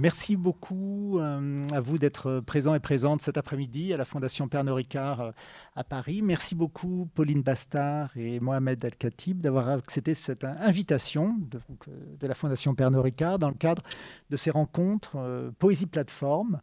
[0.00, 4.76] Merci beaucoup euh, à vous d'être présent et présente cet après-midi à la Fondation Pernod
[4.76, 5.30] Ricard euh,
[5.74, 6.22] à Paris.
[6.22, 13.02] Merci beaucoup Pauline Bastard et Mohamed El-Khatib d'avoir accepté cette invitation de, la Fondation Pernod
[13.02, 13.82] Ricard dans le cadre
[14.30, 16.60] de ces rencontres euh, Poésie Plateforme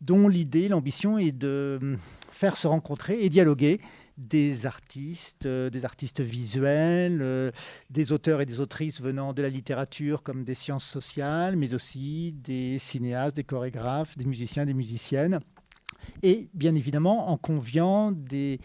[0.00, 1.96] dont l'idée, l'ambition est de
[2.32, 3.80] faire se rencontrer et dialoguer
[4.18, 7.50] des artistes, euh, des artistes visuels, euh,
[7.90, 12.32] des auteurs et des autrices venant de la littérature comme des sciences sociales, mais aussi
[12.32, 15.40] des cinéastes, des chorégraphes, des musiciens, des musiciennes
[16.22, 18.60] et bien évidemment en conviant des,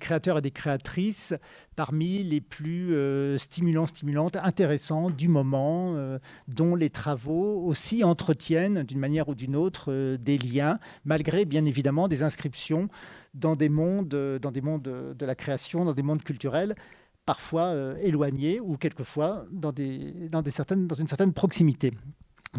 [0.00, 1.34] créateurs et des créatrices
[1.74, 8.82] parmi les plus euh, stimulants, stimulantes, intéressants du moment, euh, dont les travaux aussi entretiennent
[8.82, 12.88] d'une manière ou d'une autre euh, des liens, malgré bien évidemment des inscriptions
[13.34, 16.74] dans des mondes, de la création, dans des mondes culturels
[17.26, 21.92] parfois éloignés ou quelquefois dans une certaine proximité.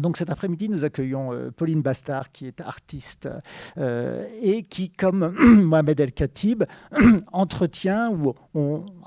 [0.00, 3.28] Donc cet après-midi, nous accueillons euh, Pauline Bastard, qui est artiste
[3.76, 6.64] euh, et qui, comme Mohamed El Khatib,
[7.32, 8.34] entretient ou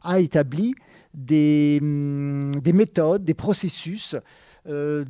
[0.03, 0.73] a établi
[1.13, 4.15] des, hum, des méthodes, des processus
[4.67, 5.03] euh,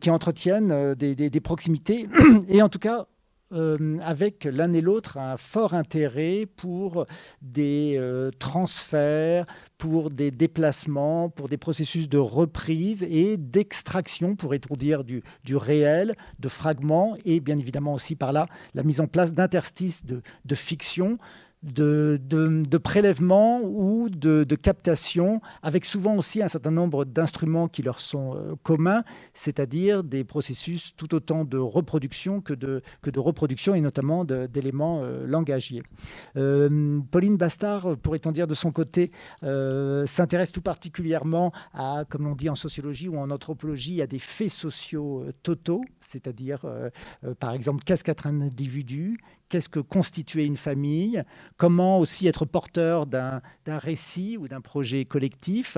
[0.00, 2.08] qui entretiennent des, des, proximités
[2.48, 3.06] et en tout cas
[3.52, 7.06] euh, avec l'un et l'autre un fort intérêt pour
[7.40, 9.46] des euh, transferts,
[9.78, 16.14] pour des déplacements, pour des processus de reprise et d'extraction, pourrait-on dire, du, du, réel,
[16.38, 21.18] de fragments, et bien évidemment aussi par là la mise en place d'interstices de fiction
[21.62, 27.82] de, de, prélèvement ou de, de, captation, avec souvent aussi un certain nombre d'instruments qui
[27.82, 32.82] leur sont euh, communs, c'est-à-dire des processus tout autant de reproduction que de,
[33.16, 35.82] reproduction et notamment d'éléments euh, langagiers.
[36.36, 42.48] Euh, Pauline Bastard, pourrait-on dire de son côté, s'intéresse tout particulièrement à, comme l'on dit
[42.48, 46.64] en sociologie ou en anthropologie, à des faits sociaux totaux, c'est-à-dire
[47.38, 49.18] par exemple qu'est-ce qu'être individu,
[49.52, 51.22] qu'est-ce que constituer une famille,
[51.58, 55.76] comment aussi être porteur d'un récit ou d'un projet collectif.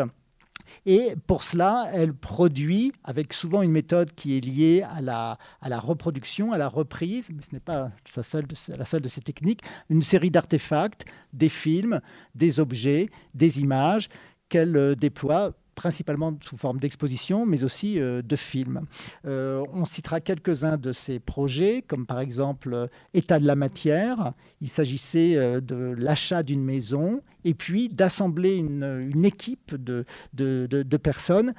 [0.86, 5.68] Et pour cela, elle produit, avec souvent une méthode qui est liée à la, à
[5.68, 9.20] la reproduction, à la reprise, mais ce n'est pas sa seule la seule de ces
[9.20, 12.00] techniques, une série d'artefacts, des films,
[12.36, 14.08] des objets, des images
[14.48, 18.86] qu'elle euh, déploie principalement sous forme d'exposition, mais aussi euh, de films.
[19.26, 24.32] Euh, on citera quelques-uns de ces projets, comme par exemple euh, État de la matière.
[24.60, 31.52] Il s'agissait de l'achat d'une maison et puis d'assembler une, équipe de, personnes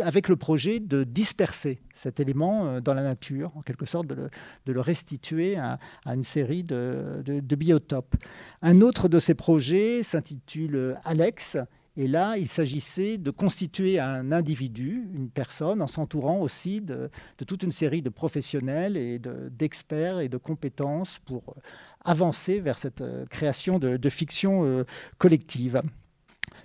[0.00, 4.28] avec le projet de disperser cet élément dans la nature, en quelque sorte de
[4.66, 7.22] le, restituer à, une série de,
[7.56, 8.14] biotopes.
[8.60, 11.56] Un autre de ces projets s'intitule Alex
[11.96, 17.10] et là, il s'agissait de constituer un individu, une personne, en s'entourant aussi de,
[17.46, 19.18] toute une série de professionnels et
[19.50, 21.54] d'experts et de compétences pour
[22.02, 24.84] avancer vers cette euh, création de, fiction euh,
[25.18, 25.82] collective.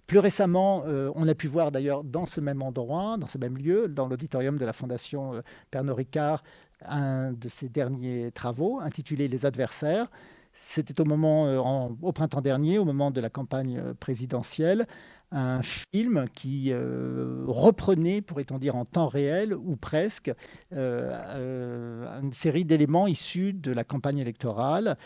[0.08, 3.58] Plus récemment, euh, on a pu voir d'ailleurs dans ce même endroit, dans ce même
[3.58, 6.44] lieu, dans l'auditorium de la Fondation Pernod Ricard,
[6.84, 10.08] un de ses derniers travaux intitulé Les adversaires,
[10.54, 14.88] c'était au printemps dernier, au moment de la campagne présidentielle,
[15.32, 20.30] un film qui euh, reprenait, pourrait-on dire, en temps réel ou presque,
[20.74, 24.98] euh, euh, une série d'éléments issus de la campagne électorale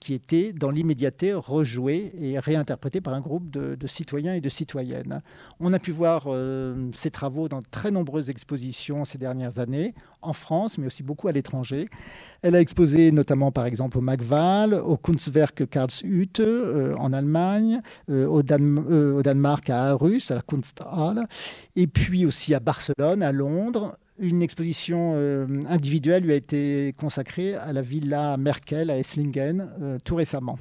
[0.00, 5.22] qui étaient dans l'immédiateté rejoués et réinterprétés par un groupe de, citoyens et de citoyennes.
[5.60, 6.28] On a pu voir
[6.92, 11.32] ces travaux dans très nombreuses expositions ces dernières années, en France, mais aussi beaucoup à
[11.32, 11.86] l'étranger.
[12.42, 16.42] Elle a exposé notamment, par exemple, au Magval, au Kunstwerk Karlshütte
[16.98, 21.26] en Allemagne, au Danemark, euh, au Danemark, à Aarhus, à la Kunsthalle,
[21.76, 23.96] et puis aussi à Barcelone, à Londres.
[24.18, 29.98] Une exposition euh, individuelle lui a été consacrée à la Villa Merkel à Esslingen euh,
[30.04, 30.58] tout récemment.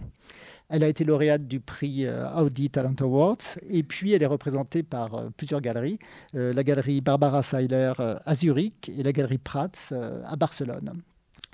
[0.70, 5.30] Elle a été lauréate du prix Audi Talent Awards et puis elle est représentée par
[5.38, 6.00] plusieurs galeries,
[6.34, 9.94] la galerie Barbara Seiler à Zurich et la galerie Prats
[10.26, 10.94] à Barcelone.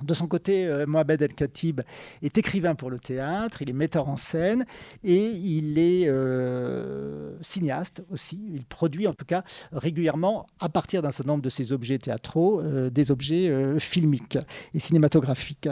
[0.04, 1.82] De son côté, euh, Mohamed El-Khatib
[2.22, 4.66] est écrivain pour le théâtre, il est metteur en scène
[5.04, 8.40] et il est euh, cinéaste aussi.
[8.54, 12.62] Il produit en tout cas régulièrement, à partir d'un certain nombre de ses objets théâtraux,
[12.62, 14.38] euh, des objets filmiques
[14.74, 15.70] et cinématographiques.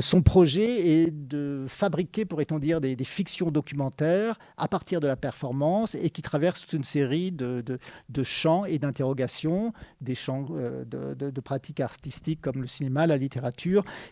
[0.00, 5.94] son projet est de fabriquer, pourrait-on dire, des, fictions documentaires à partir de la performance
[5.94, 7.78] et qui traversent toute une série de,
[8.22, 10.46] champs et d'interrogations, des champs
[10.86, 13.55] de pratiques artistiques comme le cinéma, la littérature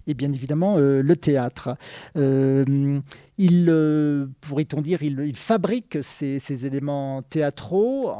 [0.06, 1.76] et bien évidemment le théâtre.
[2.16, 8.12] il, pourrait-on dire, il, fabrique ces, éléments théâtraux,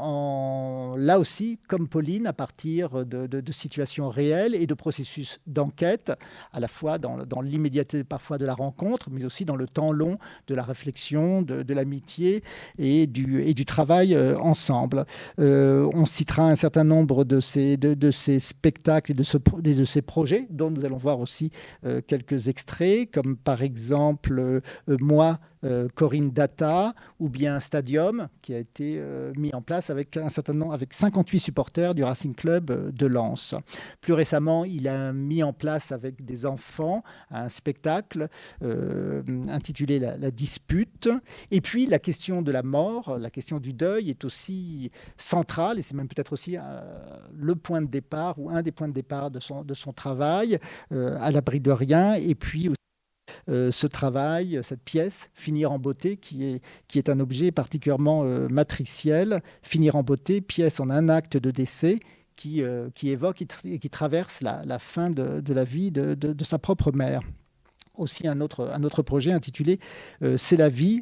[0.97, 6.11] là aussi, comme Pauline, à partir de, situations réelles et de processus d'enquête,
[6.51, 9.91] à la fois dans, dans l'immédiateté parfois de la rencontre, mais aussi dans le temps
[9.91, 10.17] long
[10.47, 12.43] de la réflexion, de, l'amitié
[12.77, 15.05] et du, travail ensemble.
[15.37, 17.77] on citera un certain nombre de ces,
[18.39, 21.51] spectacles et de ces projets, dont nous allons voir aussi
[21.85, 28.53] euh, quelques extraits, comme par exemple euh, Moi, euh, Corinne Data ou bien Stadium qui
[28.53, 32.35] a été euh, mis en place avec un certain nombre, avec 58 supporters du Racing
[32.35, 33.55] Club euh, de Lens.
[34.01, 38.27] Plus récemment, il a mis en place avec des enfants un spectacle
[39.49, 41.09] intitulé la, dispute.
[41.51, 45.81] Et puis la question de la mort, la question du deuil est aussi centrale et
[45.81, 46.57] c'est même peut-être aussi
[47.33, 50.59] le point de départ ou un des points de départ de son, de son travail,
[50.91, 52.13] à l'abri de rien.
[52.15, 52.84] Et puis aussi
[53.49, 58.23] euh, ce travail, cette pièce, Finir en beauté, qui est, qui est un objet particulièrement
[58.23, 59.41] euh, matriciel.
[59.61, 61.99] Finir en beauté, pièce en un acte de décès,
[62.35, 66.43] qui, euh, qui évoque et qui traverse la, fin de, de, la vie de, de,
[66.43, 67.21] sa propre mère.
[67.95, 69.79] Aussi un autre, un autre projet intitulé
[70.35, 70.99] C'est la vie,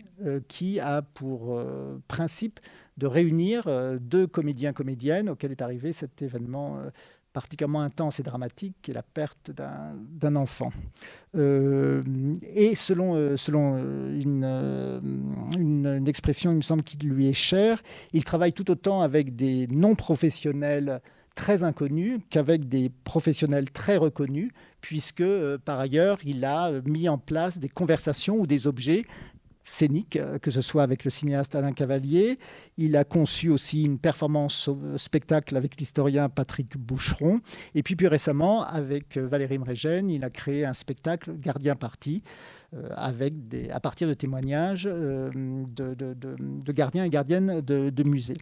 [0.47, 1.59] qui a pour
[2.07, 2.59] principe
[2.97, 3.63] de réunir
[3.99, 6.77] deux comédiens-comédiennes auxquels est arrivé cet événement
[7.33, 10.71] particulièrement intense et dramatique, qui est la perte d'un enfant.
[11.35, 12.01] Euh,
[12.53, 17.81] et selon, euh, euh, une, une, expression, il me semble, qui lui est chère,
[18.13, 21.01] il travaille tout autant avec des non-professionnels
[21.35, 24.51] très inconnus qu'avec des professionnels très reconnus,
[24.81, 25.23] puisque
[25.65, 29.03] par ailleurs, il a mis en place des conversations ou des objets
[29.63, 32.37] scénique, euh, que ce soit avec le cinéaste Alain Cavalier.
[32.77, 37.39] Il a conçu aussi une performance spectacle avec l'historien Patrick Boucheron.
[37.75, 42.23] Et puis plus récemment, avec euh, Valérie Mregen, il a créé un spectacle Gardien Parti,
[42.73, 43.33] euh, avec
[43.71, 48.37] à partir de témoignages de, de, gardiens et gardiennes de musées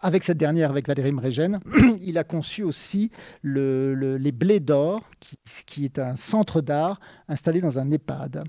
[0.00, 1.58] avec cette dernière, avec Valérie Mregen,
[2.00, 3.10] il a conçu aussi
[3.42, 5.02] les Blés d'Or,
[5.66, 8.44] qui, est un centre d'art installé dans un EHPAD.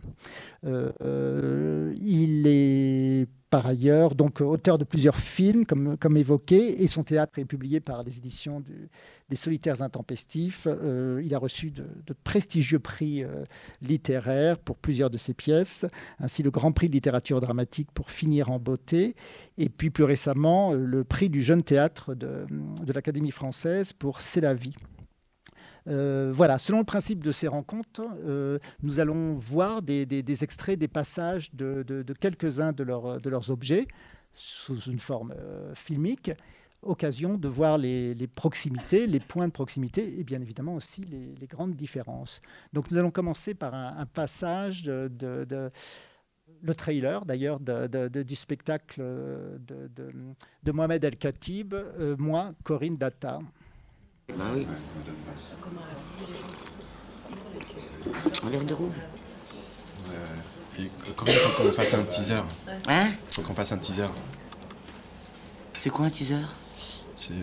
[0.66, 6.88] Euh, euh, il est par ailleurs, donc auteur de plusieurs films, comme, comme évoqué, et
[6.88, 8.62] son théâtre est publié par les éditions
[9.30, 10.68] des Solitaires Intempestifs.
[10.68, 11.86] Euh, il a reçu de,
[12.24, 13.46] prestigieux prix euh,
[13.82, 15.86] littéraires pour plusieurs de ses pièces,
[16.20, 19.16] ainsi le Grand Prix de littérature dramatique pour Finir en beauté,
[19.58, 22.46] et puis plus récemment euh, le prix du jeune théâtre de
[22.94, 24.76] l'Académie française pour C'est la vie.
[25.88, 30.88] Euh, voilà, selon le principe de ces rencontres, euh, nous allons voir des, extraits, des
[30.88, 33.88] passages de, quelques-uns de, leurs objets
[34.34, 36.32] sous une forme euh, filmique,
[36.82, 41.76] occasion de voir les, proximités, les points de proximité et bien évidemment aussi les, grandes
[41.76, 42.42] différences.
[42.74, 45.10] Donc nous allons commencer par un, passage de,
[46.62, 51.76] le trailer d'ailleurs du spectacle de, Mohamed El-Khatib,
[52.18, 53.40] moi, Corinne Data.
[54.36, 54.68] Bah oui.
[58.44, 58.92] Un verre de rouge.
[60.10, 62.42] Euh, et quand même, faut qu'on fasse un teaser.
[62.88, 64.08] Hein Faut qu'on fasse un teaser.
[65.80, 66.44] C'est quoi un teaser?
[67.16, 67.34] C'est.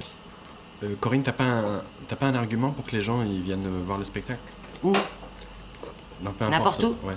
[0.82, 1.82] Euh, Corinne, t'as pas, un...
[2.19, 4.40] pas un argument pour que les gens ils viennent voir le spectacle?
[4.82, 4.92] Où?
[6.20, 6.96] Non, peu N'importe où?
[7.02, 7.16] Ouais.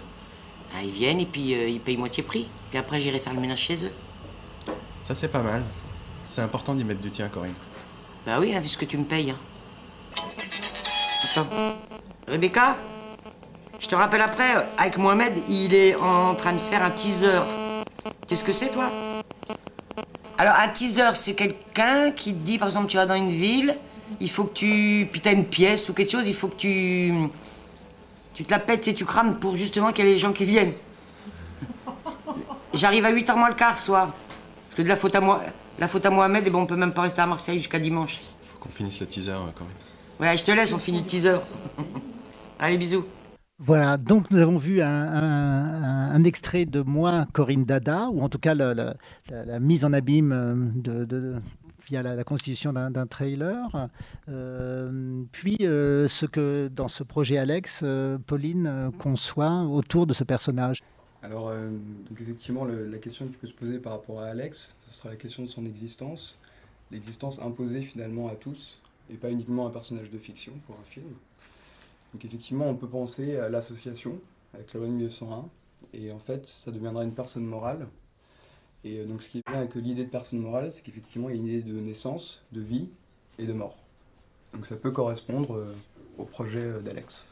[0.75, 2.47] Ah, ils viennent et puis euh, ils payent moitié prix.
[2.69, 3.91] Puis après, j'irai faire le ménage chez eux.
[5.03, 5.63] Ça, c'est pas mal.
[6.25, 7.53] C'est important d'y mettre du tien, Corinne.
[8.25, 9.31] Bah oui, hein, vu ce que tu me payes.
[9.31, 9.37] Hein.
[12.27, 12.75] Rebecca
[13.79, 17.41] Je te rappelle après, avec Mohamed, il est en train de faire un teaser.
[18.27, 18.89] Qu'est-ce que c'est, toi?
[20.37, 23.75] Alors, un teaser, c'est quelqu'un qui te dit, par exemple, tu vas dans une ville,
[24.19, 25.07] il faut que tu.
[25.11, 27.13] Puis t'as une pièce ou quelque chose, il faut que tu.
[28.33, 30.45] Tu te la pètes et tu crames pour justement qu'il y ait les gens qui
[30.45, 30.73] viennent.
[32.73, 34.13] J'arrive à 8h moins le quart, soir.
[34.65, 35.41] Parce que de la faute à moi.
[35.79, 38.19] La faute à Mohamed, et bon, on peut même pas rester à Marseille jusqu'à dimanche.
[38.45, 39.73] Faut qu'on finisse le teaser quand même.
[40.19, 41.37] Ouais, je te laisse, on finit le teaser.
[42.59, 43.05] Allez, bisous.
[43.59, 48.53] Voilà, donc nous avons vu un, extrait de moi, Corinne Dada, ou en tout cas
[48.53, 48.95] la,
[49.59, 51.35] mise en abîme euh, de,
[51.87, 53.89] via la, constitution d'un trailer.
[54.29, 57.83] Euh, puis euh, ce que dans ce projet Alex,
[58.27, 60.81] Pauline conçoit autour de ce personnage.
[61.23, 65.09] Alors, donc effectivement, la question qui peut se poser par rapport à Alex, ce sera
[65.09, 66.37] la question de son existence,
[66.91, 71.13] l'existence imposée finalement à tous, et pas uniquement un personnage de fiction pour un film.
[72.13, 74.19] Donc effectivement, on peut penser à l'association
[74.53, 75.45] avec la loi 1901,
[75.93, 77.87] et en fait, ça deviendra une personne morale.
[78.83, 81.35] Et euh, donc ce qui est bien avec l'idée de personne morale, c'est qu'effectivement, il
[81.35, 82.89] y a une idée de naissance, de vie
[83.37, 83.77] et de mort.
[84.53, 85.75] Donc ça peut correspondre euh,
[86.17, 87.29] au projet euh, d'Alex.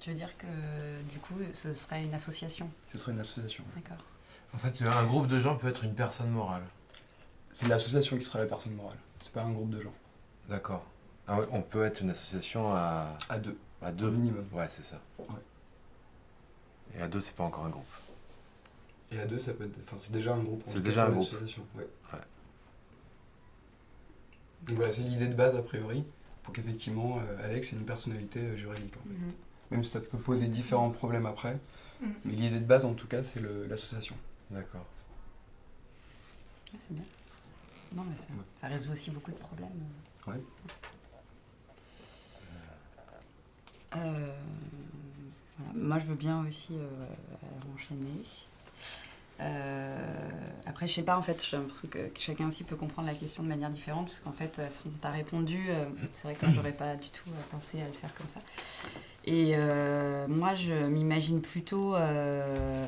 [0.00, 0.46] Tu veux dire que
[1.12, 2.68] du coup, ce serait une association?
[2.90, 3.62] Ce serait une association.
[3.76, 4.04] D'accord.
[4.52, 6.64] En fait, un groupe de gens peut être une personne morale.
[7.52, 8.96] C'est l'association qui sera la personne morale.
[9.18, 9.92] C'est pas un groupe de gens.
[10.48, 10.84] D'accord.
[11.26, 14.10] Ah ouais, on peut être une association à, À deux, à au deux.
[14.10, 14.46] minimum.
[14.52, 15.00] Ouais, c'est ça.
[15.18, 15.26] Ouais.
[16.96, 17.84] Et à deux, c'est pas encore un groupe.
[19.12, 19.76] Et à deux, ça peut être.
[19.82, 20.62] Enfin, c'est déjà un groupe.
[20.66, 21.26] en C'est déjà un une groupe.
[21.28, 21.86] association, ouais.
[22.12, 22.18] Ouais.
[24.66, 26.04] Donc voilà, c'est l'idée de base a priori,
[26.42, 28.94] pour qu'effectivement euh, Alex ait une personnalité euh, juridique.
[28.96, 29.14] en fait.
[29.14, 29.32] Mhm.
[29.72, 31.58] Même si ça peut poser différents problèmes après,
[32.00, 32.12] Mhm.
[32.24, 34.16] mais l'idée de base en tout cas, c'est l'association.
[34.50, 34.84] D'accord.
[36.72, 37.04] Ah, c'est bien.
[37.94, 38.44] Non, mais ça, Ouais.
[38.56, 39.68] ça résout aussi beaucoup de problèmes.
[40.26, 40.34] Ouais.
[43.96, 44.30] Euh,
[45.58, 45.72] voilà.
[45.74, 46.86] Moi, je veux bien aussi euh,
[47.74, 48.22] enchaîner.
[49.40, 50.28] Euh,
[50.66, 53.14] après, je sais pas, en fait, j'ai l'impression que, que chacun aussi peut comprendre la
[53.14, 55.86] question de manière différente, parce qu'en fait, euh, la façon dont tu as répondu, euh,
[56.14, 58.40] c'est vrai que moi, j'aurais pas du tout euh, pensé à le faire comme ça.
[59.24, 62.86] Et euh, moi, je m'imagine plutôt euh,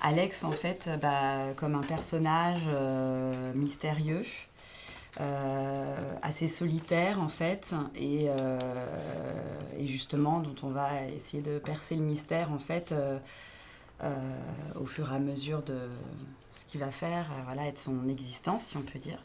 [0.00, 4.24] Alex, en fait, bah, comme un personnage euh, mystérieux.
[5.20, 8.58] euh, assez solitaire en fait et, euh,
[9.78, 13.18] et justement dont on va essayer de percer le mystère en fait euh,
[14.04, 14.14] euh,
[14.80, 15.78] au fur et à mesure de
[16.52, 19.18] ce qu'il va faire, euh, voilà, et de son existence, si on peut dire.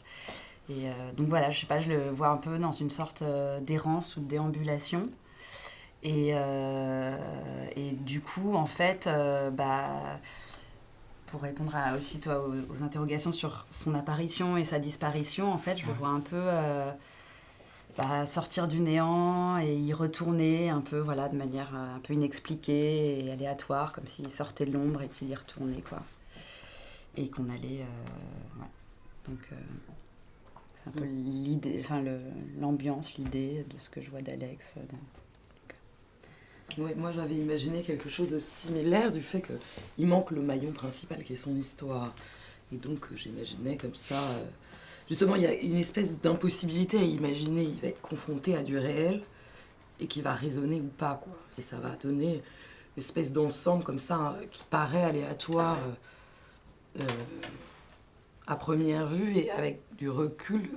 [0.70, 3.22] Et euh, donc voilà, je sais pas, je le vois un peu dans une sorte
[3.22, 5.04] euh, d'errance ou de déambulation.
[6.02, 7.16] Et, euh,
[7.76, 10.20] et du coup, en fait, euh, bah,
[11.32, 15.56] pour répondre à, aussi toi aux, aux interrogations sur son apparition et sa disparition, en
[15.58, 16.92] fait, je le vois un peu euh,
[17.96, 22.12] bah, sortir du néant et y retourner un peu, voilà, de manière euh, un peu
[22.12, 26.02] inexpliquée et aléatoire, comme s'il sortait de l'ombre et qu'il y retournait, quoi.
[27.16, 28.68] Et qu'on allait, euh, ouais.
[29.28, 29.56] Donc, euh,
[30.76, 32.02] c'est un peu l'idée, enfin
[32.60, 34.74] l'ambiance, l'idée de ce que je vois d'Alex.
[34.90, 35.21] dans-
[36.78, 41.22] Ouais, moi j'avais imaginé quelque chose de similaire du fait qu'il manque le maillon principal
[41.22, 42.14] qui est son histoire.
[42.72, 44.20] Et donc euh, j'imaginais comme ça.
[44.20, 44.44] euh,
[45.08, 47.64] justement, il y a une espèce d'impossibilité à imaginer.
[47.64, 49.22] Il va être confronté à du réel
[50.00, 51.20] et qui va résonner ou pas.
[51.22, 51.32] Quoi.
[51.58, 52.42] Et ça va donner
[52.96, 57.06] une espèce d'ensemble comme ça euh, qui paraît aléatoire euh, euh,
[58.46, 60.70] à première vue et avec du recul,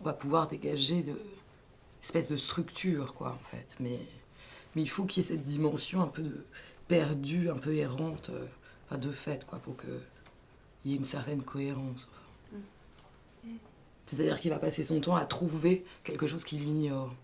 [0.00, 1.14] on va pouvoir dégager de
[2.02, 3.76] espèce de structure quoi en fait.
[3.80, 3.98] Mais
[4.74, 6.44] mais il faut qu'il y ait cette dimension un peu de
[6.88, 8.46] perdue, un peu errante, euh,
[8.86, 9.90] enfin de fait, quoi, pour qu'il
[10.90, 12.08] y ait une certaine cohérence.
[12.52, 12.60] enfin.
[14.06, 17.14] C'est-à-dire qu'il va passer son temps à trouver quelque chose qu'il ignore.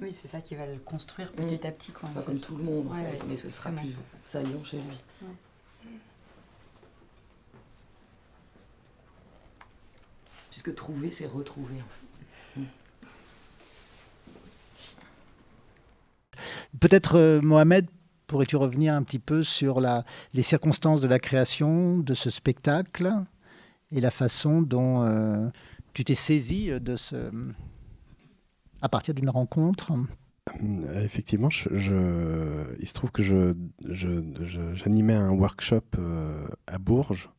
[0.00, 2.08] Oui, c'est ça qui va le construire petit à petit, quoi.
[2.10, 4.76] Pas comme tout le monde, en Ouais, fait, ouais, mais ce sera plus saillant chez
[4.78, 4.96] lui.
[5.22, 5.28] Ouais.
[10.50, 11.76] Puisque trouver, c'est retrouver.
[11.76, 12.07] en fait.
[16.80, 17.86] Peut-être, euh, Mohamed,
[18.26, 23.12] pourrais-tu revenir un petit peu sur les circonstances de la création de ce spectacle
[23.90, 25.48] et la façon dont euh,
[25.94, 27.30] tu t'es saisi de ce.
[28.82, 29.92] à partir d'une rencontre?
[30.62, 33.22] Euh, Effectivement, il se trouve que
[33.82, 35.84] j'animais un workshop
[36.66, 37.30] à Bourges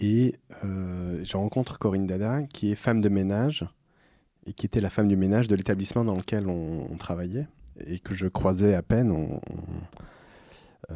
[0.00, 3.66] et euh, je rencontre Corinne Dada, qui est femme de ménage
[4.46, 7.46] et qui était la femme du ménage de l'établissement dans lequel on travaillait
[7.86, 9.40] et que je croisais à peine.
[10.90, 10.94] Euh,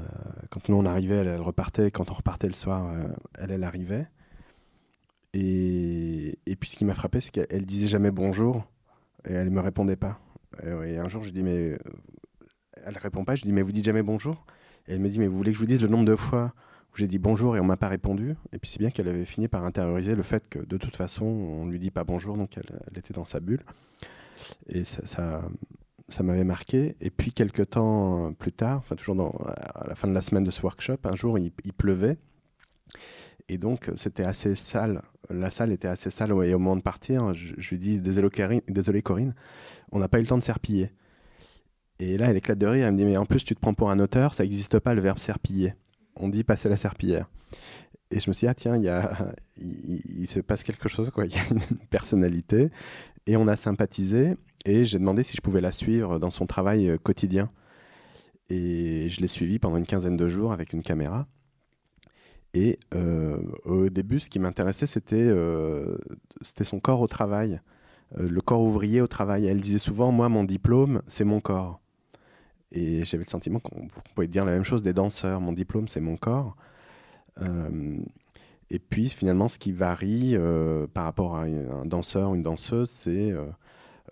[0.50, 1.90] quand nous on arrivait, elle, repartait.
[1.90, 3.02] Quand on repartait le soir, euh,
[3.38, 4.06] elle, arrivait.
[5.34, 8.64] Et, puis ce qui m'a frappé, c'est qu'elle disait jamais bonjour
[9.28, 10.18] et elle me répondait pas.
[10.62, 11.72] Et, un jour, je dis, mais.
[11.72, 11.78] euh,
[12.84, 13.34] Elle répond pas.
[13.34, 14.44] Je dis, mais vous dites jamais bonjour?
[14.88, 16.52] Et elle me dit, mais vous voulez que je vous dise le nombre de fois
[16.92, 18.34] où j'ai dit bonjour et on m'a pas répondu?
[18.52, 21.24] Et puis c'est bien qu'elle avait fini par intérioriser le fait que de toute façon,
[21.24, 23.62] on lui dit pas bonjour, donc elle, était dans sa bulle.
[24.68, 25.42] Et ça,
[26.12, 26.96] ça m'avait marqué.
[27.00, 30.62] Et puis quelques temps plus tard, toujours à la fin de la semaine de ce
[30.62, 32.18] workshop, un jour, il, pleuvait.
[33.48, 35.02] Et donc, c'était assez sale.
[35.30, 36.30] La salle était assez sale.
[36.44, 39.34] Et au moment de partir, je, lui dis Désolé, Corinne, désolé, Corinne
[39.90, 40.90] on n'a pas eu le temps de serpiller.
[41.98, 42.86] Et là, elle éclate de rire.
[42.86, 44.94] Elle me dit Mais en plus, tu te prends pour un auteur, ça n'existe pas
[44.94, 45.74] le verbe serpiller.
[46.16, 47.28] On dit passer la serpillière.
[48.10, 48.76] Et je me suis dit Ah, tiens,
[49.56, 51.26] il se passe quelque chose, quoi.
[51.26, 52.70] Il y a une personnalité.
[53.26, 54.36] Et on a sympathisé.
[54.64, 57.50] Et j'ai demandé si je pouvais la suivre dans son travail euh, quotidien.
[58.48, 61.26] Et je l'ai suivie pendant une quinzaine de jours avec une caméra.
[62.54, 65.96] Et euh, au début, ce qui m'intéressait, c'était euh,
[66.42, 67.60] son corps au travail,
[68.18, 69.46] le corps ouvrier au travail.
[69.46, 71.80] Elle disait souvent, moi, mon diplôme, c'est mon corps.
[72.70, 75.40] Et j'avais le sentiment qu'on pouvait dire la même chose des danseurs.
[75.40, 76.54] Mon diplôme, c'est mon corps.
[78.68, 80.36] Et puis, finalement, ce qui varie
[80.92, 83.34] par rapport à un danseur ou une danseuse, c'est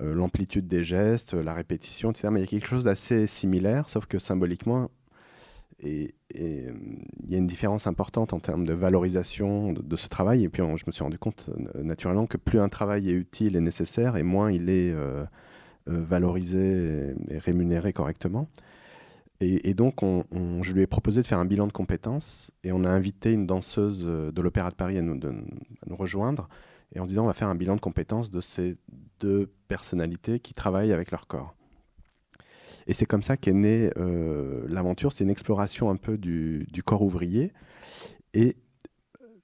[0.00, 2.28] l'amplitude des gestes, la répétition, etc.
[2.33, 4.90] Mais il y a quelque chose d'assez similaire, sauf que symboliquement,
[5.83, 10.45] et, il y a une différence importante en termes de valorisation de, ce travail.
[10.45, 13.61] Et puis je me suis rendu compte naturellement que plus un travail est utile et
[13.61, 14.95] nécessaire, et moins il est
[15.87, 18.49] valorisé et, rémunéré correctement.
[19.42, 22.90] Et, donc, je lui ai proposé de faire un bilan de compétences et on a
[22.90, 25.19] invité une danseuse de l'Opéra de Paris à nous,
[25.88, 26.49] rejoindre
[26.94, 28.76] et en disant on va faire un bilan de compétences de ces
[29.20, 31.54] deux personnalités qui travaillent avec leur corps.
[32.87, 35.12] Et c'est comme ça qu'est née euh, l'aventure.
[35.12, 37.52] C'est une exploration un peu du, corps ouvrier.
[38.35, 38.56] Et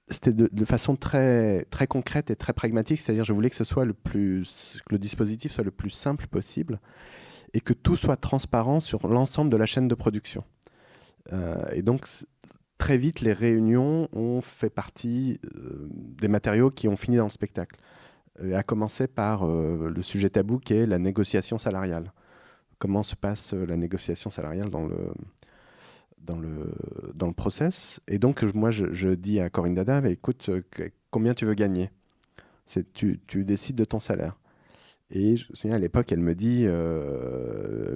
[0.09, 2.99] c'était de, façon très, très concrète et très pragmatique.
[2.99, 6.27] C'est-à-dire, je voulais que ce soit le plus, que le dispositif soit le plus simple
[6.27, 6.79] possible
[7.53, 10.43] et que tout soit transparent sur l'ensemble de la chaîne de production.
[11.31, 12.07] Euh, et donc,
[12.77, 17.31] très vite, les réunions ont fait partie euh, des matériaux qui ont fini dans le
[17.31, 17.79] spectacle.
[18.53, 22.11] à commencer par le sujet tabou qui est la négociation salariale
[22.79, 25.13] comment se passe euh, la négociation salariale dans le,
[27.13, 27.99] dans process?
[28.07, 30.61] Et donc, moi, je, dis à Corinne Dada, écoute, euh,
[31.11, 31.89] combien tu veux gagner?
[32.93, 34.37] Tu, tu décides de ton salaire.
[35.09, 36.65] Et je me souviens, à l'époque, elle me dit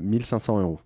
[0.02, 0.80] 1500 euh, euros.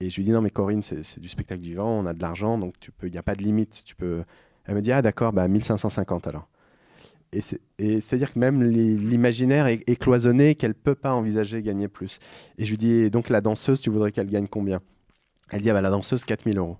[0.00, 2.58] Et je lui dis, non, mais Corinne, c'est du spectacle vivant, on a de l'argent,
[2.58, 3.82] donc il n'y a pas de limite.
[3.84, 4.24] Tu peux...
[4.64, 6.48] Elle me dit, ah d'accord, bah 1550 alors
[7.78, 12.18] et c'est-à-dire que même l'imaginaire est, cloisonné, qu'elle peut pas envisager gagner plus.
[12.58, 14.80] Et je lui dis, donc la danseuse, tu voudrais qu'elle gagne combien?
[15.50, 16.78] Elle dit, ah bah, la danseuse, 4000 euros.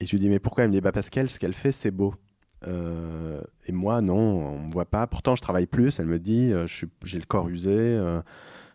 [0.00, 0.64] Et je lui dis, mais pourquoi?
[0.64, 2.14] Elle me dit, bah, parce qu'elle, ce qu'elle fait, c'est beau.
[2.66, 5.06] Euh, et moi, non, on ne me voit pas.
[5.06, 5.98] Pourtant, je travaille plus.
[5.98, 6.66] Elle me dit, euh,
[7.04, 8.20] j'ai le corps usé, euh,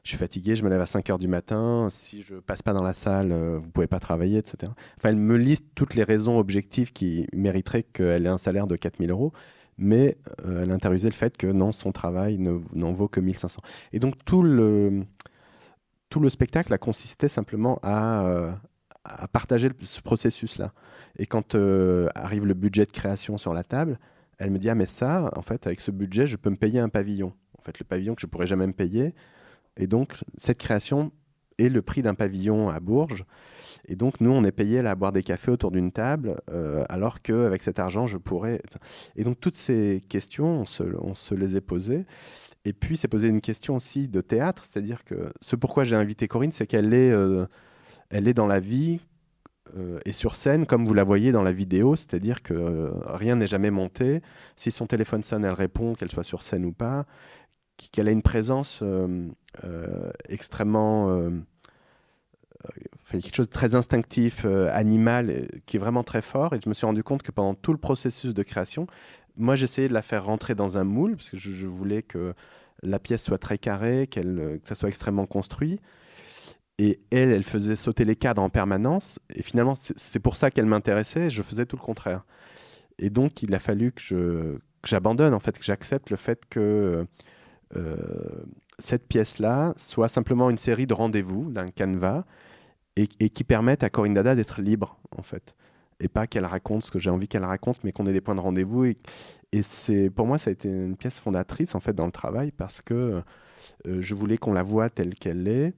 [0.08, 1.88] je suis fatigué, je me lève à 5 heures du matin.
[1.92, 4.72] Si je passe pas dans la salle, vous pouvez pas travailler, etc.
[4.98, 8.76] Enfin, elle me liste toutes les raisons objectives qui mériteraient qu'elle ait un salaire de
[8.76, 9.34] 4000 euros
[9.78, 13.62] mais euh, elle intériorisait le fait que non, son travail n'en vaut que 1500.
[13.94, 15.06] Et donc tout le,
[16.10, 18.52] tout le spectacle a consisté simplement à, euh,
[19.04, 20.74] à partager ce processus-là.
[21.18, 24.00] Et quand euh, arrive le budget de création sur la table,
[24.40, 26.80] elle me dit, ah mais ça, en fait, avec ce budget, je peux me payer
[26.80, 27.34] un pavillon.
[27.58, 29.14] En fait, le pavillon que je pourrais jamais me payer.
[29.78, 31.12] Et donc, cette création
[31.58, 33.26] est le prix d'un pavillon à Bourges.
[33.88, 37.22] Et donc, nous, on est payé à boire des cafés autour d'une table, euh, alors
[37.22, 38.62] qu'avec cet argent, je pourrais.
[39.16, 40.64] Et donc, toutes ces questions,
[41.02, 42.06] on se, les est posées.
[42.66, 46.28] Et puis, c'est posé une question aussi de théâtre, c'est-à-dire que ce pourquoi j'ai invité
[46.28, 47.46] Corinne, c'est qu'elle est, euh,
[48.36, 49.00] dans la vie
[49.78, 53.48] euh, et sur scène, comme vous la voyez dans la vidéo, c'est-à-dire que rien n'est
[53.48, 54.22] jamais monté.
[54.58, 57.06] Si son téléphone sonne, elle répond, qu'elle soit sur scène ou pas,
[57.78, 58.84] qu'elle a une présence
[60.30, 61.30] extrêmement
[63.12, 66.54] quelque chose de très instinctif, euh, animal, qui est vraiment très fort.
[66.54, 68.88] Et je me suis rendu compte que pendant tout le processus de création,
[69.36, 72.34] moi j'essayais de la faire rentrer dans un moule, parce que je, voulais que
[72.84, 75.80] la pièce soit très carrée, qu'elle, que ça soit extrêmement construit.
[76.80, 79.20] Et elle, elle faisait sauter les cadres en permanence.
[79.34, 81.32] Et finalement, c'est pour ça qu'elle m'intéressait.
[81.32, 82.24] Je faisais tout le contraire.
[83.00, 87.06] Et donc, il a fallu que, j'abandonne, en fait, que j'accepte le fait que euh,
[88.80, 92.24] cette pièce-là soit simplement une série de rendez-vous d'un canevas
[92.98, 95.56] et, qui permettent à Corinne Dada d'être libre, en fait.
[96.00, 98.36] Et pas qu'elle raconte ce que j'ai envie qu'elle raconte, mais qu'on ait des points
[98.36, 98.86] de rendez-vous.
[98.86, 98.98] Et,
[99.62, 102.82] c'est, pour moi, ça a été une pièce fondatrice, en fait, dans le travail, parce
[102.82, 103.22] que
[103.88, 105.74] euh, je voulais qu'on la voit telle qu'elle est,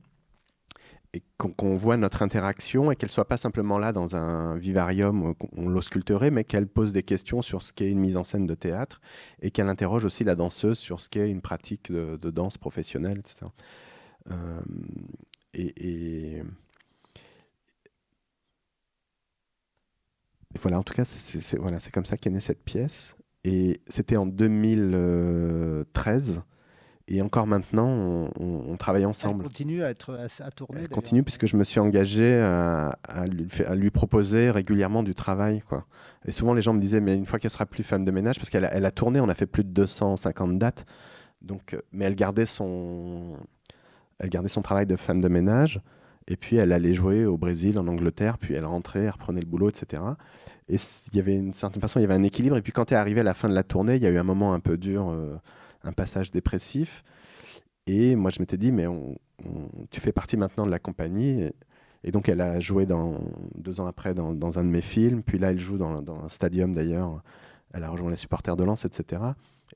[1.13, 5.35] et qu'on, voit notre interaction, et qu'elle soit pas simplement là dans un vivarium où
[5.57, 8.53] on l'ausculterait, mais qu'elle pose des questions sur ce qu'est une mise en scène de
[8.53, 9.01] théâtre,
[9.41, 13.47] et qu'elle interroge aussi la danseuse sur ce qu'est une pratique de, danse professionnelle, etc.
[14.29, 14.61] Euh,
[15.55, 16.43] et
[20.57, 23.17] voilà, en tout cas, c'est comme ça qu'est née cette pièce.
[23.43, 26.41] Et c'était en 2013.
[27.11, 29.41] Et encore maintenant, on, travaille ensemble.
[29.41, 32.95] Elle continue à, être, à, tourner Elle continue puisque je me suis engagé à,
[33.27, 35.61] lui, à, lui, proposer régulièrement du travail.
[35.67, 35.85] Quoi.
[36.25, 38.37] Et souvent, les gens me disaient, mais une fois qu'elle sera plus femme de ménage,
[38.37, 40.85] parce qu'elle a, elle a tourné, on a fait plus de 250 dates.
[41.41, 43.37] Donc, euh, mais elle gardait, son,
[44.19, 45.81] elle gardait son travail de femme de ménage.
[46.27, 49.47] Et puis elle allait jouer au Brésil, en Angleterre, puis elle rentrait, elle reprenait le
[49.47, 50.03] boulot, etc.
[50.67, 50.75] Et
[51.11, 52.55] il y avait une certaine façon, il y avait un équilibre.
[52.55, 54.11] Et puis quand tu es arrivé à la fin de la tournée, il y a
[54.11, 55.35] eu un moment un peu dur, euh,
[55.83, 57.03] un passage dépressif.
[57.87, 58.85] Et moi, je m'étais dit, mais
[59.89, 61.49] tu fais partie maintenant de la compagnie.
[62.03, 63.19] Et, donc, elle a joué dans,
[63.55, 65.23] deux ans après dans, un de mes films.
[65.23, 67.21] Puis là, elle joue dans, un stadium d'ailleurs.
[67.73, 69.21] Elle a rejoint les supporters de Lens, etc.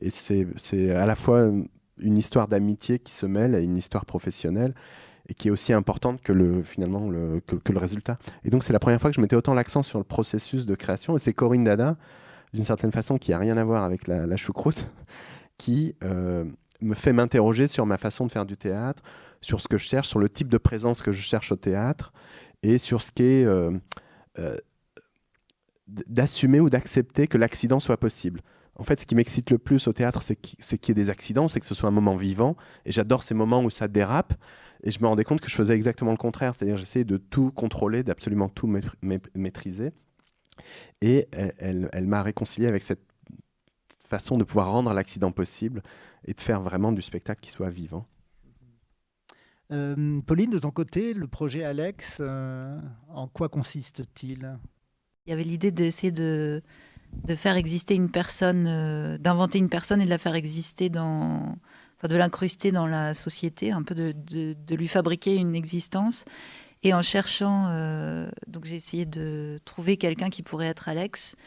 [0.02, 1.52] Et c'est à la fois
[2.00, 4.74] une histoire d'amitié qui se mêle à une histoire professionnelle
[5.30, 8.18] et qui est aussi importante que le, finalement le, que, le résultat.
[8.44, 10.76] Et donc c'est la première fois que je mettais autant l'accent sur le processus de
[10.76, 11.96] création, et c'est Corinne Dada,
[12.54, 14.88] d'une certaine façon, qui a rien à voir avec la, choucroute,
[15.58, 16.46] qui euh,
[16.82, 19.04] me fait m'interroger sur ma façon de faire du théâtre,
[19.42, 22.14] sur ce que je cherche, sur le type de présence que je cherche au théâtre
[22.62, 23.72] et sur ce qui est euh,
[24.40, 24.58] euh,
[25.88, 28.42] d'assumer ou d'accepter que l'accident soit possible.
[28.76, 31.48] En fait, ce qui m'excite le plus au théâtre, c'est qu'il y ait des accidents,
[31.48, 32.56] c'est que ce soit un moment vivant.
[32.86, 34.34] Et j'adore ces moments où ça dérape.
[34.84, 36.56] Et je me rendais compte que je faisais exactement le contraire.
[36.56, 38.68] C'est-à-dire, j'essayais de tout contrôler, d'absolument tout
[39.36, 39.92] maîtriser.
[41.02, 43.13] Et elle, elle m'a réconcilié avec cette
[44.08, 45.82] façon de pouvoir rendre l'accident possible
[46.26, 48.06] et de faire vraiment du spectacle qui soit vivant.
[49.72, 52.78] Euh, Pauline, de ton côté, le projet Alex, euh,
[53.10, 54.58] en quoi consiste-t-il?
[55.26, 56.62] Il y avait l'idée d'essayer de,
[57.26, 61.58] de, faire exister une personne, euh, d'inventer une personne et de la faire exister dans,
[61.98, 66.26] enfin de l'incruster dans la société, un peu de, de, lui fabriquer une existence.
[66.86, 67.70] Et en cherchant,
[68.48, 71.38] donc j'ai essayé de trouver quelqu'un qui pourrait être Alex,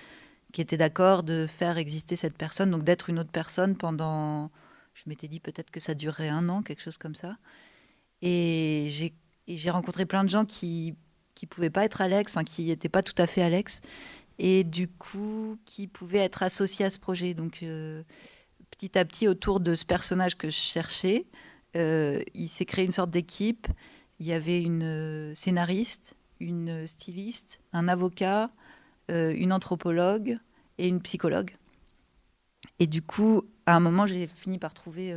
[0.52, 4.50] qui était d'accord de faire exister cette personne, donc d'être une autre personne pendant,
[4.94, 7.36] je m'étais dit peut-être que ça durerait un an, quelque chose comme ça.
[8.22, 8.88] Et
[9.48, 10.94] j'ai rencontré plein de gens qui
[11.42, 13.80] ne pouvaient pas être Alex, enfin qui n'étaient pas tout à fait Alex,
[14.38, 17.34] et du coup qui pouvaient être associés à ce projet.
[17.34, 18.02] Donc euh,
[18.70, 21.26] petit à petit, autour de ce personnage que je cherchais,
[21.76, 23.68] euh, il s'est créé une sorte d'équipe.
[24.18, 28.50] Il y avait une euh, scénariste, une styliste, un avocat,
[29.08, 30.38] une anthropologue
[30.78, 31.52] et une psychologue.
[32.78, 35.14] Et du coup, à un moment, j'ai fini par trouver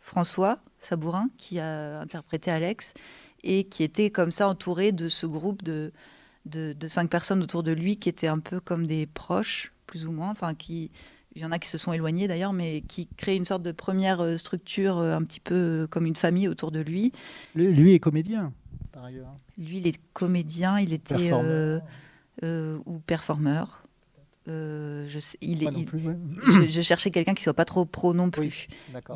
[0.00, 2.94] François Sabourin, qui a interprété Alex,
[3.42, 5.92] et qui était comme ça entouré de ce groupe de,
[6.46, 10.12] de, cinq personnes autour de lui qui étaient un peu comme des proches, plus ou
[10.12, 10.30] moins.
[10.30, 10.90] Enfin, qui,
[11.34, 13.72] il y en a qui se sont éloignés d'ailleurs, mais qui créent une sorte de
[13.72, 17.12] première euh, structure euh, un petit peu euh, comme une famille autour de lui.
[17.54, 18.52] Lui est comédien,
[18.92, 19.34] par ailleurs.
[19.58, 21.32] Lui, il est comédien, il était
[22.42, 23.84] ou performeur.
[24.48, 25.70] Euh, je, il est,
[26.68, 28.68] je, cherchais quelqu'un qui soit pas trop pro non plus.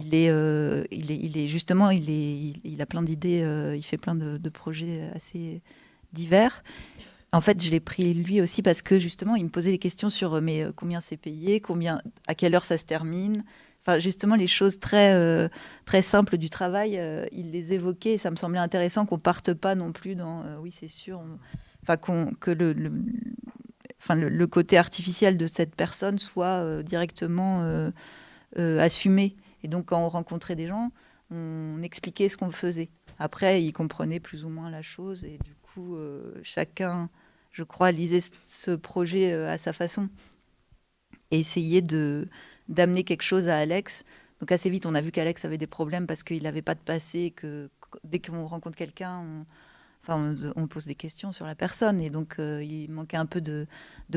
[0.03, 3.75] il, est, euh, il, est, il est justement, il, est, il, a plein d'idées, euh,
[3.75, 5.63] il fait plein de, projets assez
[6.13, 6.63] divers.
[7.33, 10.11] En fait, je l'ai pris lui aussi parce que justement, il me posait des questions
[10.11, 13.45] sur mais combien c'est payé, combien, à quelle heure ça se termine.
[13.81, 15.51] Enfin, justement, les choses très,
[15.85, 17.01] très simples du travail,
[17.33, 20.71] il les évoquait et ça me semblait intéressant qu'on parte pas non plus dans oui,
[20.71, 21.23] c'est sûr.
[21.87, 22.75] Enfin, que le,
[24.01, 27.91] enfin, le, côté artificiel de cette personne soit euh, directement euh,
[28.59, 29.37] euh, assumé.
[29.63, 30.93] Et donc, quand on rencontrait des gens,
[31.31, 32.89] on expliquait ce qu'on faisait.
[33.19, 35.97] Après, ils comprenaient plus ou moins la chose et du coup,
[36.43, 37.09] chacun,
[37.53, 40.09] je crois, lisait ce projet à sa façon
[41.31, 42.29] et essayait de
[42.69, 44.05] d'amener quelque chose à Alex.
[44.41, 46.81] Donc assez vite, on a vu qu'Alex avait des problèmes parce qu'il n'avait pas de
[46.81, 47.71] passé, que
[48.05, 49.47] dès qu'on rencontre quelqu'un, on,
[50.09, 53.67] on, pose des questions sur la personne et donc euh, il manquait un peu de,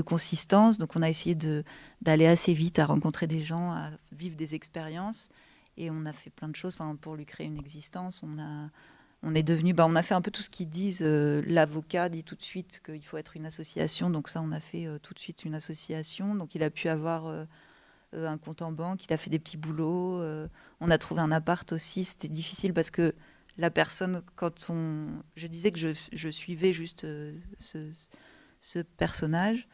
[0.05, 0.77] consistance.
[0.77, 1.35] Donc on a essayé
[2.01, 5.29] d'aller assez vite à rencontrer des gens, à vivre des expériences
[5.77, 8.21] et on a fait plein de choses pour lui créer une existence.
[8.23, 11.01] On a, est devenu, bah, on a fait un peu tout ce qu'ils disent.
[11.03, 14.59] Euh, l'avocat dit tout de suite qu'il faut être une association, donc ça on a
[14.59, 16.35] fait euh, tout de suite une association.
[16.35, 17.45] Donc il a pu avoir
[18.13, 20.21] un compte en banque, il a fait des petits boulots.
[20.79, 22.03] on a trouvé un appart aussi.
[22.03, 23.13] C'était difficile parce que
[23.57, 25.07] la personne, quand on.
[25.35, 29.67] Je disais que je, suivais juste euh, ce, personnage.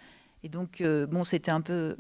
[0.43, 1.95] Et donc, euh, bon, c'était un peu.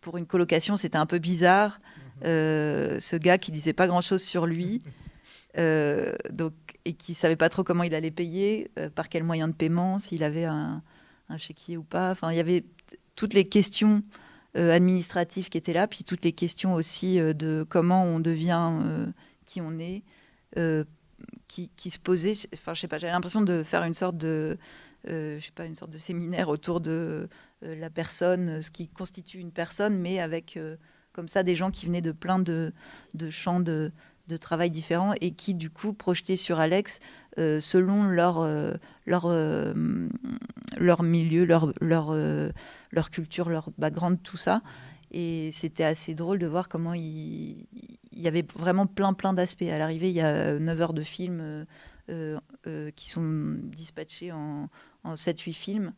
[0.00, 1.80] Pour une colocation, c'était un peu bizarre.
[1.80, 2.26] Mhm.
[2.26, 4.82] Euh, ce gars qui disait pas grand-chose sur lui.
[6.30, 9.98] donc, et qui savait pas trop comment il allait payer, par quel moyen de paiement,
[9.98, 10.82] s'il avait un,
[11.28, 12.10] un, chéquier ou pas.
[12.10, 12.64] Enfin, il y avait
[13.16, 14.02] toutes les questions
[14.54, 18.72] administratives qui étaient là, puis toutes les questions aussi de comment on devient
[19.44, 20.02] qui on est,
[20.58, 20.84] euh,
[21.48, 22.32] qui, se posait.
[22.54, 24.56] Enfin, je sais pas, j'avais l'impression de faire une sorte de,
[25.08, 27.28] euh, je sais pas, une sorte de séminaire autour de
[27.62, 30.58] euh, la personne, ce qui constitue une personne, mais avec
[31.12, 32.72] comme ça des gens qui venaient de plein de,
[33.28, 33.92] champs de,
[34.40, 37.00] travail différents et qui du coup projetaient sur Alex
[37.36, 38.46] selon leur
[41.02, 41.74] milieu, leur
[42.92, 44.62] leur culture, leur background, tout ça.
[45.10, 47.66] Et c'était assez drôle de voir comment il,
[48.14, 49.62] il y avait vraiment plein, plein d'aspects.
[49.62, 51.64] À l'arrivée, il y a 9 heures de films euh,
[52.10, 54.68] euh, euh, qui sont dispatchés en,
[55.04, 55.92] 7-8 films,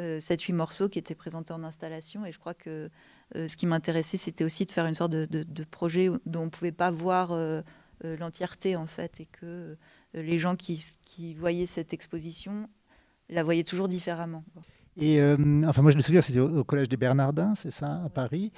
[0.00, 2.26] 7-8 morceaux qui étaient présentés en installation.
[2.26, 2.90] Et je crois que
[3.34, 6.72] ce qui m'intéressait, c'était aussi de faire une sorte de, projet dont on ne pouvait
[6.72, 7.36] pas voir
[8.02, 9.76] l'entièreté, en fait, et que
[10.12, 12.68] les gens qui, qui, voyaient cette exposition
[13.28, 14.44] la voyaient toujours différemment.
[14.96, 15.22] Et
[15.66, 18.50] enfin, moi, je me souviens, c'était au, Collège des Bernardins, c'est ça, à Paris.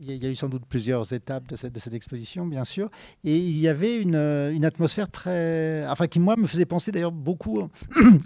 [0.00, 2.88] Il y a eu sans doute plusieurs étapes de cette, exposition, bien sûr.
[3.24, 5.84] Et il y avait une, atmosphère très.
[5.88, 7.68] Enfin, qui, moi, me faisait penser d'ailleurs beaucoup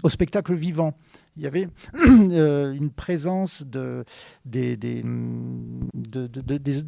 [0.03, 0.93] au spectacle vivant.
[1.35, 4.05] Il y avait une présence de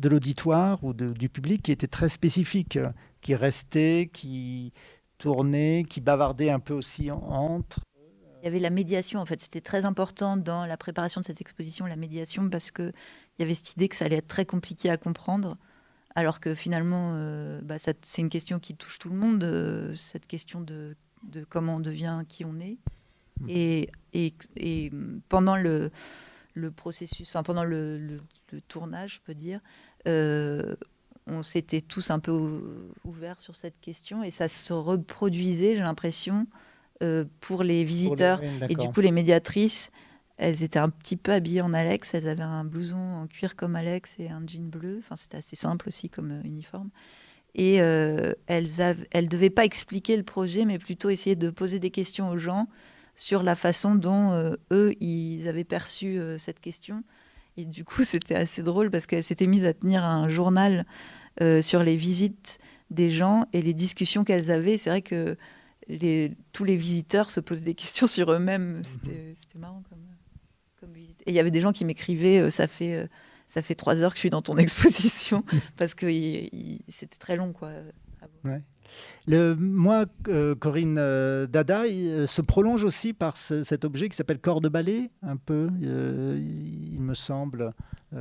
[0.07, 2.77] l'auditoire ou du public qui était très spécifique,
[3.21, 4.71] qui restait, qui
[5.17, 7.79] tournait, qui bavardait un peu aussi entre.
[8.45, 9.41] Il y avait la médiation, en fait.
[9.41, 12.93] C'était très important dans la préparation de cette exposition, la médiation, parce qu'il
[13.39, 15.57] y avait cette idée que ça allait être très compliqué à comprendre,
[16.13, 20.27] alors que finalement, euh, bah, c'est une question qui touche tout le monde, euh, cette
[20.27, 22.77] question de, de, comment on devient qui on est.
[23.39, 23.45] Mmh.
[23.49, 24.91] Et, et, et
[25.27, 25.89] pendant le,
[26.53, 28.21] le, processus, enfin pendant le, le,
[28.67, 29.59] tournage, je peux dire,
[30.07, 30.75] euh,
[31.25, 32.61] on s'était tous un peu
[33.05, 36.45] ouverts sur cette question et ça se reproduisait, j'ai l'impression,
[37.03, 38.41] euh, pour les visiteurs.
[38.69, 39.91] et du coup, les médiatrices,
[40.37, 42.13] elles étaient un petit peu habillées en Alex.
[42.13, 44.99] Elles avaient un blouson en cuir comme Alex et un jean bleu.
[44.99, 46.89] Enfin, c'était assez simple aussi comme euh, uniforme.
[47.53, 51.91] Et euh, elles ne devaient pas expliquer le projet, mais plutôt essayer de poser des
[51.91, 52.67] questions aux gens
[53.17, 54.33] sur la façon dont
[54.71, 57.01] eux, ils avaient perçu cette question.
[57.55, 60.85] Et du coup, c'était assez drôle parce qu'elles s'étaient mises à tenir un journal
[61.61, 64.77] sur les visites des gens et les discussions qu'elles avaient.
[64.77, 65.37] C'est vrai que
[66.51, 68.81] tous les visiteurs se posent des questions sur eux-mêmes.
[68.83, 69.99] C'était marrant comme,
[70.93, 71.21] visite.
[71.25, 73.07] Et il y avait des gens qui m'écrivaient euh, ça fait euh,
[73.47, 75.43] ça fait trois heures que je suis dans ton exposition
[75.77, 76.07] parce que
[76.87, 77.71] c'était très long quoi.
[79.27, 80.95] Le, moi, euh, Corinne
[81.47, 86.99] Dada se prolonge aussi par cet objet qui s'appelle corps de ballet, un peu, il
[86.99, 87.73] me semble,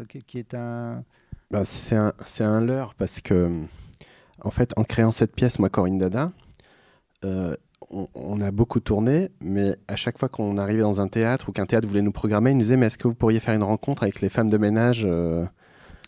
[0.08, 1.04] qui, est un.
[1.50, 3.62] Bah, c'est un, un leurre parce que,
[4.40, 6.32] en fait, en créant cette pièce, moi, Corinne Dada,
[7.24, 7.56] euh,
[7.90, 11.66] on, a beaucoup tourné, mais à chaque fois qu'on arrivait dans un théâtre ou qu'un
[11.66, 14.02] théâtre voulait nous programmer, il nous disait Mais est-ce que vous pourriez faire une rencontre
[14.02, 15.44] avec les femmes de ménage euh,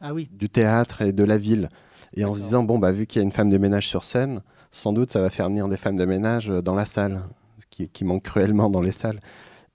[0.01, 0.29] ah oui.
[0.33, 1.69] du théâtre et de la ville?
[2.15, 4.05] Et en se disant Bon, bah, vu qu'il y a une femme de ménage sur
[4.05, 7.25] scène, sans doute ça va faire venir des femmes de ménage euh, dans la salle,
[7.71, 9.21] qui, qui manque cruellement dans les salles.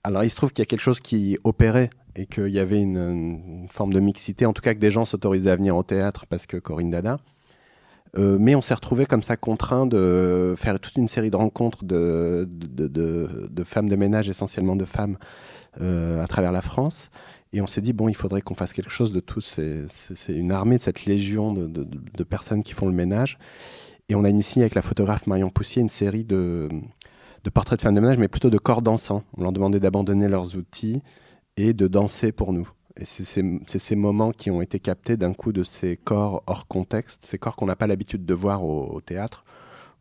[0.04, 2.80] Alors il se trouve qu'il y a quelque chose qui opérait et qu'il y avait
[2.80, 5.82] une, une, forme de mixité, en tout cas que des gens s'autorisaient à venir au
[5.82, 7.18] théâtre parce que Corinne Dada.
[8.18, 11.84] Euh, mais on s'est retrouvé comme ça contraint de faire toute une série de rencontres
[11.84, 15.16] de, de, femmes de ménage, essentiellement de femmes,
[15.80, 17.10] euh, à travers la France.
[17.54, 19.40] Et on s'est dit, bon, il faudrait qu'on fasse quelque chose de tout.
[19.40, 19.86] C'est
[20.28, 23.38] une armée de cette légion de, personnes qui font le ménage.
[24.08, 26.68] Et on a initié avec la photographe Marion Poussier une série de,
[27.52, 29.22] portraits de femmes de ménage, mais plutôt de corps dansants.
[29.36, 31.02] On leur demandait d'abandonner leurs outils
[31.56, 32.68] et de danser pour nous.
[32.98, 37.24] Et c'est ces, moments qui ont été captés d'un coup de ces corps hors contexte,
[37.24, 39.44] ces corps qu'on n'a pas l'habitude de voir au, théâtre,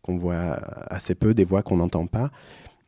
[0.01, 2.31] qu'on voit assez peu, des voix qu'on n'entend pas.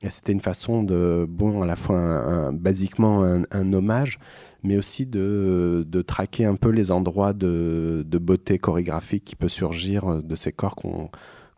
[0.02, 4.20] Et c'était une façon de, bon, à la fois basiquement un, hommage,
[4.62, 10.36] mais aussi de, traquer un peu les endroits de, beauté chorégraphique qui peut surgir de
[10.36, 11.10] ces corps qu'on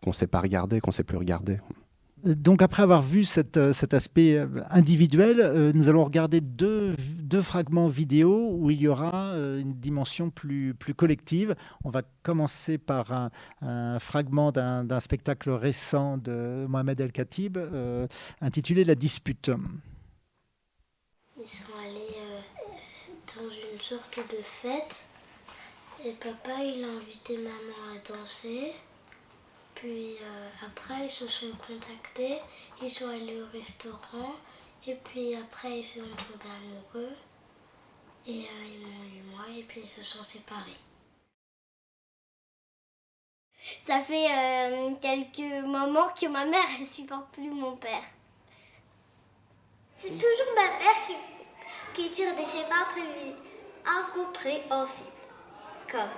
[0.06, 1.58] ne sait pas regarder, qu'on ne sait plus regarder.
[2.24, 3.24] Donc après avoir vu
[3.56, 6.94] euh, cet aspect euh, individuel, euh, nous allons regarder deux,
[7.42, 11.54] fragments vidéo où il y aura une dimension plus, plus collective.
[11.84, 17.58] On va commencer par un, fragment d'un spectacle récent de Mohamed El Khatib
[18.40, 19.50] intitulé La dispute.
[21.38, 22.16] Ils sont allés
[23.36, 25.08] dans une sorte de fête
[26.06, 28.72] et papa il a invité maman à danser.
[29.76, 32.38] Puis euh, après, ils se sont contactés,
[32.80, 34.32] ils sont allés au restaurant,
[34.86, 36.50] et puis après, ils se sont tombés
[36.94, 37.14] amoureux,
[38.26, 40.78] et euh, ils m'ont eu moi, et puis ils se sont séparés.
[43.86, 48.04] Ça fait euh, quelques moments que ma mère, elle supporte plus mon père.
[49.98, 52.86] C'est toujours ma mère qui, qui tire des schémas
[53.84, 55.12] incompréhensibles.
[55.90, 56.10] Comme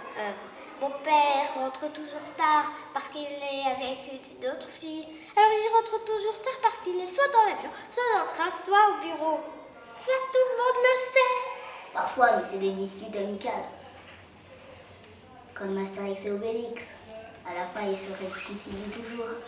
[0.80, 5.06] mon père rentre toujours tard parce qu'il est avec une autre fille.
[5.36, 8.64] Alors il rentre toujours tard parce qu'il est soit dans l'avion, soit dans le train,
[8.64, 9.40] soit au bureau.
[9.98, 11.92] Ça, tout le monde le sait.
[11.92, 13.68] Parfois, mais c'est des disputes amicales.
[15.54, 16.84] Comme Astérix et Obélix.
[17.44, 19.38] À la fin, ils se réconcilient toujours.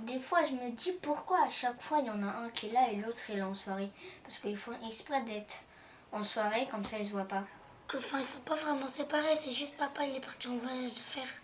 [0.00, 2.66] Des fois, je me dis pourquoi à chaque fois il y en a un qui
[2.66, 3.90] est là et l'autre il est en soirée.
[4.22, 5.60] Parce qu'ils font exprès d'être
[6.12, 7.44] en soirée, comme ça ils se voient pas
[7.88, 10.94] que, enfin, ils sont pas vraiment séparés, c'est juste papa, il est parti en voyage
[10.94, 11.42] d'affaires.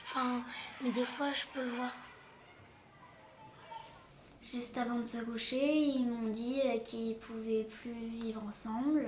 [0.00, 0.42] Enfin,
[0.82, 1.92] mais des fois, je peux le voir.
[4.42, 9.06] Juste avant de se coucher, ils m'ont dit euh, qu'ils pouvaient plus vivre ensemble.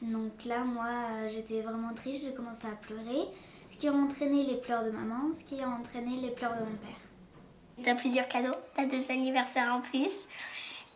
[0.00, 3.26] Donc là, moi, j'étais vraiment triste, j'ai commencé à pleurer,
[3.66, 6.60] ce qui a entraîné les pleurs de maman, ce qui a entraîné les pleurs de
[6.60, 7.84] mon père.
[7.84, 10.26] T'as plusieurs cadeaux, t'as deux anniversaires en plus,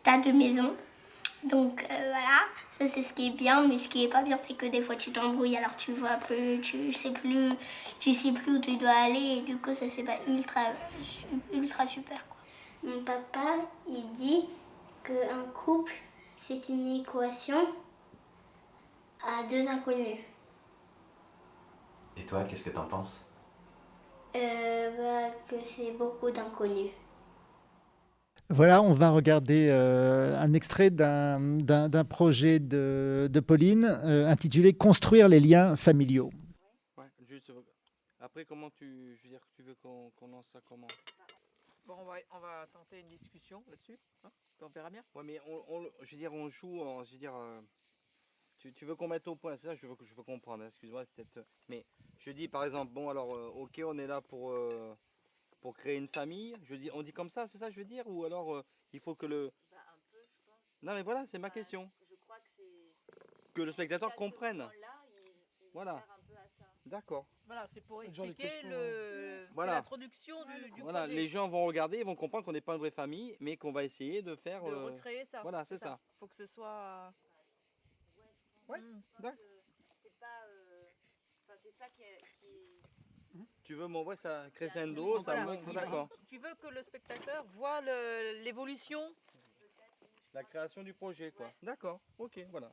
[0.03, 0.75] t'as deux maisons,
[1.45, 2.39] Donc euh, voilà,
[2.71, 4.81] ça c'est ce qui est bien, mais ce qui est pas bien, c'est que des
[4.81, 7.51] fois tu t'embrouilles, alors tu vois plus, tu sais plus,
[7.99, 10.61] tu sais plus où tu dois aller, et du coup ça c'est pas ultra,
[11.53, 12.37] ultra super quoi.
[12.83, 13.55] Mon papa,
[13.87, 14.47] il dit
[15.03, 15.93] qu'un couple,
[16.41, 17.57] c'est une équation
[19.23, 20.17] à deux inconnus.
[22.17, 23.21] Et toi, qu'est-ce que t'en penses?
[24.35, 26.91] Euh, bah, Que c'est beaucoup d'inconnus.
[28.49, 35.27] Voilà, on va regarder euh, un extrait d'un projet de, de Pauline euh, intitulé Construire
[35.27, 36.29] les liens familiaux.
[36.95, 37.51] Ouais, juste,
[38.19, 40.85] après, comment tu, je veux dire, tu veux qu'on lance ça comment?
[41.87, 44.29] Bon, on va, on va tenter une discussion là-dessus, hein
[44.61, 45.03] on verra bien.
[45.15, 47.61] Ouais, mais on, je veux dire, on joue, en, je veux dire, euh,
[48.59, 50.67] tu, tu, veux qu'on mette au point, c'est ça, je veux, je veux comprendre, hein,
[50.67, 51.83] excuse-moi, peut-être, mais
[52.19, 54.53] je dis par exemple, bon alors, ok, on est là pour
[55.65, 57.85] pour créer une famille je dis, On dit comme ça, c'est ça que je veux
[57.85, 59.51] dire Ou alors euh, il faut que le...
[59.71, 60.59] Bah, un peu, je pense.
[60.83, 61.89] Non mais voilà, c'est ma question.
[62.07, 63.51] Je crois que c'est...
[63.51, 64.69] Que le spectateur comprenne.
[65.73, 66.05] voilà.
[66.85, 67.25] D'accord.
[67.47, 69.47] Voilà, c'est pour expliquer le...
[69.55, 69.73] voilà.
[69.73, 72.79] l'introduction du, du, Voilà, les gens vont regarder, ils vont comprendre qu'on n'est pas une
[72.79, 74.63] vraie famille, mais qu'on va essayer de faire...
[74.63, 75.41] De euh, recréer ça.
[75.41, 75.99] Voilà, c'est ça.
[76.13, 77.11] Il faut que ce soit...
[78.67, 78.79] Ouais,
[79.19, 79.35] d'accord.
[80.03, 80.43] C'est pas...
[80.47, 80.83] Euh,
[81.43, 82.19] enfin, c'est ça qui est...
[83.65, 86.07] Tu veux m'envoyer ça crescendo, ça monte, d'accord.
[86.29, 87.81] Tu veux que le spectateur voit
[88.43, 89.01] l'évolution
[90.35, 91.51] La création du projet, quoi.
[91.63, 92.69] D'accord, ok, voilà.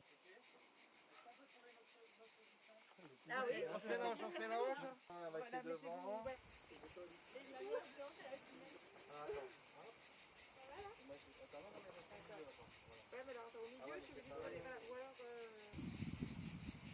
[3.30, 4.76] Ah oui On se mélange, on se mélange.
[5.08, 6.24] On va essayer devant.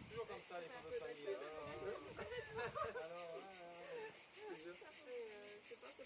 [0.09, 1.05] Toujours comme ça, les photos de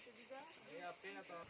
[0.00, 0.50] côté bizarre.
[0.72, 1.44] Et après, attends.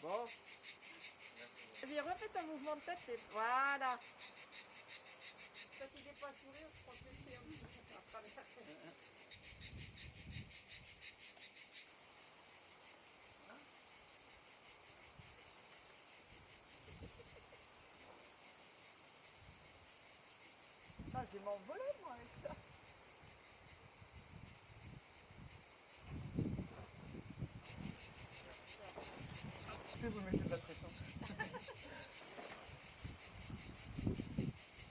[0.00, 0.24] Bon.
[1.82, 3.98] Vas-y, refais mouvement de tête et voilà.
[5.78, 7.58] Ça, si j'ai pas sourire, je crois que c'est un peu.
[21.14, 22.54] Ah, je vais m'envoler moi avec ça.
[29.96, 30.88] Je vais vous mettre de la pression.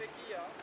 [0.00, 0.59] peki ya?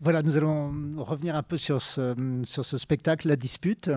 [0.00, 2.44] Voilà, nous allons revenir un peu sur ce,
[2.78, 3.90] spectacle, la dispute,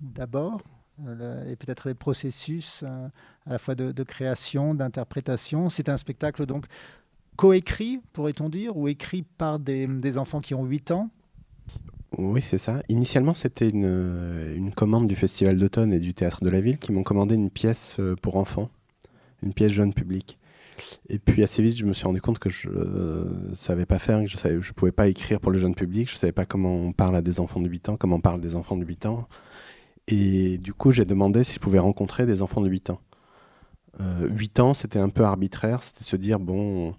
[0.00, 0.60] d'abord,
[1.06, 3.08] euh, et peut-être les processus euh,
[3.46, 5.70] à la fois de, création, d'interprétation.
[5.70, 6.66] C'est un spectacle donc
[7.36, 11.10] coécrit, pourrait-on dire, ou écrit par des, enfants qui ont 8 ans?
[12.18, 12.82] Oui, c'est ça.
[12.88, 16.92] Initialement, c'était une, une, commande du Festival d'automne et du Théâtre de la Ville qui
[16.92, 18.68] m'ont commandé une pièce euh, pour enfants,
[19.42, 20.38] une pièce jeune public.
[21.08, 23.98] Et puis assez vite, je me suis rendu compte que je ne euh, savais pas
[23.98, 26.46] faire, que je ne pouvais pas écrire pour le jeune public, je ne savais pas
[26.46, 28.84] comment on parle à des enfants de 8 ans, comment on parle des enfants de
[28.84, 29.28] 8 ans.
[30.08, 33.00] Et du coup, j'ai demandé si je pouvais rencontrer des enfants de 8 ans.
[34.00, 36.94] Euh, 8 ans, c'était un peu arbitraire, c'était se dire, bon,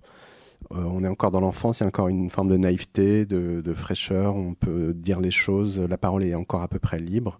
[0.71, 3.73] euh, on est encore dans l'enfance, il y a encore une forme de naïveté, de,
[3.73, 7.39] fraîcheur, on peut dire les choses, la parole est encore à peu près libre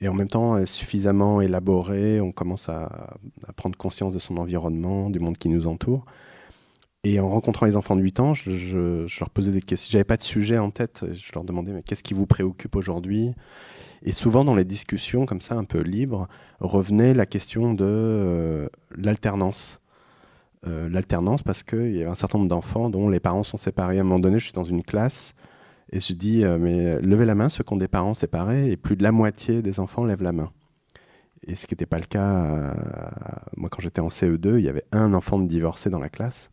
[0.00, 3.16] et en même temps suffisamment élaboré, on commence à,
[3.56, 6.04] prendre conscience de son environnement, du monde qui nous entoure.
[7.04, 9.92] Et en rencontrant les enfants de 8 ans, je, leur posais des questions.
[9.92, 11.04] J'avais pas de sujet en tête.
[11.12, 13.34] Je leur demandais mais qu'est-ce qui vous préoccupe aujourd'hui?
[14.02, 16.28] Et souvent dans les discussions comme ça, un peu libres,
[16.60, 19.80] revenait la question de euh, l'alternance.
[20.66, 23.98] Euh, l'alternance parce qu'il y avait un certain nombre d'enfants dont les parents sont séparés.
[23.98, 25.34] À un moment donné, je suis dans une classe
[25.90, 28.76] et je dis, euh, mais levez la main ceux qui ont des parents séparés, et
[28.76, 30.52] plus de la moitié des enfants lèvent la main.
[31.46, 32.74] Et ce qui n'était pas le cas, euh,
[33.56, 36.50] moi quand j'étais en CE2, il y avait un enfant de divorcé dans la classe.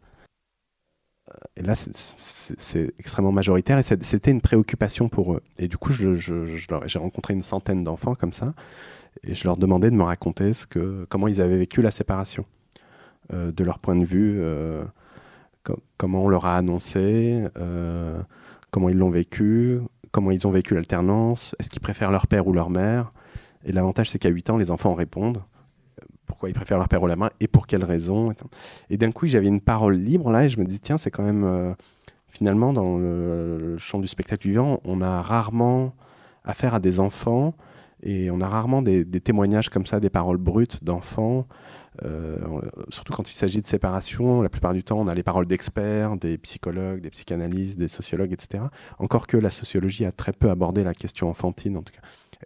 [1.29, 5.41] Euh, et là, c'est extrêmement majoritaire et c'était une préoccupation pour eux.
[5.57, 8.53] Et du coup, j'ai rencontré une centaine d'enfants comme ça
[9.23, 12.45] et je leur demandais de me raconter ce que, comment ils avaient vécu la séparation,
[13.31, 14.41] de leur point de vue,
[15.97, 17.47] comment on leur a annoncé
[18.75, 19.79] comment ils l'ont vécu,
[20.11, 23.13] comment ils ont vécu l'alternance, est-ce qu'ils préfèrent leur père ou leur mère?
[23.63, 25.41] Et l'avantage, c'est qu'à 8 ans, les enfants répondent
[26.25, 28.33] pourquoi ils préfèrent leur père ou la mère et pour quelles raisons.
[28.89, 31.23] Et d'un coup, j'avais une parole libre là et je me dis, tiens, c'est quand
[31.23, 31.73] même, euh,
[32.27, 35.93] finalement, dans le, champ du spectacle vivant, on a rarement
[36.43, 37.53] affaire à des enfants
[38.03, 41.53] et on a rarement des témoignages comme ça, des paroles brutes d'enfants euh,
[42.89, 46.17] surtout quand il s'agit de séparation, la plupart du temps, on a les paroles d'experts,
[46.17, 48.65] des psychologues, des psychanalystes, des sociologues, etc.
[48.99, 52.01] Encore que la sociologie a très peu abordé la question enfantine, en tout cas,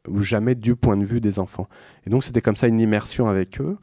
[0.07, 1.67] ou jamais du point de vue des enfants.
[2.05, 3.77] Et donc, c'était comme ça une immersion avec eux.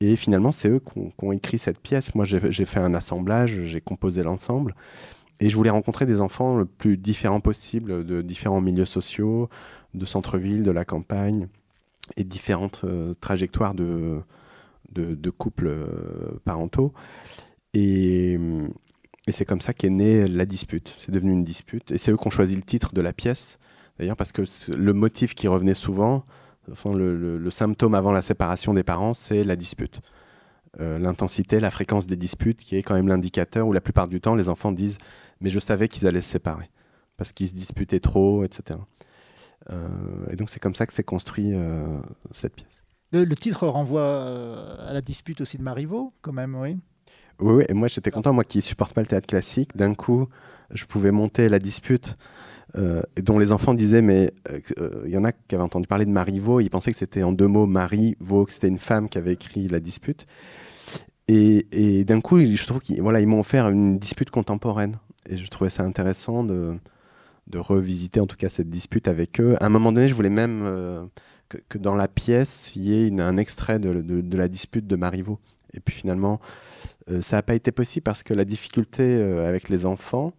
[0.00, 2.14] Et finalement, c'est eux qui ont, écrit cette pièce.
[2.14, 4.74] Moi, j'ai fait un assemblage, j'ai composé l'ensemble.
[5.40, 9.48] Et je voulais rencontrer des enfants le plus différents possible, de différents milieux sociaux,
[9.94, 11.48] de centre-ville, de la campagne,
[12.16, 14.20] et différentes euh, trajectoires de,
[14.94, 16.92] de, couples euh, parentaux.
[17.74, 18.38] Et,
[19.28, 20.94] c'est comme ça qu'est née la dispute.
[20.98, 21.90] C'est devenu une dispute.
[21.90, 23.58] Et c'est eux qui ont choisi le titre de la pièce,
[23.98, 24.42] d'ailleurs, parce que
[24.76, 26.24] le motif qui revenait souvent,
[26.84, 30.00] le, symptôme avant la séparation des parents, c'est la dispute.
[30.80, 34.20] Euh, l'intensité, la fréquence des disputes, qui est quand même l'indicateur où la plupart du
[34.20, 34.98] temps, les enfants disent
[35.40, 36.68] Mais je savais qu'ils allaient se séparer,
[37.16, 38.78] parce qu'ils se disputaient trop, etc.
[39.70, 39.88] Euh,
[40.30, 41.54] et donc, c'est comme ça que s'est construit
[42.32, 42.83] cette pièce.
[43.14, 46.76] Le, titre renvoie à la dispute aussi de Marivaux, quand même, oui.
[47.40, 50.28] Oui, et moi j'étais content, moi qui supporte pas le théâtre classique, d'un coup
[50.70, 52.16] je pouvais monter la dispute
[52.76, 55.86] euh, dont les enfants disaient, mais il euh, euh, y en a qui avaient entendu
[55.86, 59.08] parler de Marivaux, ils pensaient que c'était en deux mots Marivaux, que c'était une femme
[59.08, 60.26] qui avait écrit la dispute.
[61.28, 64.96] Et, d'un coup, je trouve qu'ils voilà, m'ont offert une dispute contemporaine.
[65.26, 66.78] Et je trouvais ça intéressant de
[67.54, 69.56] revisiter en tout cas cette dispute avec eux.
[69.60, 71.08] À un moment donné, je voulais même
[71.48, 75.38] que, dans la pièce, il y ait un extrait de, la dispute de Marivaux.
[75.72, 76.40] Et puis finalement,
[77.10, 80.32] euh, ça n'a pas été possible parce que la difficulté euh, avec les enfants,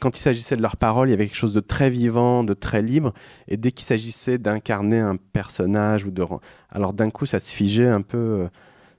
[0.00, 2.54] quand il s'agissait de leurs paroles, il y avait quelque chose de très vivant, de
[2.54, 3.12] très libre.
[3.48, 6.24] Et dès qu'il s'agissait d'incarner un personnage, ou de...
[6.70, 8.18] alors d'un coup, ça se figeait un peu.
[8.18, 8.48] Euh,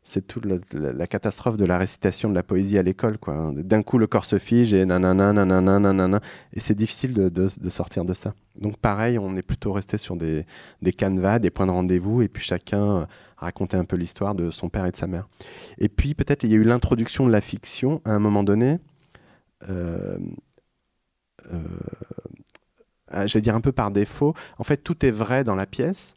[0.03, 3.17] c'est toute la, catastrophe de la récitation de la poésie à l'école.
[3.17, 3.51] quoi.
[3.55, 6.19] D'un coup, le corps se fige et nanana, nanana, nanana.
[6.53, 8.33] Et c'est difficile de, de, sortir de ça.
[8.59, 10.45] Donc pareil, on est plutôt resté sur des,
[10.81, 14.69] des canevas, des points de rendez-vous, et puis chacun racontait un peu l'histoire de son
[14.69, 15.27] père et de sa mère.
[15.77, 18.79] Et puis peut-être il y a eu l'introduction de la fiction à un moment donné.
[19.69, 20.17] Euh,
[21.51, 21.59] euh,
[23.25, 24.33] j'allais dire un peu par défaut.
[24.57, 26.15] En fait, tout est vrai dans la pièce,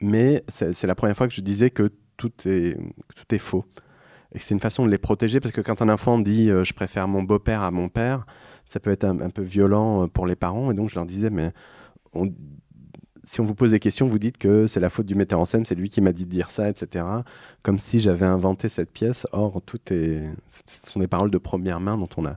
[0.00, 2.76] mais c'est la première fois que je disais que tout est,
[3.14, 3.64] tout est faux.
[4.32, 6.74] Et c'est une façon de les protéger, parce que quand un enfant dit euh, je
[6.74, 8.26] préfère mon beau-père à mon père,
[8.66, 10.70] ça peut être un, peu violent pour les parents.
[10.70, 11.52] Et donc je leur disais, mais
[13.24, 15.44] si on vous pose des questions, vous dites que c'est la faute du metteur en
[15.44, 17.04] scène, c'est lui qui m'a dit de dire ça, etc.
[17.62, 19.26] Comme si j'avais inventé cette pièce.
[19.32, 22.36] Or, tout est, ce sont des paroles de première main dont on a,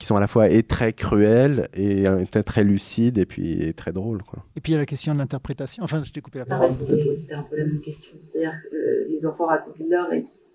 [0.00, 3.92] qui sont à la fois et très cruelles et euh, très lucides et puis très
[3.92, 4.22] drôles.
[4.22, 4.42] Quoi.
[4.56, 5.84] Et puis il y a la question de l'interprétation.
[5.84, 6.70] Enfin, je t'ai coupé la parole.
[6.70, 8.16] C'était un peu la même question.
[8.22, 10.08] C'est-à-dire que euh, les enfants racontent leur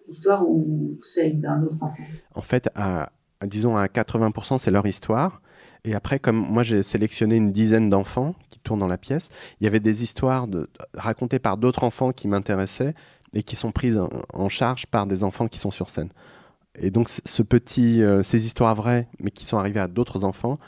[0.09, 2.03] histoire ou celle d'un autre enfant?
[2.33, 3.11] En fait, à,
[3.45, 5.43] disons à 80%, c'est leur histoire.
[5.83, 9.29] Et après, comme moi j'ai sélectionné une dizaine d'enfants qui tournent dans la pièce,
[9.61, 12.95] il y avait des histoires de, racontées par d'autres enfants qui m'intéressaient
[13.33, 14.01] et qui sont prises
[14.33, 16.09] en, charge par des enfants qui sont sur scène.
[16.79, 20.59] Et donc ce petit, euh, ces histoires vraies, mais qui sont arrivées à d'autres enfants,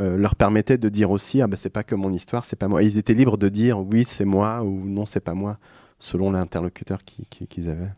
[0.00, 2.68] euh, leur permettaient de dire aussi ah ben c'est pas que mon histoire, c'est pas
[2.68, 2.82] moi.
[2.82, 5.58] ils étaient libres de dire oui c'est moi ou non c'est pas moi,
[6.00, 7.92] selon l'interlocuteur qu'ils avaient.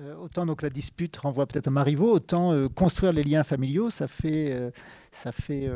[0.00, 4.08] Euh, autant donc la dispute renvoie peut-être à Marivaux, autant construire les liens familiaux, ça
[4.08, 4.72] fait,
[5.10, 5.70] ça fait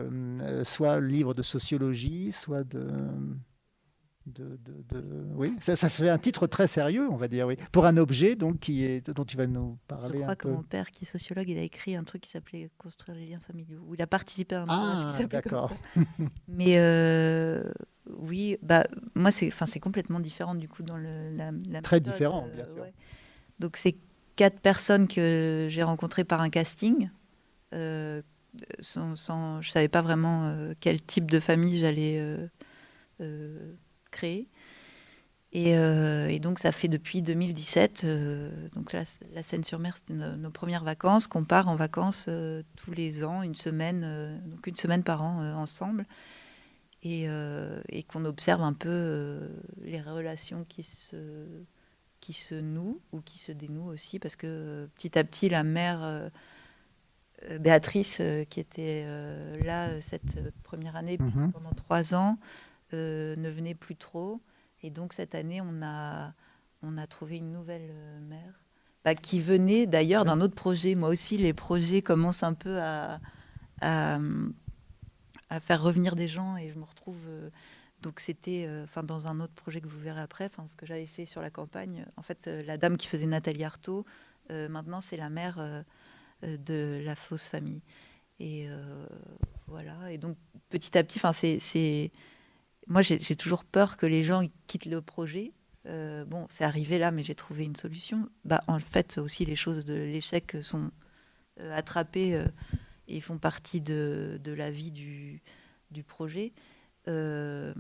[0.63, 2.89] soit livre de sociologie, soit de,
[4.27, 4.59] de,
[5.35, 8.35] oui, ça, ça, fait un titre très sérieux, on va dire, oui, pour un objet
[8.35, 10.19] donc qui est dont tu vas nous parler.
[10.19, 12.71] Je crois que mon père, qui est sociologue, il a écrit un truc qui s'appelait
[12.77, 15.69] Construire les liens familiaux, où il a participé à un ouvrage qui ah, s'appelait comme
[15.69, 16.25] ça.
[16.49, 16.79] Mais
[18.19, 22.49] oui, bah moi c'est, enfin c'est complètement différent du coup dans le, la, très différent,
[22.55, 22.85] bien sûr.
[23.59, 23.97] Donc c'est
[24.37, 27.11] quatre personnes que j'ai rencontrées par un casting.
[27.75, 28.23] Euh,
[28.81, 29.17] sans,
[29.61, 32.19] je ne savais pas vraiment euh, quel type de famille j'allais
[34.17, 34.45] euh,
[35.53, 36.29] créer.
[36.29, 38.07] Et, donc ça fait depuis 2017,
[38.75, 42.29] donc la Seine-sur-Mer, c'était nos, premières vacances, qu'on part en vacances
[42.77, 46.05] tous les ans, une semaine, donc une semaine par an ensemble,
[47.03, 47.27] et,
[47.89, 49.49] et qu'on observe un peu
[49.83, 51.17] les relations qui se
[52.27, 55.63] qui se noue ou qui se dénoue aussi, parce que euh, petit à petit, la
[55.63, 56.29] mère euh,
[57.51, 59.07] euh, Béatrice, qui était
[59.65, 61.53] là cette première année mhm.
[61.53, 62.39] pendant trois ans,
[62.93, 64.41] ne venait plus trop.
[64.83, 66.33] Et donc cette année, on a,
[66.83, 67.93] on a trouvé une nouvelle
[68.29, 68.61] mère.
[69.05, 70.95] Bah, qui venait d'ailleurs d'un autre projet.
[70.97, 73.21] Moi aussi, les projets commencent un peu à,
[73.81, 74.19] à,
[75.49, 77.21] à, faire revenir des gens et je me retrouve
[78.03, 81.27] donc c'était, euh, dans un autre projet que vous verrez après, ce que j'avais fait
[81.27, 82.07] sur la campagne.
[82.17, 84.05] En fait, euh, la dame qui faisait Nathalie Artaud,
[84.51, 85.85] euh, maintenant c'est la mère
[86.43, 87.83] de la fausse famille.
[88.39, 88.69] Et
[89.67, 90.13] voilà.
[90.13, 90.37] Et donc
[90.69, 92.13] petit à petit, enfin c'est,
[92.87, 95.53] moi j'ai toujours peur que les gens quittent le projet.
[95.85, 98.29] bon, c'est arrivé là, mais j'ai trouvé une solution.
[98.45, 100.91] Bah en fait aussi les choses de l'échec sont
[101.73, 102.43] attrapées
[103.09, 105.43] et font partie de, la vie du,
[106.07, 106.53] projet.
[107.09, 107.73] Euh,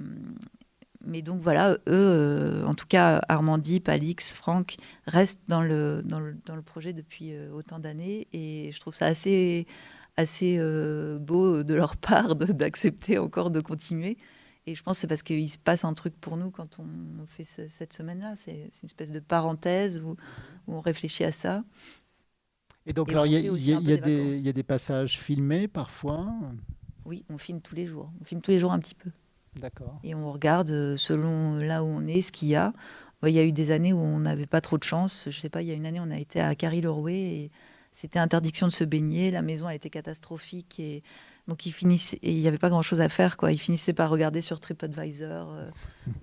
[1.04, 4.76] mais donc voilà, eux, euh, en tout cas Armandie, Palix, Franck,
[5.06, 8.94] restent dans le, dans le, dans le projet depuis euh, autant d'années et je trouve
[8.94, 9.66] ça assez,
[10.16, 10.58] assez
[11.20, 14.16] beau de leur part d'accepter encore de continuer.
[14.66, 17.26] Et je pense que c'est parce qu'il se passe un truc pour nous quand on
[17.26, 18.34] fait cette semaine-là.
[18.36, 20.16] C'est une espèce de parenthèse où,
[20.66, 21.62] où, on réfléchit à ça.
[22.86, 26.32] Et donc, il y, a des passages filmés parfois?
[27.04, 28.10] Oui, on filme tous les jours.
[28.20, 29.10] On filme tous les jours un petit peu.
[29.54, 30.00] D'accord.
[30.02, 32.72] Et on regarde euh, selon là où on est, ce qu'il y a.
[33.22, 35.28] Il y a eu des années où on n'avait pas trop de chance.
[35.30, 37.50] Je sais pas, il y a une année, on a été à Carrie-Lerouet et
[37.92, 39.30] c'était interdiction de se baigner.
[39.30, 41.02] La maison, elle était catastrophique et
[41.48, 43.36] donc il finissait, et il n'y avait pas grand-chose à faire.
[43.36, 43.52] Quoi.
[43.52, 45.70] Il finissait par regarder sur TripAdvisor euh,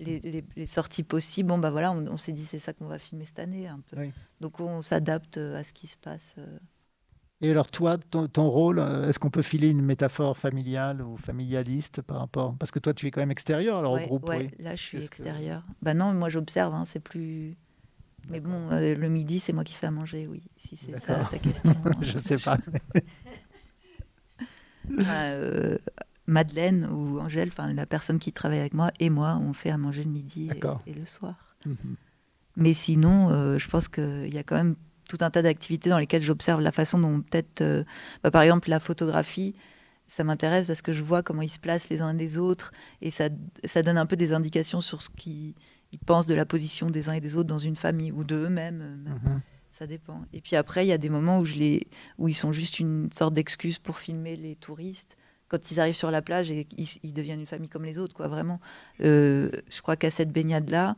[0.00, 1.48] les, sorties possibles.
[1.48, 3.96] Bon, bah voilà, on, s'est dit c'est ça qu'on va filmer cette année un peu.
[4.40, 6.36] Donc on s'adapte euh, à ce qui se passe.
[7.40, 12.00] Et alors toi, ton, rôle, euh, est-ce qu'on peut filer une métaphore familiale ou familialiste
[12.00, 12.54] par rapport?
[12.58, 14.28] Parce que toi, tu es quand même extérieur alors au groupe.
[14.28, 15.62] Oui, là, je suis extérieur.
[15.82, 17.56] Ben non, moi j'observe, hein, c'est plus.
[18.30, 21.24] Mais bon, euh, le midi, c'est moi qui fais à manger, oui, si c'est ça
[21.30, 21.74] ta question.
[22.00, 22.56] je sais pas.
[25.08, 25.78] Euh,
[26.26, 29.78] Madeleine ou Angèle, enfin la personne qui travaille avec moi et moi, on fait à
[29.78, 30.50] manger le midi
[30.86, 31.34] et, le soir.
[31.66, 31.96] Mhm.
[32.56, 34.76] Mais sinon, je pense qu'il y a quand même
[35.08, 37.84] tout un tas d'activités dans lesquelles j'observe la façon dont peut-être, euh,
[38.22, 39.54] bah, par exemple, la photographie,
[40.06, 43.10] ça m'intéresse parce que je vois comment ils se placent les uns les autres et
[43.10, 43.28] ça,
[43.64, 45.54] ça donne un peu des indications sur ce qu'ils
[46.04, 49.04] pensent de la position des uns et des autres dans une famille ou de eux-mêmes.
[49.74, 49.78] Euh.
[49.78, 50.22] Ça dépend.
[50.32, 53.78] Et puis après, il y a des moments où, ils sont juste une sorte d'excuse
[53.78, 55.16] pour filmer les touristes.
[55.48, 56.66] Quand ils arrivent sur la plage et
[57.02, 58.60] ils, deviennent une famille comme les autres, quoi, vraiment.
[59.02, 60.96] Euh, je crois qu'à cette baignade-là,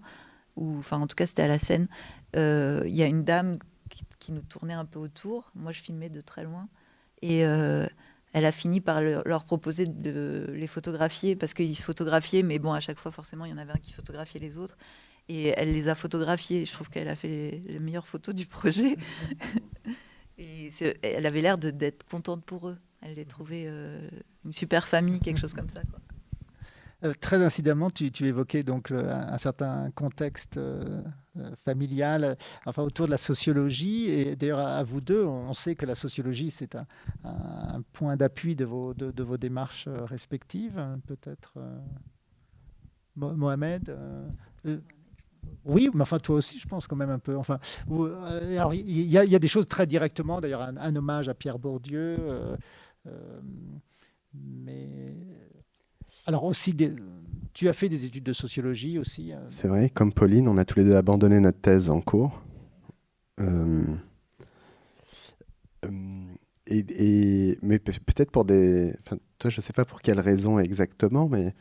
[0.56, 1.88] ou enfin en tout cas c'était à la scène,
[2.34, 3.58] il y a une dame
[4.26, 5.50] qui nous tournait un peu autour.
[5.54, 6.68] Moi, je filmais de très loin.
[7.22, 7.86] Et euh,
[8.32, 12.72] elle a fini par leur proposer de les photographier parce qu'ils se photographiaient, mais bon,
[12.72, 14.76] à chaque fois, forcément, il y en avait un qui photographiait les autres.
[15.28, 16.64] Et elle les a photographiés.
[16.64, 18.96] Je trouve qu'elle a fait les, meilleures photos du projet.
[20.38, 20.70] et
[21.02, 22.78] elle avait l'air d'être contente pour eux.
[23.02, 24.08] Elle les trouvait euh,
[24.44, 25.80] une super famille, quelque chose comme ça.
[27.04, 31.02] Euh, très incidemment, tu, évoquais donc un certain contexte euh,
[31.64, 34.08] familial, enfin autour de la sociologie.
[34.10, 38.64] Et d'ailleurs, à, vous deux, on sait que la sociologie, c'est un, point d'appui de
[38.64, 40.82] vos, de, vos démarches respectives.
[41.06, 41.58] Peut-être
[43.14, 43.96] Mohamed
[45.64, 47.36] oui, mais enfin toi aussi, je pense quand même un peu.
[47.36, 50.40] Enfin, alors il y, a des choses très directement.
[50.40, 52.16] D'ailleurs, un, hommage à Pierre Bourdieu,
[54.34, 55.14] mais
[56.26, 56.74] alors aussi,
[57.54, 59.32] tu as fait des études de sociologie aussi.
[59.32, 59.36] Euh.
[59.48, 62.42] C'est vrai, comme Pauline, on a tous les deux abandonné notre thèse en cours.
[63.40, 63.84] Euh,
[65.84, 66.24] euh,
[66.66, 68.94] et, mais peut-être pour des...
[69.00, 71.54] Enfin, toi, je ne sais pas pour quelle raison exactement, mais...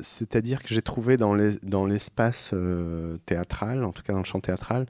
[0.00, 2.54] c'est-à-dire que j'ai trouvé dans l'espace
[3.26, 4.86] théâtral, en tout cas dans le champ théâtral,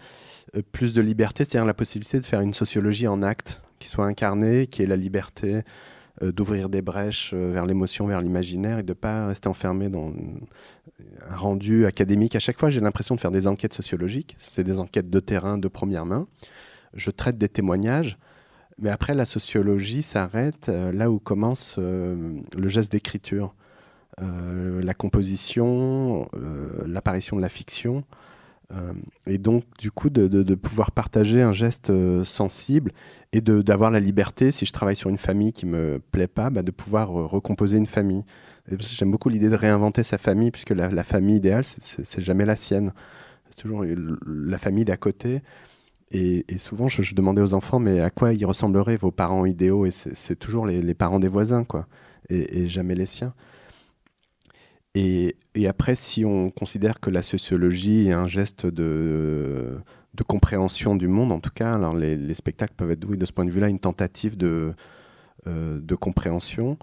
[0.72, 4.66] plus de liberté, c'est-à-dire la possibilité de faire une sociologie en acte, qui soit incarnée,
[4.66, 5.62] qui ait la liberté
[6.22, 9.88] euh, d'ouvrir des brèches euh, vers l'émotion, vers l'imaginaire et de ne pas rester enfermé
[9.88, 10.12] dans
[11.28, 12.34] un rendu académique.
[12.34, 14.34] À chaque fois, j'ai l'impression de faire des enquêtes sociologiques.
[14.38, 16.26] C'est des enquêtes de terrain, de première main.
[16.94, 18.18] Je traite des témoignages.
[18.80, 23.54] Mais après, la sociologie s'arrête euh, là où commence le geste d'écriture,
[24.20, 26.28] la composition,
[26.86, 28.04] l'apparition de la fiction.
[29.26, 31.92] et donc, du coup, de, pouvoir partager un geste
[32.24, 32.92] sensible
[33.32, 36.62] et d'avoir la liberté, si je travaille sur une famille qui me plaît pas, bah,
[36.62, 38.24] de pouvoir recomposer une famille.
[38.78, 42.92] J'aime beaucoup l'idée de réinventer sa famille, puisque la, famille idéale, c'est jamais la sienne.
[43.50, 43.84] C'est toujours
[44.26, 45.42] la famille d'à côté.
[46.10, 49.86] Et, souvent, je, demandais aux enfants, mais à quoi ils ressembleraient vos parents idéaux?
[49.86, 51.86] Et c'est toujours les, parents des voisins, quoi,
[52.28, 53.34] et, jamais les siens.
[55.00, 59.78] Et, après, si on considère que la sociologie est un geste de,
[60.26, 61.74] compréhension du monde, en tout cas.
[61.76, 64.74] Alors les, spectacles peuvent être, oui, de ce point de vue-là, une tentative de,
[65.46, 66.78] euh, compréhension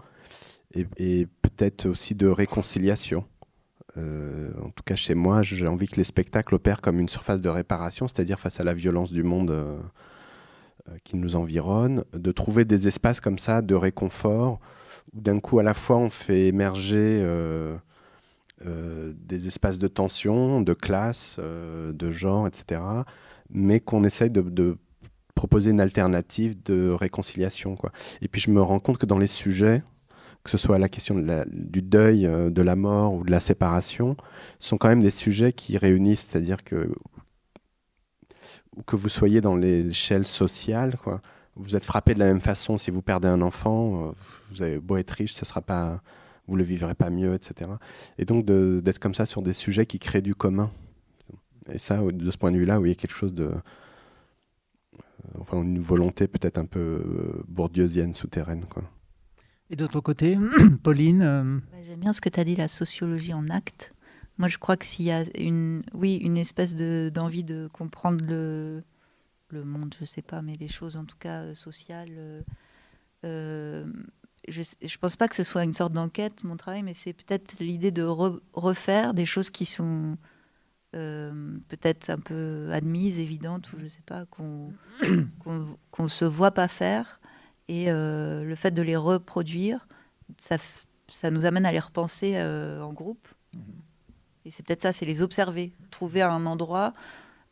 [0.74, 3.26] et, peut-être aussi de réconciliation.
[3.98, 7.42] Euh, en tout cas, chez moi, j'ai envie que les spectacles opèrent comme une surface
[7.42, 9.78] de réparation, c'est-à-dire face à la violence du monde euh,
[11.04, 14.62] qui nous environne, de trouver des espaces comme ça de réconfort,
[15.14, 17.22] où d'un coup, à la fois, on fait émerger
[18.64, 22.80] des espaces de tension, de classe, de genre, etc
[23.50, 24.78] mais qu'on essaye de,
[25.34, 27.78] proposer une alternative de réconciliation.
[28.22, 29.84] Et puis je me rends compte que dans les sujets,
[30.44, 34.16] que ce soit la question du deuil, euh, de la mort ou de la séparation,
[34.60, 36.90] sont quand même des sujets qui réunissent, c'est-à-dire que
[38.86, 41.22] que vous soyez dans l'échelle sociale, quoi,
[41.56, 44.12] vous êtes frappé de la même façon si vous perdez un enfant, euh,
[44.52, 46.02] vous avez beau être riche, ce sera pas,
[46.48, 47.72] vous le vivrez pas mieux, etc.
[48.18, 50.70] Et donc d'être comme ça sur des sujets qui créent du commun.
[51.72, 53.46] Et ça, de ce point de vue-là, oui, il y a quelque chose de.
[53.46, 58.66] Euh, enfin, une volonté peut-être un peu euh, bourdieusienne, souterraine.
[58.66, 58.84] Quoi.
[59.72, 60.38] Et de ton côté,
[60.84, 63.94] Pauline euh, bah, J'aime bien ce que tu as dit, la sociologie en acte.
[64.38, 68.84] Moi, je crois que s'il y a une, oui, une espèce d'envie de, comprendre le,
[69.50, 72.44] le monde, je sais pas, mais les choses en tout cas sociales.
[74.48, 77.56] Je ne pense pas que ce soit une sorte d'enquête, mon travail, mais c'est peut-être
[77.60, 78.04] l'idée de
[78.54, 80.18] refaire des choses qui sont
[80.92, 84.72] peut-être un peu admises, évidentes, ou je sais pas, qu'on
[86.00, 87.20] ne se voit pas faire.
[87.68, 89.88] Et le fait de les reproduire,
[90.38, 90.58] ça,
[91.10, 93.28] ça nous amène à les repenser en groupe.
[93.54, 93.62] Mhm.
[94.46, 96.94] Et c'est peut-être ça, c'est les observer, trouver un endroit.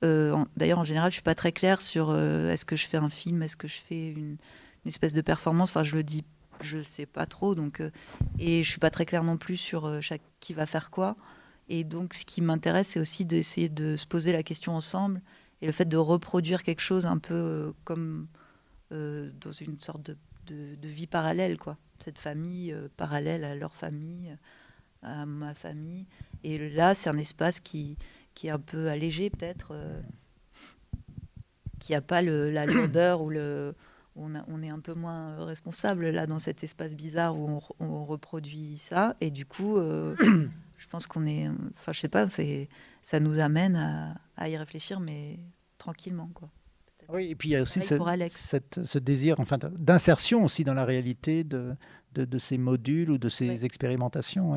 [0.03, 2.97] Euh, D'ailleurs, en général, je suis pas très claire sur euh, est-ce que je fais
[2.97, 4.37] un film, est-ce que je fais une,
[4.85, 5.71] une, espèce de performance.
[5.71, 6.23] Enfin, je le dis,
[6.61, 7.55] je sais pas trop.
[7.55, 7.91] Donc, euh,
[8.39, 9.99] et je suis pas très claire non plus sur euh,
[10.39, 11.15] qui va faire quoi.
[11.69, 15.21] Et donc, ce qui m'intéresse, c'est aussi d'essayer de se poser la question ensemble
[15.61, 18.27] et le fait de reproduire quelque chose un peu comme
[18.91, 20.11] dans une sorte
[20.45, 21.77] de, vie parallèle, quoi.
[22.03, 24.37] Cette famille parallèle à leur famille
[25.03, 26.05] à ma famille.
[26.43, 27.97] Et là, c'est un espace qui,
[28.33, 30.01] qui est un peu allégé, peut-être, euh,
[31.79, 33.75] qui n'a pas la lourdeur ou le.
[34.15, 37.85] On, a, on, est un peu moins responsable là dans cet espace bizarre où on,
[37.85, 39.15] on reproduit ça.
[39.21, 40.15] Et du coup, euh,
[40.77, 41.49] je pense qu'on est.
[41.77, 45.39] Enfin, je sais pas, ça nous amène à, à, y réfléchir, mais
[45.77, 46.49] tranquillement, quoi.
[47.09, 50.85] Oui, et puis il y a aussi cette, ce désir enfin, d'insertion aussi dans la
[50.85, 51.75] réalité de,
[52.13, 54.53] de, de, ces modules ou de ces expérimentations.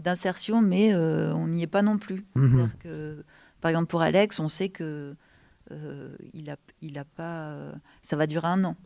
[0.00, 2.26] D'insertion, mais euh, on n'y est pas non plus.
[2.34, 2.70] Mhm.
[2.80, 3.24] Que,
[3.60, 5.14] par exemple, pour Alex, on sait que
[5.72, 7.72] euh, il a, il a pas, euh,
[8.02, 8.76] ça va durer un an.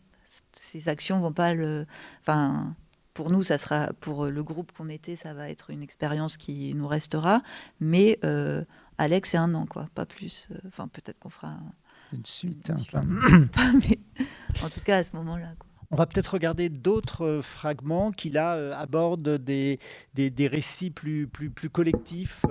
[0.53, 1.86] Ces actions vont pas le,
[2.22, 2.74] enfin,
[3.14, 6.74] pour nous, ça sera, pour le groupe qu'on était, ça va être une expérience qui
[6.74, 7.43] nous restera.
[7.80, 8.18] Mais
[8.99, 10.49] Alex, c'est un an, quoi, pas plus.
[10.66, 11.57] Enfin, peut-être qu'on fera
[12.12, 12.68] une suite.
[12.68, 12.95] Une suite
[13.88, 13.99] mais
[14.62, 15.55] en tout cas, à ce moment-là.
[15.93, 19.80] On va peut-être regarder d'autres euh, fragments qui là euh, abordent des,
[20.14, 22.45] des, récits plus, plus, plus collectifs.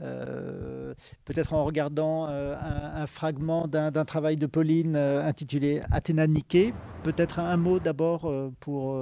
[0.00, 6.74] Euh, peut-être en regardant un, fragment d'un travail de Pauline intitulé Athéna Niké.
[7.02, 8.98] Peut-être un, mot d'abord pour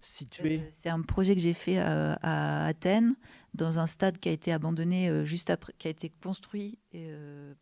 [0.00, 0.62] situer.
[0.70, 3.14] C'est un projet que j'ai fait à, Athènes,
[3.54, 6.78] dans un stade qui a été abandonné juste après, qui a été construit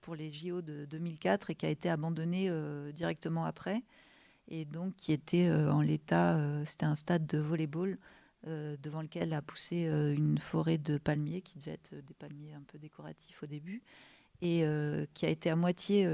[0.00, 2.50] pour les JO de 2004 et qui a été abandonné
[2.94, 3.82] directement après
[4.48, 7.98] et donc qui était euh, en l'état, euh, c'était un stade de volleyball
[8.46, 12.62] euh, devant lequel a poussé une forêt de palmiers qui devait être des palmiers un
[12.66, 13.82] peu décoratifs au début
[14.42, 14.64] et
[15.14, 16.06] qui a été à moitié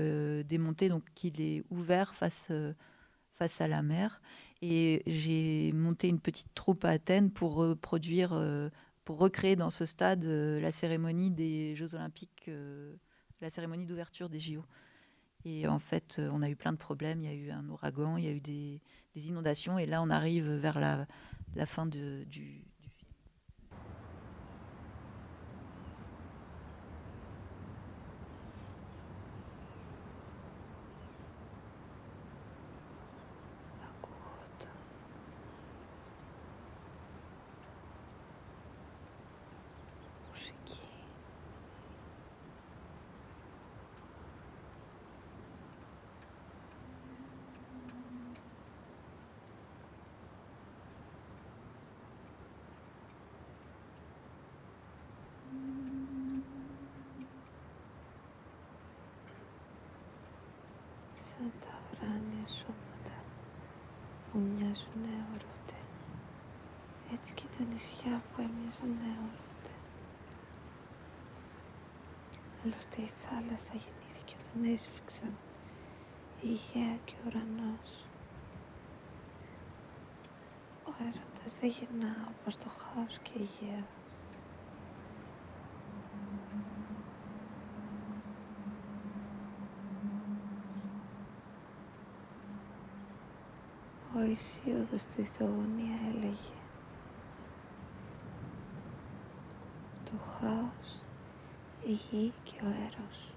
[0.44, 2.46] démonté, donc qu'il est ouvert face,
[3.34, 4.20] face à la mer.
[4.62, 8.30] Et j'ai monté une petite troupe à Athènes pour reproduire,
[9.04, 12.48] pour recréer dans ce stade la cérémonie des Jeux Olympiques,
[13.40, 14.64] la cérémonie d'ouverture des JO.
[15.44, 17.22] Et en fait, euh, on a eu plein de problèmes.
[17.22, 18.80] Il y a eu un ouragan, il y a eu des
[19.14, 19.78] inondations.
[19.78, 21.06] Et là, on arrive vers la,
[21.54, 22.69] la fin de, du,
[64.70, 65.78] μοιάζουν νεορούτε.
[67.14, 69.74] Έτσι και τα νησιά που έμοιαζαν νεορούτε.
[72.64, 75.32] Άλλωστε η θάλασσα γεννήθηκε όταν έσφιξαν
[76.40, 78.04] η γέα και ο ουρανός.
[80.84, 83.84] Ο έρωτας δεν γεννά όπως το χάος και η γέα.
[94.30, 96.54] Ο Ισίωδος στη θεογονία έλεγε.
[100.04, 101.02] Το χάος,
[101.84, 103.32] η γη και ο έρος.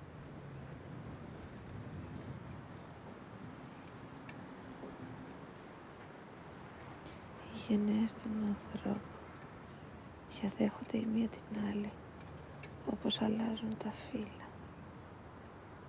[7.53, 9.01] Οι γενναίες των ανθρώπων
[10.29, 11.91] διαδέχονται η μία την άλλη
[12.91, 14.47] όπως αλλάζουν τα φύλλα.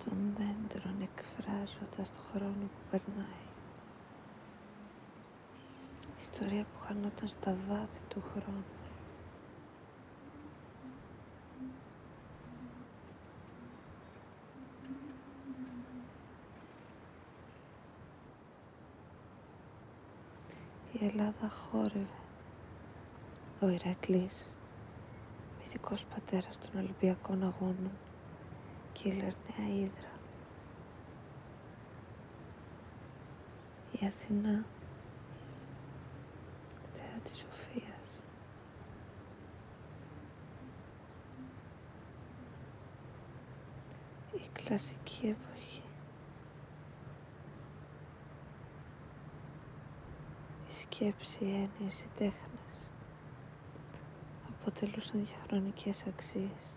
[0.05, 3.44] Των δέντρων εκφράζοντας το χρόνο που περνάει
[6.31, 8.63] ιστορία που χανόταν στα βάθη του χρόνου.
[20.91, 22.07] Η Ελλάδα χόρευε.
[23.61, 24.53] Ο Ηρακλής,
[25.57, 27.91] μυθικός πατέρας των Ολυμπιακών Αγώνων
[28.93, 30.15] και η Λερναία Ήδρα.
[33.99, 34.65] η Αθηνά,
[36.93, 38.23] θέα της Σοφίας.
[44.33, 45.81] Η κλασική εποχή.
[50.69, 52.91] Η σκέψη, οι έννοιες, οι τέχνες
[54.49, 56.73] αποτελούσαν διαχρονικές αξίες,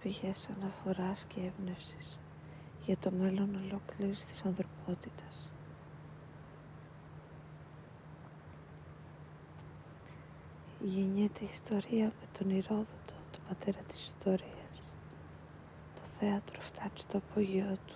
[0.00, 2.20] πηγές αναφοράς και έμπνευσης
[2.86, 5.50] για το μέλλον ολόκληρης της ανθρωπότητας.
[10.80, 14.61] Γεννιέται η ιστορία με τον Ηρόδοτο, τον πατέρα της ιστορίας.
[16.22, 17.94] Το θέατρο φτάνει στο απογείο του.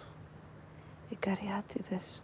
[1.08, 2.22] Οι καριάτιδες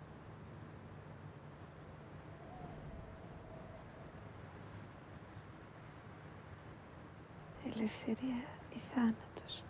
[7.75, 9.63] ελευθερία ή θάνατος.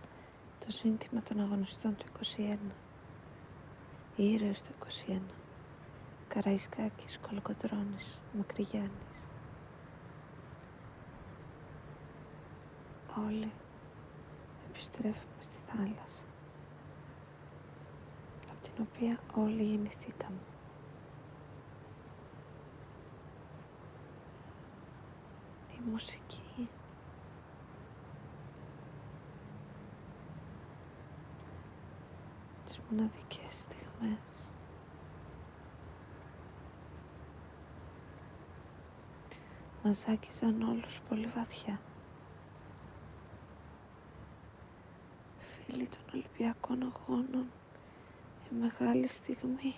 [0.59, 2.07] Το σύνθημα των αγωνιστών του
[2.39, 2.59] 21.
[4.17, 4.73] Οι ήρωες του
[5.09, 5.21] 21.
[6.29, 9.29] Καραϊσκάκης, Κολοκοτρώνης, Μακρυγιάννης.
[13.27, 13.51] Όλοι
[14.69, 16.23] επιστρέφουμε στη θάλασσα
[18.51, 20.39] από την οποία όλοι γεννηθήκαμε.
[25.77, 26.69] Η μουσική
[32.65, 34.51] τις μοναδικές στιγμές
[39.85, 41.81] μας άκησαν όλους πολύ βαθιά.
[46.42, 47.46] Ολυμπιακών Αγώνων,
[48.52, 49.74] η μεγάλη στιγμή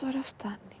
[0.00, 0.76] τώρα φτάνει.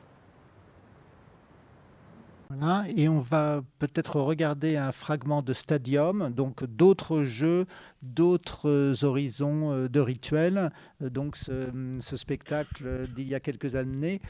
[2.54, 7.64] Voilà, et on va peut-être regarder un fragment de Stadium, donc d'autres jeux,
[8.02, 10.70] d'autres horizons de rituels.
[11.00, 11.56] Donc ce,
[12.00, 14.20] ce spectacle d'il y a quelques années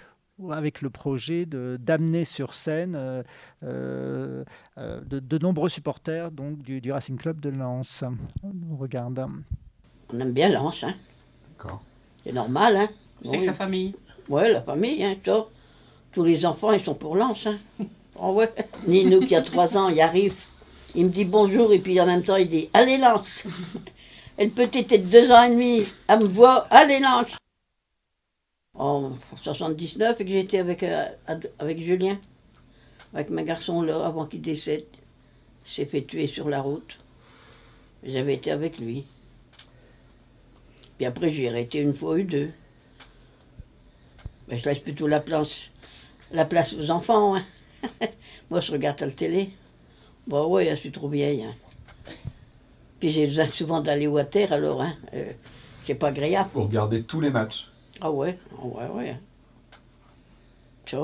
[0.50, 3.22] avec le projet d'amener sur scène euh,
[3.62, 4.44] euh,
[5.04, 8.04] de, de, nombreux supporters donc, du, du, Racing Club de Lens.
[8.42, 9.26] On regarde.
[10.13, 10.83] On aime bien Lens.
[10.83, 10.95] Hein.
[11.49, 11.81] D'accord.
[12.23, 12.77] C'est normal.
[12.77, 12.89] Hein.
[13.23, 13.45] C'est oui.
[13.45, 13.95] la famille.
[14.29, 15.03] Oui, la famille.
[15.03, 15.49] Hein, toi.
[16.11, 17.47] Tous les enfants, ils sont pour Lens.
[17.47, 17.57] Hein.
[18.19, 18.51] Oh ouais.
[18.87, 20.33] Ninou, qui a trois ans, il arrive.
[20.95, 23.45] Il me dit bonjour et puis en même temps, il dit Allez, Lance
[24.37, 25.83] Elle petite est de deux ans et demi.
[26.07, 27.37] Elle me voit Allez, Lance
[28.73, 29.11] En
[29.43, 31.05] 79, et que j'étais avec, euh,
[31.59, 32.17] avec Julien,
[33.13, 34.85] avec mon garçon là, avant qu'il décède.
[35.67, 36.97] Il s'est fait tuer sur la route.
[38.03, 39.05] J'avais été avec lui.
[40.97, 42.49] Puis après, j'ai arrêté une fois ou deux.
[44.47, 45.69] Mais je laisse plutôt la place,
[46.31, 47.35] la place aux enfants.
[47.35, 47.43] Hein.
[48.49, 49.51] Moi, je regarde la télé.
[50.25, 51.43] Bon, ouais, je suis trop vieille.
[51.43, 51.53] Hein.
[52.99, 54.95] Puis j'ai besoin souvent d'aller au terre, alors, hein.
[55.13, 55.31] Euh,
[55.85, 56.49] c'est pas agréable.
[56.53, 57.67] Vous regardez tous les matchs
[58.01, 59.15] Ah ouais, ouais, ouais.
[60.89, 61.03] Ça.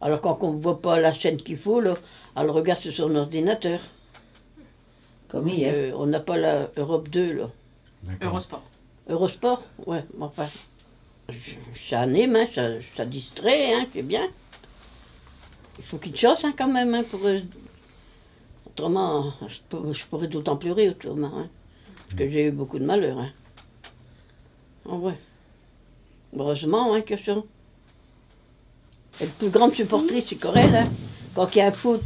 [0.00, 1.96] Alors quand on ne voit pas la chaîne qu'il faut, là,
[2.34, 3.80] on le regarde sur son ordinateur.
[5.28, 5.72] Comme hier.
[5.74, 7.50] Euh, on n'a pas la Europe 2, là.
[8.20, 8.62] Eurosport.
[9.08, 10.48] Eurosport Ouais, enfin.
[11.88, 14.28] Ça anime, hein, ça, ça distrait, hein, c'est bien.
[15.78, 17.24] Il faut qu'il chose hein, quand même, hein, pour.
[17.26, 17.40] euh,
[18.66, 21.48] autrement, je, pourrais d'autant pleurer autrement, hein,
[22.08, 23.18] parce que j'ai eu beaucoup de malheur.
[23.18, 23.30] Hein.
[24.88, 25.18] Ah ouais.
[26.36, 27.36] Heureusement hein, que ça.
[29.20, 30.88] Et la plus grande supportrice, c'est Corel, hein,
[31.34, 32.02] quand il y a un foot,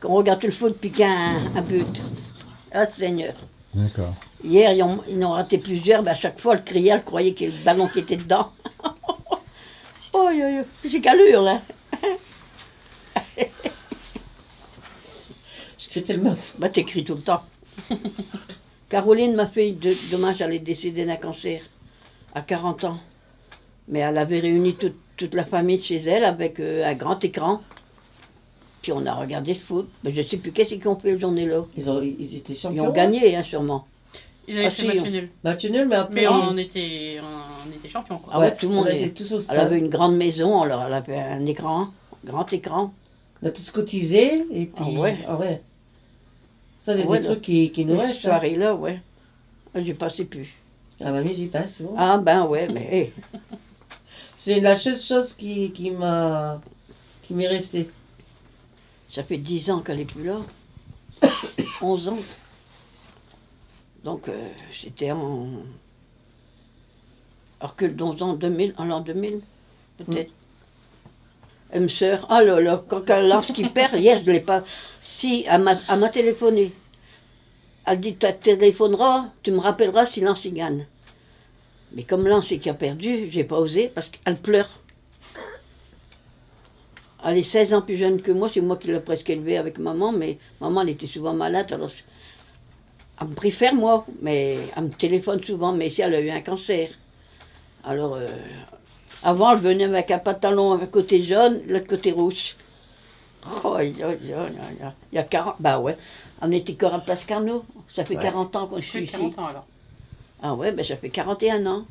[0.00, 1.86] quand on regarde tout le foot puis qu'il y a un, un but.
[2.72, 3.34] Ah Seigneur.
[3.74, 4.14] D'accord.
[4.44, 7.04] Hier, ils, ont, ils en ont raté plusieurs, ben, à chaque fois, elle criait, elle
[7.04, 8.52] croyait qu'il y avait le ballon qui était dedans.
[10.12, 10.30] oh,
[10.84, 11.60] j'ai qu'allure, là.
[15.78, 16.36] J'écris tellement.
[16.58, 17.42] Bah, t'écris tout le temps.
[18.88, 21.62] Caroline, ma fille, de, dommage, elle est décédée d'un cancer
[22.34, 22.98] à 40 ans.
[23.88, 27.62] Mais elle avait réuni toute, toute la famille chez elle avec euh, un grand écran.
[28.82, 29.88] Puis on a regardé le foot.
[30.04, 31.64] Mais je sais plus qu'est-ce qu'ils ont fait le journée-là.
[31.76, 32.88] Ils, ont, ils étaient Ils champions.
[32.88, 33.86] ont gagné, hein, sûrement.
[34.48, 35.28] Ils avaient Ah, fait si, match nul.
[35.44, 36.14] Match nul, mais après.
[36.14, 38.32] Mais on était, on était champions, quoi.
[38.34, 38.88] Ah ouais, tout le on monde.
[38.88, 39.58] était tous au Elle stade.
[39.58, 41.88] avait une grande maison, alors elle avait un écran,
[42.24, 42.92] grand écran.
[43.42, 44.84] On a tous cotisé, et puis.
[44.96, 45.18] Ah ouais.
[45.28, 45.60] Ah ouais.
[46.82, 48.24] Ça, c'est Ouais, des trucs qui, qui nous Cette restent.
[48.24, 48.28] hein.
[48.30, 49.00] soirée-là, ouais.
[49.74, 50.48] Ah, J'y passais plus.
[51.00, 51.94] Ah, bah, oui, j'y passe, c'est bon.
[51.96, 53.12] Ah ben ouais, mais
[54.38, 56.60] C'est la seule chose qui, qui m'a.
[57.22, 57.90] qui m'est restée.
[59.14, 60.38] ça fait 10 ans qu'elle est plus là.
[61.82, 62.16] 11 ans.
[64.08, 64.48] Donc euh,
[64.80, 65.48] c'était en.
[67.60, 69.42] Alors que dans l'an 2000, en l'an 2000,
[69.98, 70.32] peut-être.
[71.70, 74.40] Elle me sœur, ah là là, quand elle lance qui perd, hier je ne l'ai
[74.40, 74.64] pas.
[75.02, 76.72] Si, elle m'a téléphoné.
[77.84, 80.86] Elle dit, tu téléphoneras, tu me rappelleras si Lance y gagne.
[81.92, 84.70] Mais comme Lance est qui a perdu, j'ai pas osé parce qu'elle pleure.
[87.26, 89.78] Elle est 16 ans plus jeune que moi, c'est moi qui l'ai presque élevée avec
[89.78, 91.90] maman, mais maman elle était souvent malade, alors
[93.20, 96.40] elle me préfère moi, mais elle me téléphone souvent, mais si elle a eu un
[96.40, 96.90] cancer.
[97.84, 98.28] Alors, euh,
[99.22, 102.54] avant, elle venait avec un pantalon un côté jaune, l'autre côté rouge.
[103.64, 105.96] Oh, il y a 40, bah ouais,
[106.42, 107.64] on était encore à Place Carnot,
[107.94, 109.12] ça fait 40 ans qu'on suis ici.
[109.12, 109.66] 40 ans alors.
[110.42, 111.84] Ah ouais, ben ça fait 41 ans.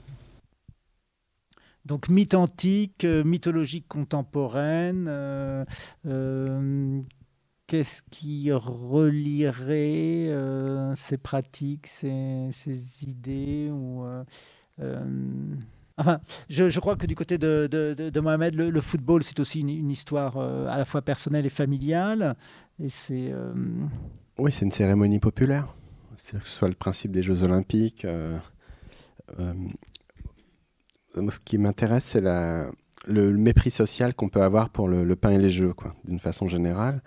[1.85, 5.63] Donc mythe antique, euh, mythologie contemporaine, euh,
[6.05, 7.01] euh,
[7.67, 10.31] qu'est-ce qui relierait
[10.95, 14.05] ces pratiques, ces, idées ou,
[15.99, 20.77] Enfin, je, crois que du côté de, Mohamed, le, football, c'est aussi une, histoire à
[20.77, 22.35] la fois personnelle et familiale.
[22.79, 23.33] Et c'est.
[24.37, 25.75] Oui, c'est une cérémonie populaire.
[26.17, 28.05] C'est que ce soit le principe des Jeux Olympiques.
[28.05, 28.37] Euh,
[31.15, 35.49] ce qui m'intéresse, c'est le, mépris social qu'on peut avoir pour le, pain et les
[35.49, 35.73] jeux,
[36.05, 37.01] d'une façon générale.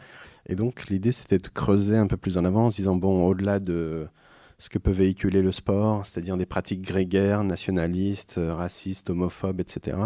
[0.51, 3.27] Et donc, l'idée, c'était de creuser un peu plus en avant en se disant, bon,
[3.27, 4.09] au-delà de
[4.59, 9.97] ce que peut véhiculer le sport, c'est-à-dire des pratiques grégaires, nationalistes, euh, racistes, homophobes, etc.,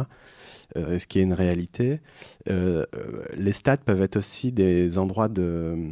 [0.76, 2.01] euh, ce qui est une réalité,
[2.47, 5.90] les stades peuvent être aussi des endroits de,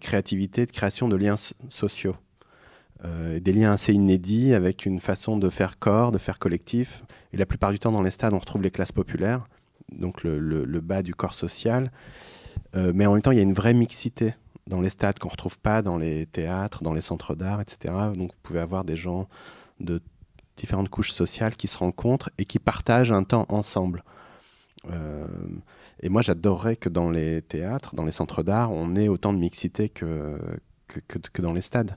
[0.00, 1.36] créativité, de création de liens
[1.68, 2.16] sociaux.
[3.06, 7.02] Euh, des liens assez inédits avec une façon de faire corps, de faire collectif.
[7.32, 9.46] Et la plupart du temps, dans les stades, on retrouve les classes populaires,
[9.90, 11.90] donc le, bas du corps social.
[12.76, 14.34] Euh, mais en même temps, il y a une vraie mixité
[14.66, 17.94] dans les stades qu'on ne retrouve pas dans les théâtres, dans les centres d'art, etc.
[18.14, 19.28] Donc vous pouvez avoir des gens
[19.80, 20.00] de
[20.56, 24.04] différentes couches sociales qui se rencontrent et qui partagent un temps ensemble.
[24.90, 25.26] Euh,
[26.00, 29.38] et moi, j'adorerais que dans les théâtres, dans les centres d'art, on ait autant de
[29.38, 30.38] mixité que,
[30.86, 31.96] que dans les stades.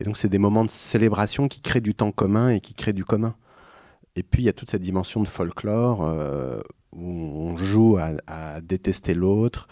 [0.00, 2.92] Et donc, c'est des moments de célébration qui créent du temps commun et qui créent
[2.92, 3.34] du commun.
[4.20, 6.60] Et puis, il y a toute cette dimension de folklore euh,
[6.92, 9.66] où on joue à, détester l'autre.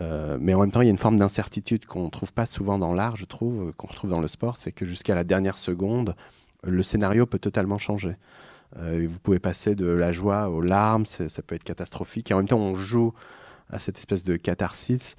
[0.00, 2.44] Euh, mais en même temps, il y a une forme d'incertitude qu'on ne trouve pas
[2.44, 4.56] souvent dans l'art, je trouve, qu'on retrouve dans le sport.
[4.56, 6.16] C'est que jusqu'à la dernière seconde,
[6.64, 8.16] le scénario peut totalement changer.
[8.78, 12.32] Euh, vous pouvez passer de la joie aux larmes, ça peut être catastrophique.
[12.32, 13.14] Et en même temps, on joue
[13.70, 15.14] à cette espèce de catharsis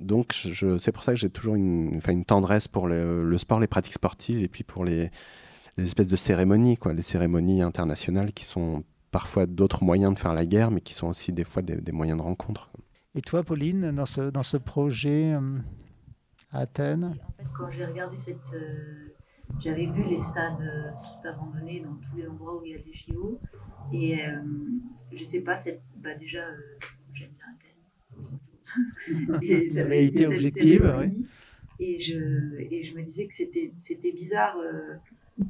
[0.00, 0.46] donc,
[0.78, 4.40] c'est pour ça que j'ai toujours une, une, tendresse pour le, sport, les pratiques sportives
[4.40, 5.10] et puis pour les,
[5.84, 10.46] espèces de cérémonies, quoi, les cérémonies internationales qui sont parfois d'autres moyens de faire la
[10.46, 12.70] guerre, mais qui sont aussi des fois des, moyens de rencontre.
[13.14, 15.58] Et toi, Pauline, dans ce, dans ce projet euh,
[16.52, 18.54] à Athènes En fait, quand j'ai regardé cette.
[18.54, 19.14] Euh,
[19.60, 22.78] j'avais vu les stades euh, tout abandonnés dans tous les endroits où il y a
[22.78, 23.40] des JO.
[23.92, 24.18] Et
[25.12, 26.40] je sais pas, cette, bah déjà,
[27.14, 31.10] j'aime bien Athènes et j'avais été objective.
[31.80, 34.56] Et, je, et je me disais que c'était, c'était bizarre.
[34.58, 34.96] Euh,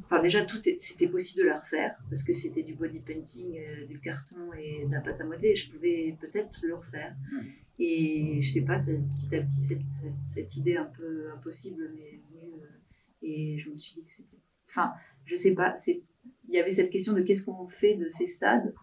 [0.05, 3.85] enfin, déjà, tout c'était possible de la refaire parce que c'était du body painting, euh,
[3.85, 5.55] du carton et de la pâte à modeler.
[5.55, 7.15] Je pouvais peut-être le refaire.
[7.77, 9.79] Et je sais pas, petit à petit, cette,
[10.21, 12.53] cette, idée un peu impossible m'est venue.
[12.61, 12.67] Euh,
[13.21, 14.37] et je me suis dit que c'était.
[14.69, 14.93] Enfin,
[15.25, 18.73] je sais pas, il y avait cette question de qu'est-ce qu'on fait de ces stades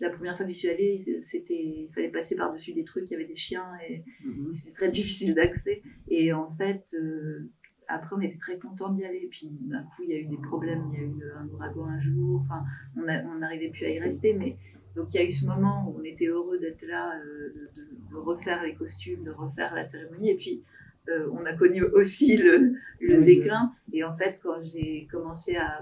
[0.00, 3.12] la première fois que j'y suis allée, c'était, il fallait passer par-dessus des trucs, il
[3.12, 4.50] y avait des chiens et mhm.
[4.52, 5.82] c'était très difficile d'accès.
[6.08, 7.50] Et en fait, euh,
[7.90, 9.28] après, on était très contents d'y aller.
[9.30, 10.90] Puis d'un coup, il y a eu des problèmes.
[10.92, 12.42] Il y a eu un ouragan un jour.
[12.44, 12.64] Enfin,
[12.96, 14.34] on n'arrivait plus à y rester.
[14.34, 14.56] Mais
[14.94, 18.16] donc, il y a eu ce moment où on était heureux d'être là, euh, de,
[18.16, 20.30] refaire les costumes, de refaire la cérémonie.
[20.30, 20.62] Et puis,
[21.08, 23.72] euh, on a connu aussi le, déclin.
[23.92, 25.80] Et en fait, quand j'ai commencé à,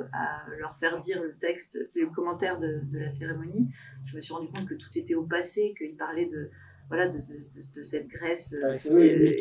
[0.59, 3.68] leur faire dire le texte, les commentaires de, la cérémonie,
[4.06, 6.50] je me suis rendu compte que tout était au passé, qu'ils parlaient de,
[6.89, 8.74] voilà, de, cette Grèce euh,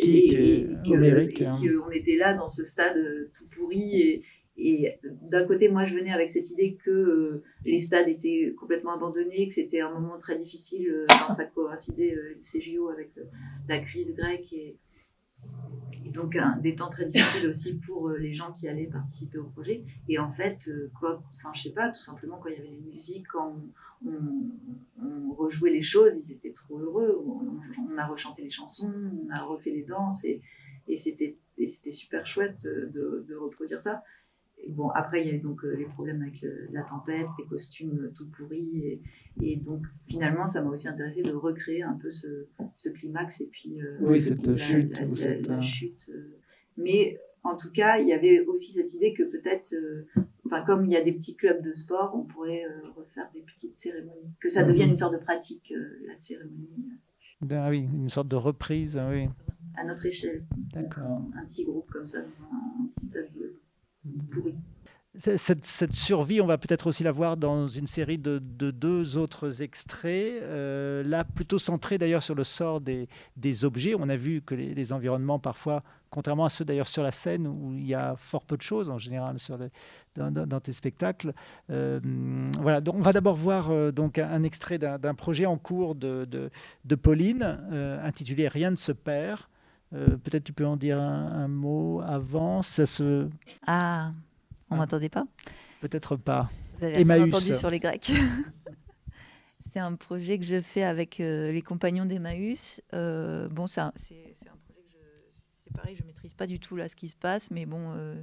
[0.01, 4.21] et, qu'on était là dans ce stade euh, tout pourri.
[4.57, 9.47] Et, d'un côté, moi, je venais avec cette idée que les stades étaient complètement abandonnés,
[9.47, 13.11] que c'était un moment très difficile quand ça coïncidait, le CJO, avec
[13.69, 14.51] la crise grecque.
[14.53, 14.77] Et,
[16.17, 19.45] donc un, des temps très difficiles aussi pour euh, les gens qui allaient participer au
[19.45, 19.83] projet.
[20.07, 22.69] Et en fait, euh, quoi, enfin je sais pas, tout simplement quand il y avait
[22.69, 23.71] les musiques, quand on,
[25.37, 27.23] rejouait les choses, ils étaient trop heureux.
[27.25, 30.41] On, a rechanté les chansons, on a refait les danses et,
[30.87, 34.03] et c'était super chouette euh, de, de reproduire ça
[34.69, 38.05] bon, après, il y a eu donc euh, les problèmes avec la tempête, les costumes
[38.05, 38.79] euh, tout pourris.
[38.79, 39.01] Et,
[39.41, 43.47] et donc, finalement, ça m'a aussi intéressé de recréer un peu ce, ce climax et
[43.47, 45.47] puis euh, oui, cette la, chute.
[45.47, 46.11] La, chute.
[46.77, 49.73] Mais en tout cas, il y avait aussi cette idée que peut-être,
[50.47, 53.77] enfin, comme il y a des petits clubs de sport, on pourrait refaire des petites
[53.77, 54.33] cérémonies.
[54.39, 55.73] Que ça devienne une sorte de pratique,
[56.07, 56.89] la cérémonie.
[57.51, 59.29] Ah oui, une sorte de reprise, oui.
[59.75, 60.43] À notre échelle.
[60.73, 61.21] D'accord.
[61.35, 63.61] Un petit groupe comme ça, un, un petit stade bleu
[64.31, 64.55] pourri.
[65.17, 70.41] Cette, survie, on va peut-être aussi la voir dans une série de, deux autres extraits,
[70.43, 73.07] euh, là plutôt centré d'ailleurs sur le sort des,
[73.63, 73.95] objets.
[73.97, 77.73] On a vu que les, environnements parfois, contrairement à ceux d'ailleurs sur la scène où
[77.73, 79.37] il y a fort peu de choses en général
[80.15, 81.33] dans, tes spectacles.
[81.69, 81.99] Euh,
[82.59, 86.49] voilà, donc on va d'abord voir euh, donc un, extrait d'un projet en cours de,
[87.01, 87.59] Pauline
[88.03, 89.41] intitulé Rien ne se perd.
[89.91, 92.61] Peut-être tu peux en dire un, mot avant.
[92.61, 93.29] Ça se...
[93.65, 94.11] Ah.
[94.69, 94.83] On ne ah.
[94.83, 95.25] m'entendait pas
[95.81, 96.49] Peut-être pas.
[96.77, 98.11] Vous avez rien entendu sur les Grecs.
[99.73, 102.81] c'est un projet que je fais avec euh, les compagnons d'Emmaüs.
[102.93, 104.97] Euh, bon, c'est un, projet que
[105.67, 108.21] je, pareil, je maîtrise pas du tout là ce qui se passe, mais bon, euh,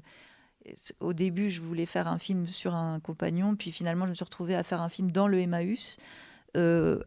[1.00, 4.24] au début, je voulais faire un film sur un compagnon, puis finalement, je me suis
[4.24, 5.96] retrouvée à faire un film dans le Emmaüs,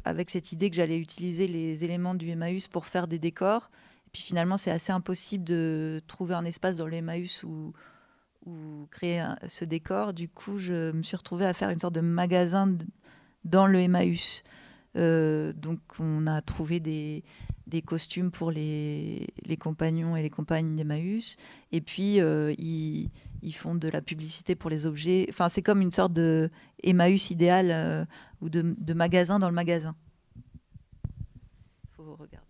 [0.03, 3.69] avec cette idée que j'allais utiliser les éléments du Emmaüs pour faire des décors.
[4.07, 7.73] Et puis finalement, c'est assez impossible de trouver un espace dans le Emmaüs où
[8.47, 12.01] ou créer ce décor, du coup, je me suis retrouvée à faire une sorte de
[12.01, 12.77] magasin
[13.43, 14.43] dans le Emmaüs.
[14.95, 17.23] Euh, donc, on a trouvé des,
[17.85, 19.27] costumes pour les,
[19.59, 21.37] compagnons et les compagnes d'Emmaüs.
[21.71, 23.09] Et puis, euh, ils,
[23.53, 25.27] font de la publicité pour les objets.
[25.29, 26.49] Enfin, c'est comme une sorte de
[26.83, 28.05] Emmaüs idéal euh,
[28.41, 29.95] ou de, de magasin dans le magasin.
[31.91, 32.46] faut regarder.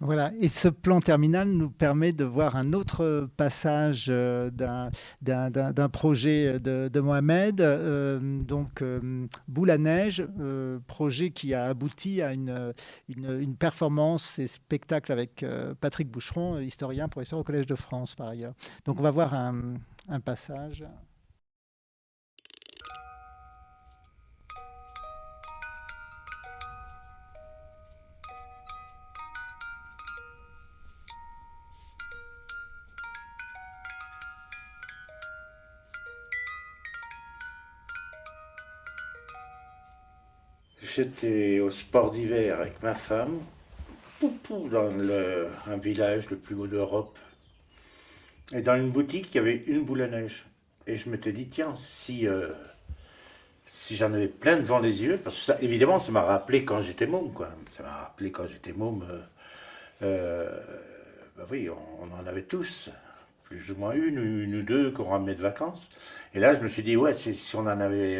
[0.00, 6.60] Voilà, et ce plan terminal nous permet de voir un autre passage euh, d'un projet
[6.60, 10.24] de, Mohamed, euh, donc euh, Boule à neige,
[10.86, 12.74] projet qui a abouti à une,
[13.58, 15.44] performance et spectacle avec
[15.80, 18.54] Patrick Boucheron, historien, professeur au Collège de France par ailleurs.
[18.84, 20.84] Donc on va voir un passage.
[40.94, 43.40] J'étais au sport d'hiver avec ma femme,
[44.22, 44.90] dans
[45.66, 47.18] un village le plus haut d'Europe.
[48.52, 50.46] Et dans une boutique, il y avait une boule à neige.
[50.86, 52.48] Et je m'étais dit, tiens, si, euh,
[53.66, 56.80] si j'en avais plein devant les yeux, parce que ça, évidemment, ça m'a rappelé quand
[56.80, 57.50] j'étais môme, quoi.
[57.76, 59.04] Ça m'a rappelé quand j'étais môme.
[59.10, 59.20] Euh,
[60.02, 60.60] euh,
[61.36, 62.88] bah oui, on, en avait tous,
[63.44, 65.90] plus ou moins une, une ou deux qu'on ramenait de vacances.
[66.34, 68.18] Et là, je me suis dit, ouais, si on en avait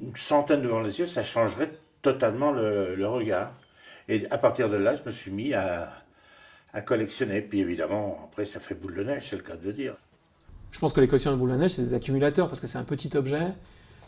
[0.00, 1.70] une centaine devant les yeux, ça changerait
[2.02, 3.52] totalement le, regard.
[4.08, 5.92] Et à partir de là, je me suis mis à,
[6.84, 7.42] collectionner.
[7.42, 9.94] Puis évidemment, après, ça fait boule de neige, c'est le cas de dire.
[10.72, 12.78] Je pense que les collections de boule de neige, c'est des accumulateurs parce que c'est
[12.78, 13.48] un petit objet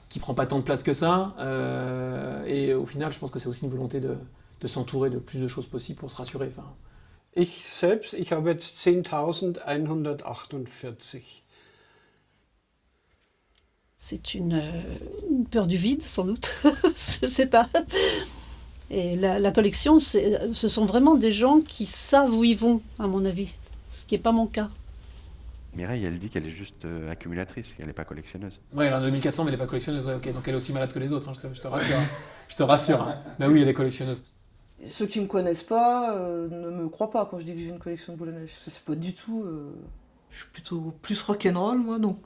[0.08, 1.34] qui prend pas tant de place que ça.
[1.38, 4.16] Euh, et au final, je pense que c'est aussi une volonté de,
[4.60, 6.48] de s'entourer de plus de choses possibles pour se rassurer.
[6.50, 6.72] Enfin,
[7.34, 11.41] ich selbst, ich habe jetzt 10.148.
[14.04, 14.60] C'est une,
[15.30, 16.52] une, peur du vide, sans doute.
[16.64, 17.68] Je ne sais pas.
[18.90, 23.06] Et la, la collection, ce sont vraiment des gens qui savent où ils vont, à
[23.06, 23.54] mon avis.
[23.88, 24.70] Ce qui n'est pas mon cas.
[25.76, 28.58] Mireille, elle dit qu'elle est juste euh, accumulatrice, qu'elle n'est pas collectionneuse.
[28.74, 30.08] Oui, elle en a 2400, mais elle n'est pas collectionneuse.
[30.08, 31.96] ok, donc elle est aussi malade que les autres, hein, je, te, rassure.
[32.48, 33.02] je te rassure.
[33.02, 33.22] Hein.
[33.38, 34.20] Mais oui, elle est collectionneuse.
[34.84, 37.58] Ceux qui ne me connaissent pas euh, ne me croient pas quand je dis que
[37.60, 38.50] j'ai une collection de boules à neige.
[38.66, 39.44] C'est pas du tout.
[39.44, 39.72] Euh,
[40.28, 42.18] je suis plutôt plus rock'n'roll, moi, donc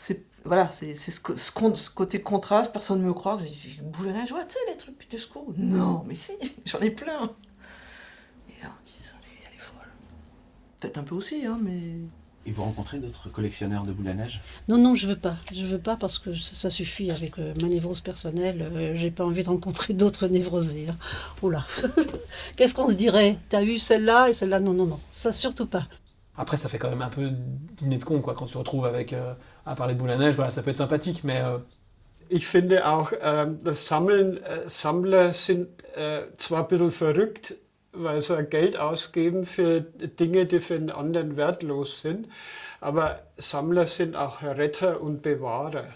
[0.00, 3.38] c'est voilà, c'est ce, ce, côté contraste, personne ne me croit.
[3.44, 5.52] Je boule à neige, ouais, tu sais, les trucs du secours.
[5.56, 6.32] Non, mais si,
[6.64, 7.30] j'en ai plein.
[8.48, 9.88] Et là, on dit, elle est folle.
[10.80, 11.96] Peut-être un peu aussi, hein, mais.
[12.46, 14.40] Et vous rencontrez d'autres collectionneurs de boules à neige?
[14.66, 15.36] Non, non, je veux pas.
[15.52, 18.62] Je veux pas parce que ça, suffit avec euh, ma névrose personnelle.
[18.62, 20.88] Euh, j'ai pas envie de rencontrer d'autres névrosés.
[20.88, 20.96] Hein.
[21.42, 21.66] Oula.
[22.56, 23.36] Qu'est-ce qu'on se dirait?
[23.50, 24.58] T'as eu celle-là et celle-là?
[24.58, 25.00] Non, non, non.
[25.10, 25.86] Ça surtout pas.
[26.38, 27.30] Après, ça fait quand même un peu
[27.76, 29.34] dîner de con, quoi, quand tu te retrouves avec, euh,
[29.66, 31.40] à parler de boule à neige, voilà, ça peut être sympathique, mais...
[31.40, 31.58] Euh...
[32.28, 37.56] Ich finde auch, äh, das Sammeln, äh, Sammler sind äh, zwar ein bisschen verrückt,
[37.92, 42.28] weil sie Geld ausgeben für Dinge, die für den anderen wertlos sind,
[42.80, 45.86] aber Sammler sind auch Retter und Bewahrer.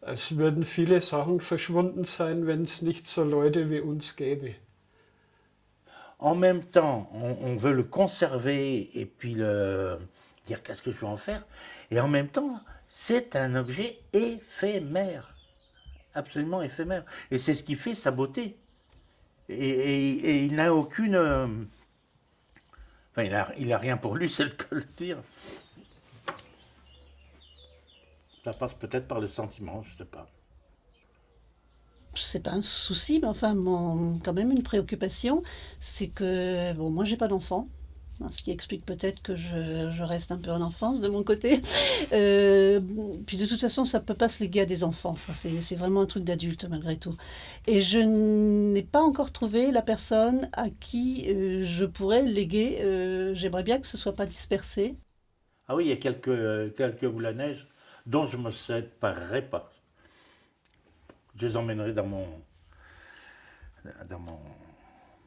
[0.00, 4.56] Es würden viele Sachen verschwunden sein, wenn es nicht so Leute wie uns gäbe.
[6.22, 9.98] en même temps, on, veut le conserver et puis le
[10.46, 11.44] dire qu'est-ce que je vais en faire.
[11.90, 12.60] Et en même temps,
[12.94, 15.34] c'est un objet éphémère,
[16.12, 17.06] absolument éphémère.
[17.30, 18.58] Et c'est ce qui fait sa beauté.
[19.48, 21.16] Et, il n'a aucune.
[23.10, 25.16] Enfin, il n'a il a rien pour lui, c'est le cas.
[28.44, 30.28] Ça passe peut-être par le sentiment, je ne sais pas
[32.14, 33.54] c'est pas un souci, mais enfin,
[34.22, 35.42] quand même une préoccupation,
[35.80, 37.68] c'est que, bon, moi j'ai pas d'enfant,
[38.30, 41.62] ce qui explique peut-être que je, reste un peu en enfance de mon côté.
[42.12, 42.80] Euh,
[43.26, 46.02] puis de toute façon, ça peut pas se léguer à des enfants, ça c'est vraiment
[46.02, 47.16] un truc d'adulte malgré tout.
[47.66, 52.80] Et je n'ai pas encore trouvé la personne à qui euh, je pourrais léguer.
[52.82, 54.96] Euh, j'aimerais bien que ce soit pas dispersé.
[55.68, 57.68] Ah oui, il y a quelques, quelques boules à neige
[58.04, 59.72] dont je me séparerai pas
[61.36, 62.26] je les emmènerai dans mon,
[64.08, 64.40] dans mon,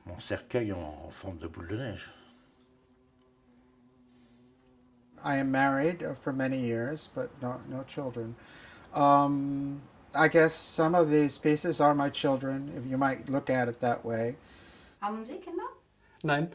[0.06, 2.12] mon cercueil en, en, forme de boule de neige.
[5.26, 8.36] I am married uh, for many years, but no, no children.
[8.94, 9.82] Um,
[10.14, 13.82] I guess some of these pieces are my children, if you might look at it
[13.82, 14.36] that way.
[15.02, 15.66] Haben Sie Kinder?
[16.24, 16.52] Nein.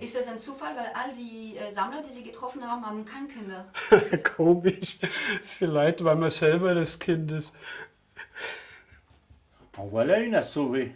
[0.00, 3.28] Ist das ein Zufall, weil all die äh, Sammler, die Sie getroffen haben, haben keine
[3.28, 3.66] Kinder?
[4.36, 4.98] Komisch.
[5.42, 7.54] Vielleicht, weil man selber das Kind ist.
[9.76, 10.90] En voilà une à sauver.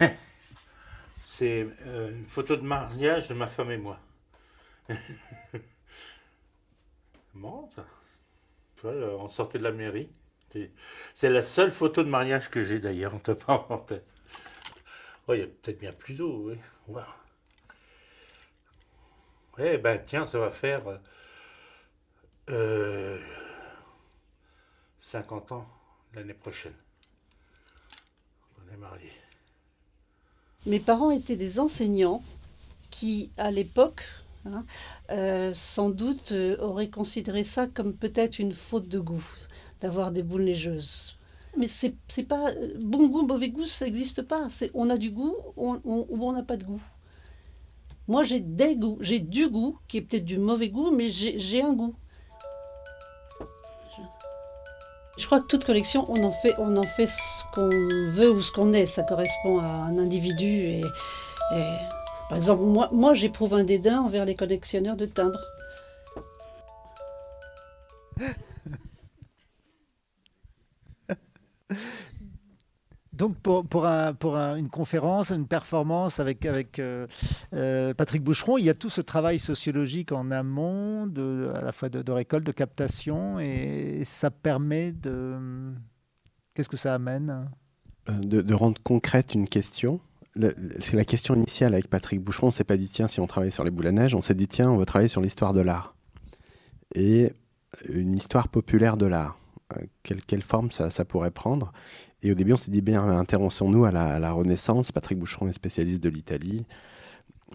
[1.24, 3.98] C'est euh, une photo de mariage de ma femme et moi.
[7.34, 7.86] Bon, ça.
[8.84, 10.10] on sortait de la mairie.
[11.14, 14.12] C'est la seule photo de mariage que j'ai d'ailleurs, en tête.
[15.28, 16.52] Oh, il y a peut-être bien plus d'eau.
[19.58, 20.82] Eh ben tiens, ça va faire
[22.48, 23.20] euh,
[25.00, 25.68] 50 ans
[26.14, 26.74] l'année prochaine.
[28.58, 29.12] On est mariés.
[30.64, 32.22] mes parents étaient des enseignants
[32.90, 34.02] qui, à l'époque,
[34.54, 34.64] hein,
[35.10, 39.24] euh, sans doute euh, auraient considéré ça comme peut-être une faute de goût,
[39.80, 41.16] d'avoir des boules neigeuses.
[41.56, 41.94] Mais c'est
[42.28, 42.52] pas.
[42.80, 44.48] Bon goût, mauvais goût, ça n'existe pas.
[44.74, 46.82] On a du goût ou on n'a pas de goût.
[48.08, 48.96] Moi, j'ai des goûts.
[49.00, 51.94] J'ai du goût, qui est peut-être du mauvais goût, mais j'ai un goût.
[55.18, 57.68] Je crois que toute collection, on en fait, on en fait ce qu'on
[58.12, 58.86] veut ou ce qu'on est.
[58.86, 60.46] Ça correspond à un individu.
[60.46, 60.80] Et,
[62.28, 65.40] par exemple, moi, moi j'éprouve un dédain envers les collectionneurs de timbres.
[73.18, 77.08] Donc pour, pour, un, pour une conférence, une performance avec, avec euh,
[77.52, 81.72] euh, Patrick Boucheron, il y a tout ce travail sociologique en amont, de, à la
[81.72, 85.36] fois de, récolte, de captation, et ça permet de...
[86.54, 87.50] Qu'est-ce que ça amène?
[88.08, 90.00] Euh, de, rendre concrète une question.
[90.80, 92.48] C'est la question initiale avec Patrick Boucheron.
[92.48, 94.34] On s'est pas dit, tiens, si on travaille sur les boules à neige, on s'est
[94.34, 95.94] dit, tiens, on va travailler sur l'histoire de l'art.
[96.94, 97.32] Et
[97.88, 99.38] une histoire populaire de l'art.
[100.02, 101.72] Quelle, quelle, forme ça, pourrait prendre?
[102.22, 104.92] Et au début, on s'est dit, bien, intéressons-nous à la, Renaissance.
[104.92, 106.66] Patrick Boucheron est spécialiste de l'Italie.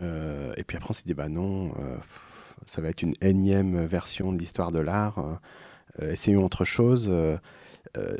[0.01, 1.97] Euh, et puis après, on s'est dit, bah non, euh,
[2.65, 5.39] ça va être une énième version de l'histoire de l'art.
[6.01, 7.11] Euh, essayons autre chose.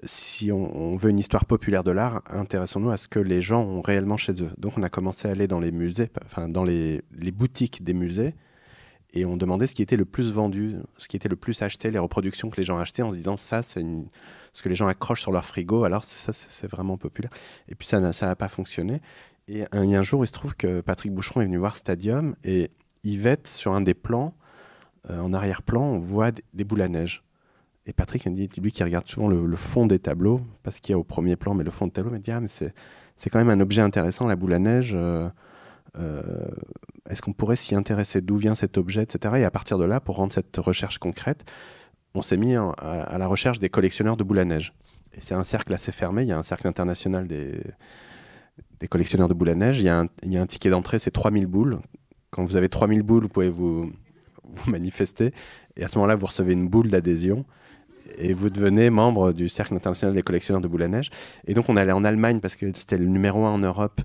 [0.04, 3.82] Si on, veut une histoire populaire de l'art, intéressons-nous à ce que les gens ont
[3.82, 4.52] réellement chez eux.
[4.58, 7.02] Donc, on a commencé à aller dans les musées, enfin, dans les,
[7.34, 8.36] boutiques des musées
[9.16, 11.92] et on demandait ce qui était le plus vendu, ce qui était le plus acheté,
[11.92, 13.86] les reproductions que les gens achetaient en se disant ça, c'est
[14.54, 17.32] ce que les gens accrochent sur leur frigo, alors ça, c'est vraiment populaire.
[17.68, 19.02] Et puis ça n'a pas fonctionné.
[19.48, 22.72] Et un, un jour, il se trouve que Patrick Boucheron est venu voir Stadium et
[23.04, 24.34] Yvette, sur un des plans,
[25.10, 27.24] euh, en arrière-plan, on voit des, boules à neige.
[27.86, 31.04] Et Patrick, lui qui regarde souvent le, fond des tableaux, parce qu'il y a au
[31.04, 33.50] premier plan, mais le fond de tableau, il me dit, ah, mais c'est quand même
[33.50, 34.94] un objet intéressant, la boule à neige.
[34.96, 35.30] Euh,
[36.00, 36.22] euh,
[37.10, 38.22] est-ce qu'on pourrait s'y intéresser?
[38.22, 39.36] D'où vient cet objet, etc.
[39.40, 41.44] Et à partir de là, pour rendre cette recherche concrète,
[42.16, 44.74] on s'est mis à, la recherche des collectionneurs de boules à neige.
[45.14, 46.24] Et c'est un cercle assez fermé.
[46.24, 47.60] Il y a un cercle international des,
[48.90, 49.80] collectionneurs de boules à neige.
[49.80, 51.80] Il y a un, ticket d'entrée, c'est 3000 boules.
[52.30, 53.92] Quand vous avez 3000 boules, vous pouvez vous
[54.68, 55.34] manifester.
[55.76, 57.46] Et à ce moment-là, vous recevez une boule d'adhésion.
[58.18, 61.10] Et vous devenez membre du Cercle international des collectionneurs de boules à neige.
[61.48, 64.02] Et donc, on allait en Allemagne parce que c'était le numéro un en Europe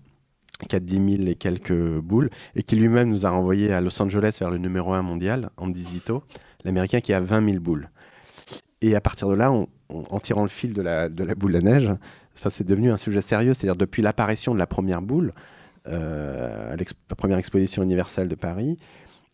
[0.66, 4.00] qui a 10 000 et quelques boules, et qui lui-même nous a renvoyé à Los
[4.02, 6.24] Angeles vers le numéro 1 mondial, Andy Zito,
[6.64, 7.90] l'américain qui a 20 000 boules.
[8.80, 11.90] Et à partir de là, en tirant le fil de la, boule à neige,
[12.34, 15.32] ça c'est devenu un sujet sérieux, c'est-à-dire depuis l'apparition de la première boule,
[15.88, 18.78] euh, à la première exposition universelle de Paris,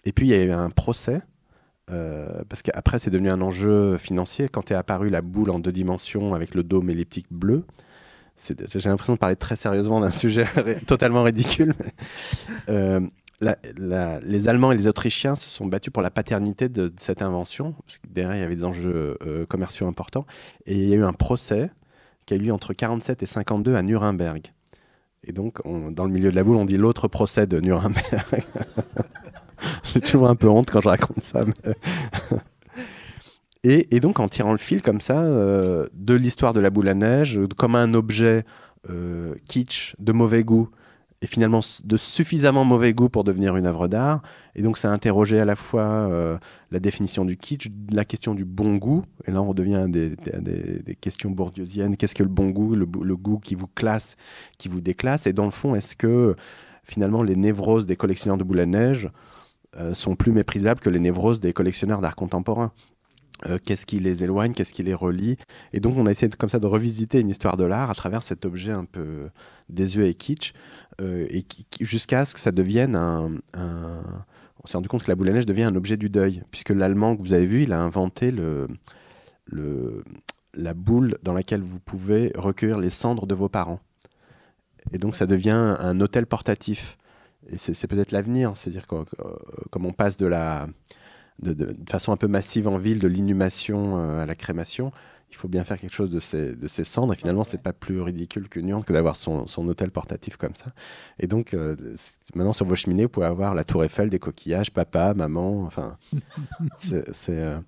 [0.05, 1.21] et puis il y a eu un procès,
[1.91, 5.73] euh, parce qu'après c'est devenu un enjeu financier, quand est apparue la boule en deux
[5.73, 7.65] dimensions avec le dôme elliptique bleu,
[8.37, 10.47] j'ai l'impression de parler très sérieusement d'un sujet
[10.87, 11.75] totalement ridicule.
[12.69, 13.01] Euh,
[13.41, 17.75] les Allemands et les Autrichiens se sont battus pour la paternité de, cette invention.
[17.87, 20.27] Parce que derrière, il y avait des enjeux euh, commerciaux importants.
[20.67, 21.71] Et il y a eu un procès
[22.27, 24.53] qui a eu lieu entre 47 et 52 à Nuremberg.
[25.25, 25.61] Et donc,
[25.93, 28.45] dans le milieu de la boule, on dit l'autre procès de Nuremberg.
[29.85, 31.45] J'ai toujours un peu honte quand je raconte ça.
[33.67, 36.95] Et, donc en tirant le fil comme ça euh, de l'histoire de la boule à
[36.95, 38.45] neige, comme un objet
[38.91, 40.69] euh, kitsch, de mauvais goût,
[41.23, 44.21] et finalement de suffisamment mauvais goût pour devenir une œuvre d'art.
[44.55, 46.37] Et donc ça a interrogé à la fois euh,
[46.71, 50.95] la définition du kitsch, la question du bon goût, et là on redevient des, des,
[50.97, 51.97] questions bourdieusiennes.
[51.97, 54.19] Qu'est-ce que le bon goût, le, le, goût qui vous classe,
[54.59, 56.37] qui vous déclasse, et dans le fond, est-ce que
[56.83, 59.09] finalement les névroses des collectionneurs de boules à neige
[59.93, 62.73] sont plus méprisables que les névroses des collectionneurs d'art contemporain
[63.47, 65.37] euh, qu'est-ce qui les éloigne, qu'est-ce qui les relie?
[65.73, 67.95] Et donc on a essayé de, comme ça de revisiter une histoire de l'art à
[67.95, 69.29] travers cet objet un peu
[69.69, 70.53] désuet et kitsch,
[71.01, 71.45] euh, et
[71.81, 73.33] jusqu'à ce que ça devienne un,
[74.63, 76.71] On s'est rendu compte que la boule à neige devient un objet du deuil, puisque
[76.71, 78.69] l'allemand que vous avez vu, il a inventé le,
[79.47, 80.05] le,
[80.55, 83.81] la boule dans laquelle vous pouvez recueillir les cendres de vos parents.
[84.93, 86.97] Et donc ça devient un hôtel portatif.
[87.51, 89.05] Et c'est peut-être l'avenir, c'est-à-dire que, euh,
[89.71, 90.67] comme on passe de la
[91.41, 94.93] de, façon un peu massive en ville de l'inhumation euh, à la crémation.
[95.31, 97.13] Il faut bien faire quelque chose de ces, de ces cendres.
[97.13, 100.55] Et finalement, c'est pas plus ridicule qu'une urne que d'avoir son, son, hôtel portatif comme
[100.55, 100.67] ça.
[101.19, 101.75] Et donc, euh,
[102.37, 105.65] maintenant, sur vos cheminées, vous pouvez avoir la tour Eiffel, des coquillages, papa, maman.
[105.65, 105.99] Enfin,
[106.77, 107.31] c'est.
[107.31, 107.59] Euh,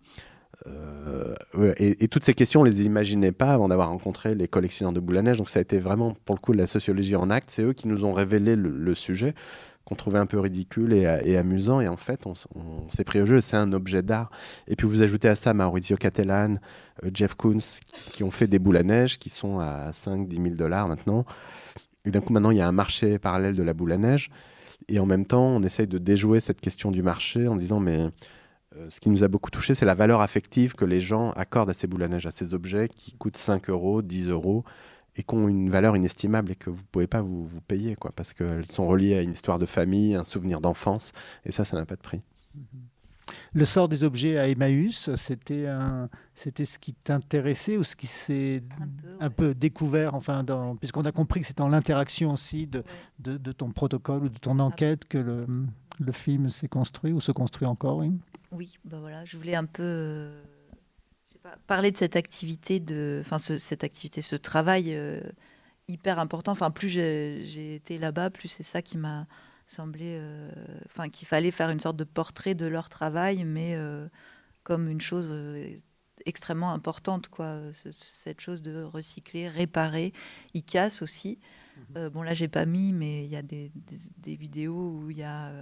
[1.79, 5.01] et, et, toutes ces questions, on les imaginait pas avant d'avoir rencontré les collectionneurs de
[5.01, 5.39] boules à neige.
[5.39, 7.51] Donc ça a été vraiment, pour le coup, de la sociologie en acte.
[7.51, 9.35] C'est eux qui nous ont révélé le sujet
[9.87, 11.81] qu'on trouvait un peu ridicule et, amusant.
[11.81, 12.35] Et en fait, on,
[12.91, 13.41] s'est pris au jeu.
[13.41, 14.31] C'est un objet d'art.
[14.67, 16.57] Et puis vous ajoutez à ça Maurizio Cattelan,
[17.05, 17.59] euh, Jeff Koons,
[18.13, 21.25] qui ont fait des boules à neige qui sont à 5-10 000 dollars maintenant.
[22.05, 24.31] Et d'un coup, maintenant, il y a un marché parallèle de la boule à neige.
[24.89, 28.01] Et en même temps, on essaye de déjouer cette question du marché en disant, mais
[28.01, 28.11] euh,
[28.89, 31.75] ce qui nous a beaucoup touché, c'est la valeur affective que les gens accordent à
[31.75, 34.65] ces boules à neige, à ces objets qui coûtent 5 euros, 10 euros,
[35.17, 37.97] et qui ont une valeur inestimable et que vous ne pouvez pas vous, vous, payer,
[37.97, 41.13] quoi, parce qu'elles sont reliées à une histoire de famille, un souvenir d'enfance,
[41.45, 42.23] et ça, ça n'a pas de prix.
[43.55, 45.67] Le sort des objets à Emmaüs, c'était
[46.35, 48.63] c'était ce qui t'intéressait ou ce qui s'est
[49.19, 50.45] un, peu, découvert, enfin,
[50.79, 52.85] puisqu'on a compris que c'est dans l'interaction aussi de,
[53.19, 55.47] de, ton protocole ou de ton enquête que le,
[55.99, 57.99] le film s'est construit ou se construit encore.
[57.99, 58.13] Oui,
[58.53, 60.31] oui bah voilà, je voulais un peu
[61.67, 65.21] parler de cette activité, de, enfin, cette activité, ce travail euh,
[65.89, 66.53] hyper important.
[66.53, 69.27] Enfin, plus j'ai été là-bas, plus c'est ça qui m'a
[69.67, 70.51] semblé, euh,
[70.87, 74.07] enfin, qu'il fallait faire une sorte de portrait de leur travail, mais euh,
[74.63, 75.33] comme une chose
[76.25, 77.61] extrêmement importante, quoi.
[77.73, 80.13] cette chose de recycler, réparer.
[80.55, 81.39] Ils cassent aussi.
[81.95, 82.09] Mhm.
[82.09, 83.71] bon, là, j'ai pas mis, mais il y a des,
[84.19, 85.53] des vidéos où il y a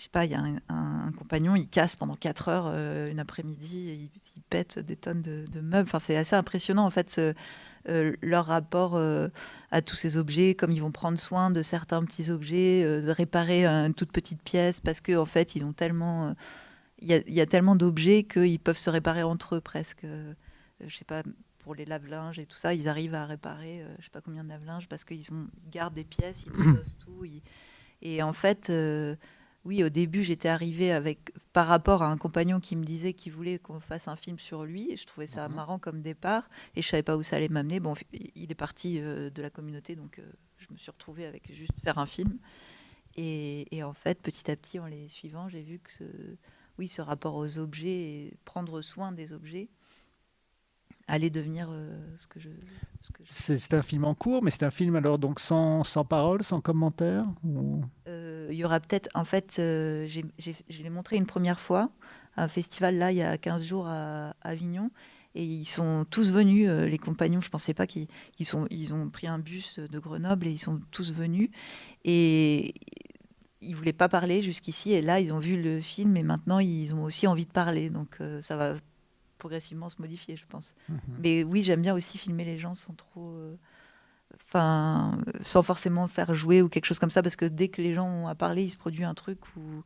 [0.00, 3.18] je sais pas, il y a un, compagnon, il casse pendant 4 heures euh, une
[3.18, 5.86] après-midi, il, pète des tonnes de, meubles.
[5.86, 7.20] Enfin, c'est assez impressionnant en fait
[7.86, 9.28] euh, leur rapport euh,
[9.70, 13.66] à tous ces objets, comme ils vont prendre soin de certains petits objets, de réparer
[13.66, 16.34] une toute petite pièce parce qu'en en fait ils ont tellement,
[17.02, 20.06] il y, a tellement d'objets qu'ils peuvent se réparer entre eux presque.
[20.84, 21.22] je sais pas
[21.58, 24.48] pour les lave-linges et tout ça, ils arrivent à réparer, je sais pas combien de
[24.48, 27.22] lave-linges parce qu'ils ils gardent des pièces, ils dédossent tout.
[28.00, 28.72] Et en fait,
[29.64, 33.32] oui, au début, j'étais arrivée avec, par rapport à un compagnon qui me disait qu'il
[33.32, 34.90] voulait qu'on fasse un film sur lui.
[34.90, 35.54] Et je trouvais ça mhm.
[35.54, 36.48] marrant comme départ.
[36.76, 37.78] Et je savais pas où ça allait m'amener.
[37.78, 37.94] Bon,
[38.34, 41.78] il est parti euh, de la communauté, donc euh, je me suis retrouvée avec juste
[41.84, 42.38] faire un film.
[43.16, 46.04] Et, en fait, petit à petit, en les suivant, j'ai vu que ce,
[46.78, 49.68] oui, ce rapport aux objets et prendre soin des objets
[51.10, 52.48] allait devenir euh, ce que je.
[53.30, 56.60] C'est un film en cours, mais c'est un film alors donc sans, sans parole, sans
[56.60, 57.26] commentaire
[58.08, 59.08] euh, Il y aura peut-être.
[59.14, 61.90] En fait, euh, je l'ai montré une première fois
[62.36, 64.90] à un festival là, il y a 15 jours à, Avignon.
[65.36, 67.40] Et ils sont tous venus, les compagnons.
[67.40, 68.08] Je pensais pas qu'ils
[68.42, 68.66] sont.
[68.70, 71.50] Ils ont pris un bus de Grenoble et ils sont tous venus.
[72.04, 72.74] Et
[73.60, 74.92] ils voulaient pas parler jusqu'ici.
[74.92, 77.90] Et là, ils ont vu le film et maintenant, ils ont aussi envie de parler.
[77.90, 78.74] Donc, ça va
[79.40, 80.74] progressivement se modifier, je pense.
[80.88, 80.98] Mhm.
[81.18, 83.32] Mais oui, j'aime bien aussi filmer les gens sans trop.
[83.32, 83.56] Euh,
[84.36, 87.94] enfin, sans forcément faire jouer ou quelque chose comme ça, parce que dès que les
[87.94, 89.82] gens ont à parler, il se produit un truc où,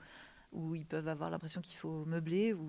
[0.53, 2.53] où ils peuvent avoir l'impression qu'il faut meubler.
[2.53, 2.69] Ou,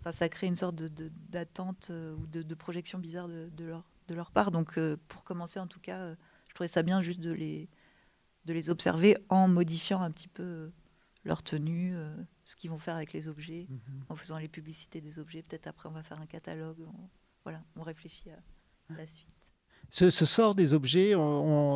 [0.00, 0.82] enfin, ça crée une sorte
[1.30, 4.50] d'attente de, euh, ou de, projection bizarre de, leur, de leur part.
[4.50, 6.14] Donc, euh, pour commencer, en tout cas,
[6.48, 7.68] je trouvais ça bien juste de les,
[8.46, 10.70] de les observer en modifiant un petit peu
[11.26, 14.04] leur tenue, euh, ce qu'ils vont faire avec les objets, mhm.
[14.08, 15.42] en faisant les publicités des objets.
[15.42, 16.78] Peut-être après, on va faire un catalogue.
[17.44, 19.26] voilà, on réfléchit à, la suite.
[19.90, 21.12] Ce, sort des objets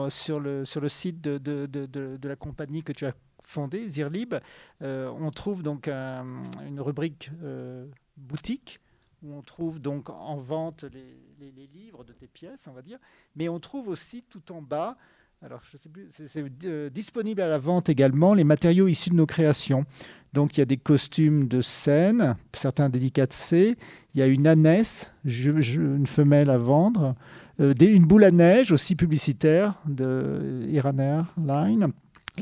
[0.08, 3.14] sur, le, sur le site de, de, de, de, la compagnie que tu as
[3.44, 4.34] fondée, Zirlib,
[4.82, 7.86] euh, on trouve donc une rubrique euh,
[8.16, 8.80] boutique
[9.22, 12.82] où on trouve donc en vente les, les, les, livres de tes pièces, on va
[12.82, 12.98] dire,
[13.36, 14.96] mais on trouve aussi tout en bas
[15.42, 19.14] alors, je sais plus, c'est euh, disponible à la vente également les matériaux issus de
[19.14, 19.86] nos créations.
[20.34, 22.90] Donc, il y a des costumes de scène, certains
[23.30, 23.74] C.
[24.14, 27.14] Il y a une ânesse, une femelle à vendre.
[27.58, 31.88] Euh, une boule à neige aussi publicitaire de Iran Line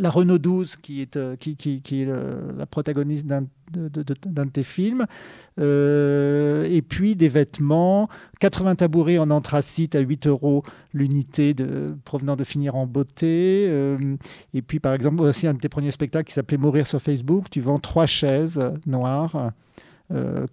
[0.02, 4.02] la Renault 12, qui est, euh, qui, qui, qui est la protagoniste d'un de, de,
[4.02, 5.06] de, tes films,
[5.60, 8.08] euh, et puis des vêtements,
[8.40, 10.62] 80 tabourets en anthracite à 8 euros
[10.94, 11.54] l'unité
[12.04, 13.98] provenant de Finir en beauté, euh,
[14.54, 17.50] et puis par exemple aussi un de tes premiers spectacles qui s'appelait Mourir sur Facebook,
[17.50, 19.52] tu vends trois chaises noires.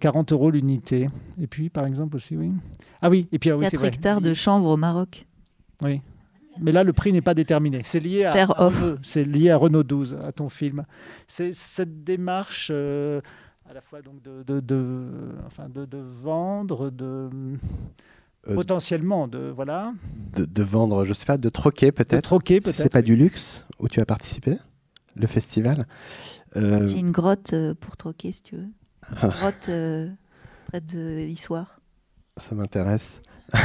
[0.00, 1.08] 40 euros l'unité.
[1.40, 2.52] Et puis, par exemple, aussi, oui.
[3.00, 5.26] Ah oui, et puis, ah oui, 4 hectares de chanvre au Maroc.
[5.80, 6.02] Oui,
[6.60, 7.82] mais là, le prix n'est pas déterminé.
[7.84, 8.48] C'est lié à,
[9.02, 10.84] c'est lié à Renault 12, à ton film.
[11.28, 13.20] C'est cette démarche euh,
[13.68, 15.06] à la fois donc de, de, de,
[15.46, 17.28] enfin de, de vendre, de
[18.48, 19.92] euh, potentiellement de voilà.
[20.32, 22.14] De, vendre, je sais pas, de troquer peut-être.
[22.16, 22.76] De troquer peut-être.
[22.76, 24.58] c'est pas du luxe où tu as participé,
[25.16, 25.86] le festival.
[26.56, 28.68] Euh, J'ai une grotte pour troquer si tu veux.
[29.22, 29.70] Une grotte
[30.66, 31.80] près de l'Issoire.
[32.38, 33.20] Ça m'intéresse.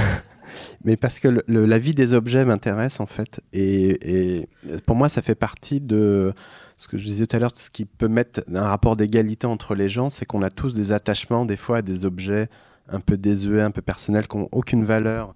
[0.83, 3.41] mais parce que la vie des objets m'intéresse en fait.
[3.53, 4.47] Et,
[4.85, 6.33] pour moi, ça fait partie de
[6.75, 9.75] ce que je disais tout à l'heure, ce qui peut mettre un rapport d'égalité entre
[9.75, 12.49] les gens, c'est qu'on a tous des attachements des fois à des objets
[12.89, 15.35] un peu désuets, un peu personnels, qui n'ont aucune valeur,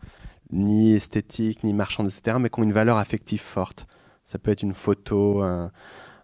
[0.51, 3.87] ni esthétique, ni marchande, etc., mais qui ont une valeur affective forte.
[4.25, 5.71] Ça peut être une photo, un,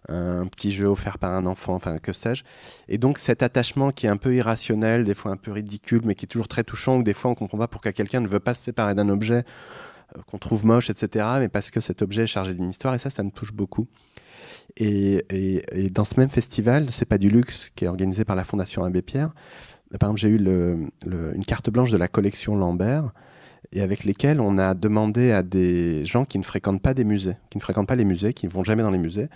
[0.08, 2.44] un petit jeu offert par un enfant, enfin que sais-je.
[2.88, 6.14] Et donc cet attachement qui est un peu irrationnel, des fois un peu ridicule, mais
[6.14, 8.40] qui est toujours très touchant, ou des fois on comprend pas pourquoi quelqu'un ne veut
[8.40, 9.44] pas se séparer d'un objet,
[10.26, 13.10] qu'on trouve moche, etc., mais parce que cet objet est chargé d'une histoire, et ça,
[13.10, 13.86] ça me touche beaucoup.
[14.76, 18.44] Et, et, dans ce même festival, c'est pas du luxe qui est organisé par la
[18.44, 19.32] Fondation Abbé Pierre.
[19.98, 23.12] Par exemple, j'ai eu une carte blanche de la collection Lambert,
[23.72, 27.36] et avec lesquels on a demandé à des gens qui ne fréquentent pas des musées,
[27.50, 29.28] qui ne fréquentent pas les musées, qui ne vont jamais dans les musées,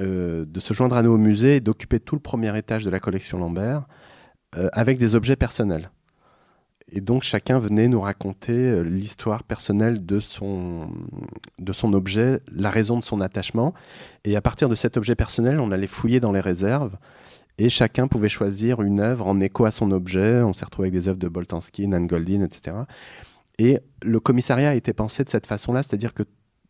[0.00, 2.90] euh, de se joindre à nous au musée et d'occuper tout le premier étage de
[2.90, 3.86] la collection Lambert
[4.56, 5.90] euh, avec des objets personnels.
[6.92, 10.88] Et donc chacun venait nous raconter euh, l'histoire personnelle de son,
[11.58, 13.74] de son objet, la raison de son attachement.
[14.24, 16.96] Et à partir de cet objet personnel, on allait fouiller dans les réserves.
[17.58, 20.42] Et chacun pouvait choisir une œuvre en écho à son objet.
[20.42, 22.76] On s'est retrouvé avec des œuvres de Boltanski, Nan Goldin, etc.
[23.58, 26.24] Et le commissariat a été pensé de cette façon-là, c'est-à-dire que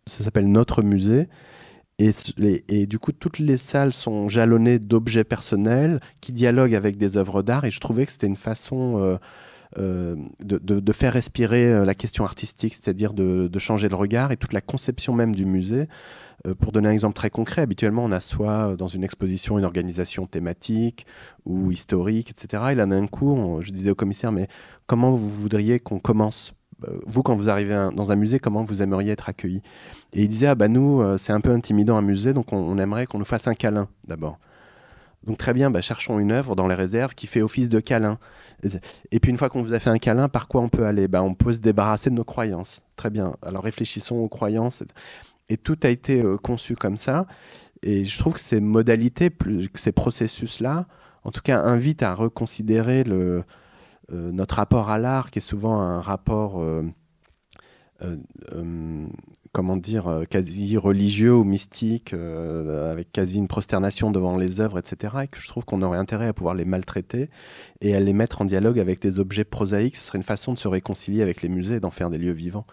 [0.07, 1.29] ça s'appelle Notre Musée.
[1.99, 7.43] Et, du coup, toutes les salles sont jalonnées d'objets personnels qui dialoguent avec des œuvres
[7.43, 7.65] d'art.
[7.65, 9.17] Et je trouvais que c'était une façon euh,
[9.79, 14.53] euh, de, faire respirer euh, la question artistique, c'est-à-dire de, changer le regard et toute
[14.53, 15.89] la conception même du musée.
[16.61, 20.27] pour donner un exemple très concret, habituellement, on a soit dans une exposition une organisation
[20.27, 21.07] thématique
[21.47, 22.65] ou historique, etc.
[22.73, 24.49] Et là, d'un coup, je disais au commissaire, mais
[24.87, 26.53] comment vous voudriez qu'on commence?
[27.07, 29.63] Vous, quand vous arrivez dans un musée, comment vous aimeriez être accueilli?
[30.13, 32.79] Et il disait, ah bah nous, euh, c'est un peu intimidant un musée, donc on,
[32.79, 34.39] aimerait qu'on nous fasse un câlin d'abord.
[35.25, 38.19] Donc très bien, bah, cherchons une œuvre dans les réserves qui fait office de câlin.
[39.11, 41.09] Et puis une fois qu'on vous a fait un câlin, par quoi on peut aller?
[41.09, 42.83] Bah, On peut se débarrasser de nos croyances.
[42.95, 44.85] Très bien, alors réfléchissons aux croyances.
[45.49, 47.27] Et tout a été euh, conçu comme ça.
[47.83, 50.87] Et je trouve que ces modalités, plus, que ces processus-là,
[51.25, 53.43] en tout cas, invitent à reconsidérer le, euh,
[54.13, 56.83] notre rapport à l'art, qui est souvent un rapport, euh,
[58.03, 59.07] euh,
[59.53, 65.29] comment dire, quasi religieux ou mystique, avec quasi une prosternation devant les œuvres, etc., et
[65.29, 67.31] que je trouve qu'on aurait intérêt à pouvoir les maltraiter
[67.81, 69.97] et à les mettre en dialogue avec des objets prosaïques.
[69.97, 72.67] Ce serait une façon de se réconcilier avec les musées d'en faire des lieux vivants.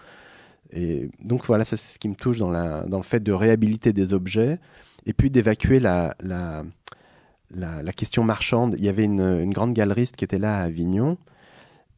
[0.72, 4.60] Et donc voilà, c'est ce qui me touche dans, le fait de réhabiliter des objets
[5.05, 6.15] et puis d'évacuer la
[7.55, 8.75] la, question marchande.
[8.77, 11.17] Il y avait une, grande galeriste qui était là à Avignon.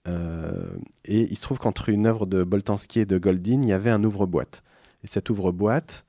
[0.07, 3.73] Euh, et il se trouve qu'entre une œuvre de Boltanski et de Goldin, il y
[3.73, 4.63] avait un ouvre-boîte.
[5.03, 6.05] Et cet ouvre-boîte,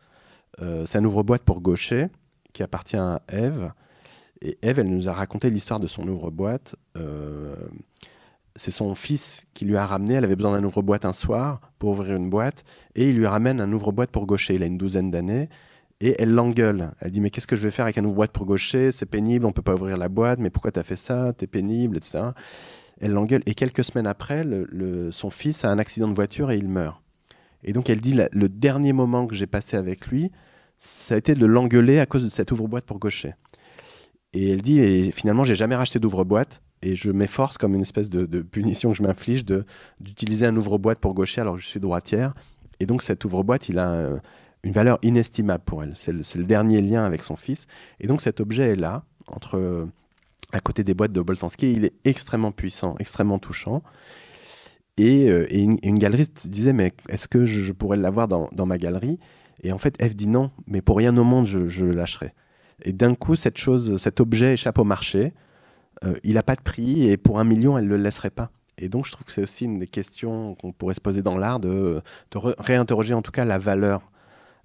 [0.60, 2.09] euh, c'est un ouvre-boîte pour Gaucher,
[2.52, 3.73] qui appartient à Eve.
[4.43, 6.77] Et Eve, elle nous a raconté l'histoire de son ouvre-boîte.
[6.97, 7.55] Euh,
[8.55, 10.14] c'est son fils qui lui a ramené.
[10.14, 12.64] Elle avait besoin d'un ouvre-boîte un soir pour ouvrir une boîte.
[12.94, 14.55] Et il lui ramène un ouvre-boîte pour Gaucher.
[14.55, 15.48] Il a une douzaine d'années.
[16.01, 16.93] Et elle l'engueule.
[17.01, 18.93] Elle dit Mais qu'est-ce que je vais faire avec un ouvre-boîte pour gaucher?
[18.93, 21.32] C'est pénible, on peut pas ouvrir la boîte, mais pourquoi tu as fait ça?
[21.32, 22.31] T'es pénible, etc.
[23.01, 23.43] Elle l'engueule.
[23.47, 24.47] Et quelques semaines après,
[25.10, 27.02] son fils a un accident de voiture et il meurt.
[27.64, 30.31] Et donc elle dit Le dernier moment que j'ai passé avec lui,
[30.78, 33.35] ça a été de l'engueuler à cause de cette ouvre-boîte pour gaucher.
[34.35, 36.62] Et elle dit Et finalement, j'ai jamais racheté d'ouvre-boîte.
[36.82, 39.44] Et je m'efforce, comme une espèce de, punition que je m'inflige,
[39.98, 42.35] d'utiliser un ouvre-boîte pour gaucher alors que je suis droitière.
[42.81, 44.20] Et donc cet ouvre-boîte, il a
[44.67, 45.93] une valeur inestimable pour elle.
[45.95, 47.69] C'est le, dernier lien avec son fils.
[48.01, 49.87] Et donc cet objet est là, entre,
[50.53, 51.73] à côté des boîtes de Boltanski.
[51.73, 53.83] Il est extrêmement puissant, extrêmement touchant.
[54.97, 59.21] Et, euh, une, galeriste disait, mais est-ce que je, pourrais l'avoir dans, ma galerie?
[59.63, 62.35] Et en fait, Eve dit non, mais pour rien au monde, je, le lâcherai.
[62.83, 65.33] Et d'un coup, cette chose, cet objet échappe au marché.
[66.05, 68.51] Euh, il n'a pas de prix et pour un million, elle ne le laisserait pas.
[68.79, 71.39] Et donc, je trouve que c'est aussi une des questions qu'on pourrait se poser dans
[71.39, 72.03] l'art, de
[72.35, 74.11] réinterroger en tout cas la valeur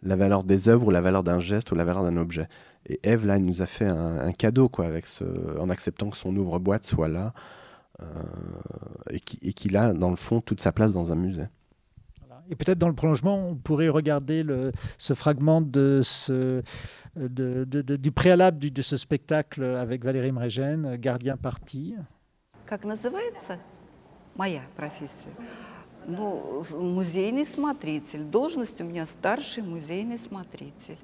[0.02, 2.48] la valeur des œuvres ou la valeur d'un geste ou la valeur d'un objet.
[2.86, 5.24] Et Eve, là, elle nous a fait un, cadeau, quoi, avec ce,
[5.58, 7.32] en acceptant que son ouvre-boîte soit là
[8.00, 8.04] euh,
[9.10, 9.20] et
[9.52, 11.48] qu'il a, dans le fond, toute sa place dans un musée.
[12.48, 16.62] Et peut-être dans le prolongement, on pourrait regarder le, ce fragment de ce,
[17.16, 21.94] de, de, du préalable de ce spectacle avec Valérie Mregen, Gardien parti.
[22.66, 23.58] Как называется?
[24.34, 25.32] Моя профессия.
[26.05, 28.23] Ну, музейный смотритель.
[28.23, 30.97] Должность у меня старший музейный смотритель.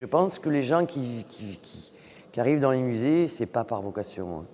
[0.00, 1.92] Je pense que les gens qui, qui, qui,
[2.30, 4.46] qui arrivent dans les musées, c'est pas par vocation.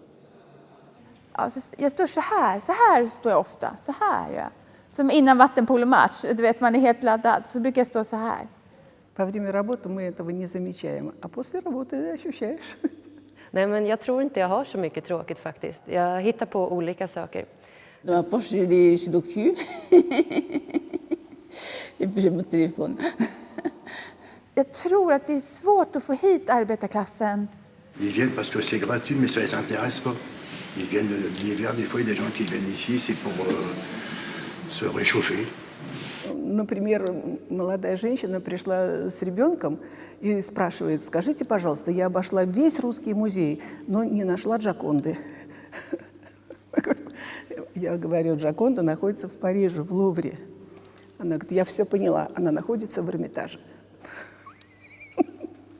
[1.32, 4.50] Alltså, jag står så här, så här står jag ofta, så här ja.
[4.90, 8.48] Som innan vattenpolomatch, du vet man är helt laddad, så brukar jag stå så här.
[9.16, 12.76] Во время работы мы этого не замечаем, а после работы ощущаешь.
[13.54, 15.80] Nej, men jag tror inte jag har så mycket tråkigt faktiskt.
[15.86, 17.44] Jag hittar på olika saker.
[18.02, 19.54] Dans ma poche, j'ai des sudoku.
[21.98, 22.96] Et puis j'ai mon téléphone.
[24.54, 27.48] Jag tror att det är svårt att få hit arbetarklassen.
[28.00, 30.16] Ils viennent parce que c'est gratuit, mais ça les intéresse pas.
[30.76, 33.18] Ils viennent de l'hiver, des fois, il y a des gens qui viennent ici, c'est
[33.18, 33.74] pour euh,
[34.68, 35.46] se réchauffer.
[36.44, 37.10] Например,
[37.48, 39.78] молодая женщина пришла с ребенком
[40.20, 45.16] и спрашивает, скажите, пожалуйста, я обошла весь русский музей, но не нашла Джаконды.
[47.74, 50.38] Я говорю, Джаконда находится в Париже, в Лувре.
[51.18, 53.58] Она говорит, я все поняла, она находится в Эрмитаже.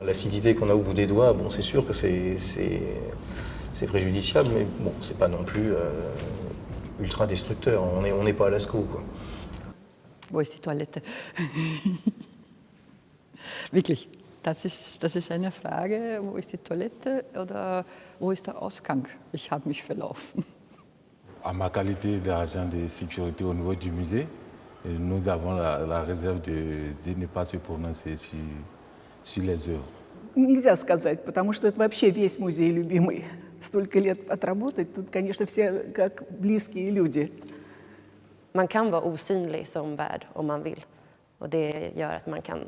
[0.01, 2.37] L'acidité qu'on a au bout des doigts, bon, c'est sûr que c'est
[3.87, 5.91] préjudiciable, mais bon, c'est pas non plus euh,
[6.99, 7.83] ultra destructeur.
[7.83, 9.03] On n'est on est pas à Lascaux, quoi.
[10.34, 11.02] Wo ist die Toilette?
[13.72, 14.08] Wirklich,
[14.42, 17.84] das ist, das ist eine Frage, wo ist die Toilette oder
[18.18, 19.06] wo ist der Ausgang?
[19.32, 20.44] Ich habe mich verlaufen.
[21.42, 24.26] À ma qualité d'agent de sécurité au niveau du musée,
[24.84, 28.38] nous avons la, la réserve de, de, ne pas se prononcer sur,
[29.22, 29.88] sur les œuvres.
[30.36, 33.24] Нельзя сказать, потому что это вообще весь музей любимый.
[33.60, 37.32] Столько лет отработать, тут, конечно, все как близкие люди.
[38.55, 40.85] Man kan vara osynlig som värd om man vill.
[41.39, 42.59] Och det gör att man kan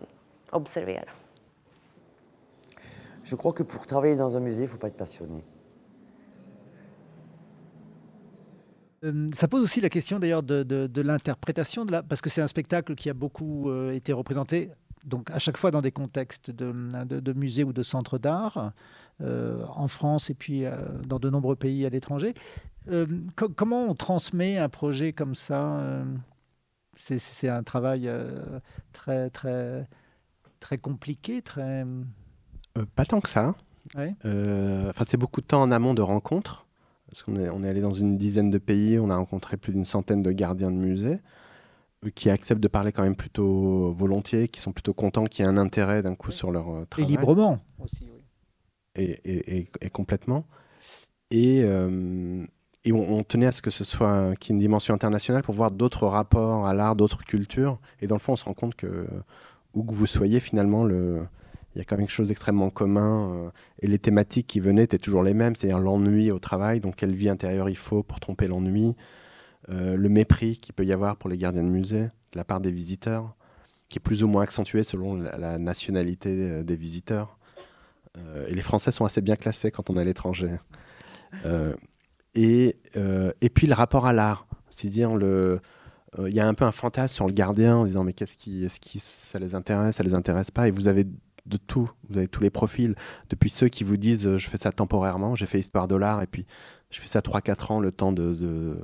[0.49, 1.09] observera.
[3.23, 5.43] Je crois que pour travailler dans un musée, il ne faut pas être passionné.
[9.03, 12.47] Euh, ça pose aussi la question d'ailleurs de, de, de l'interprétation, parce que c'est un
[12.47, 14.71] spectacle qui a beaucoup euh, été représenté,
[15.05, 16.73] donc à chaque fois dans des contextes de,
[17.03, 18.69] de musées ou de centres d'art, euh,
[19.23, 20.75] en France et puis euh,
[21.05, 22.33] dans de nombreux pays à l'étranger.
[22.89, 26.03] Euh, co comment on transmet un projet comme ça
[26.95, 28.09] C'est un travail
[28.93, 29.87] très, très,
[30.59, 31.85] très compliqué, très...
[32.95, 33.55] pas tant que ça.
[33.95, 34.15] Ouais.
[34.23, 36.65] Enfin, c'est beaucoup de temps en amont de rencontres.
[37.09, 39.71] Parce qu'on est, on est allé dans une dizaine de pays, on a rencontré plus
[39.71, 41.19] d'une centaine de gardiens de musées
[42.13, 45.51] qui acceptent de parler quand même plutôt volontiers, qui sont plutôt contents qu'il y ait
[45.51, 47.13] un intérêt d'un coup sur leur travail.
[47.13, 48.16] Et librement aussi, oui.
[48.97, 50.45] Et, complètement.
[51.31, 52.45] Et, euh,
[52.89, 55.71] on, tenait à ce que ce soit qu'il y ait une dimension internationale pour voir
[55.71, 57.79] d'autres rapports à l'art, d'autres cultures.
[58.01, 59.07] Et dans le fond, on se rend compte que
[59.73, 61.27] où que vous soyez, finalement, le,
[61.77, 63.31] il y a quand même quelque chose d'extrêmement commun.
[63.31, 63.49] Euh,
[63.81, 67.13] et les thématiques qui venaient étaient toujours les mêmes, c'est-à-dire l'ennui au travail, donc quelle
[67.13, 68.95] vie intérieure il faut pour tromper l'ennui,
[69.69, 72.61] euh, le mépris qu'il peut y avoir pour les gardiens de musée de la part
[72.61, 73.35] des visiteurs,
[73.89, 77.36] qui est plus ou moins accentué selon la, nationalité des visiteurs.
[78.17, 80.55] Euh, et les Français sont assez bien classés quand on est à l'étranger.
[81.45, 81.75] Euh,
[82.35, 82.77] et,
[83.41, 87.25] et puis le rapport à l'art, c'est-à-dire il y a un peu un fantasme sur
[87.25, 90.51] le gardien en disant mais qu'est-ce qui, est-ce qui ça les intéresse, ça les intéresse
[90.51, 91.07] pas, et vous avez
[91.47, 91.89] de tout.
[92.09, 92.95] Vous avez tous les profils,
[93.29, 96.21] depuis ceux qui vous disent euh, je fais ça temporairement, j'ai fait histoire de l'art
[96.21, 96.45] et puis
[96.89, 98.79] je fais ça 3-4 ans le temps de, de,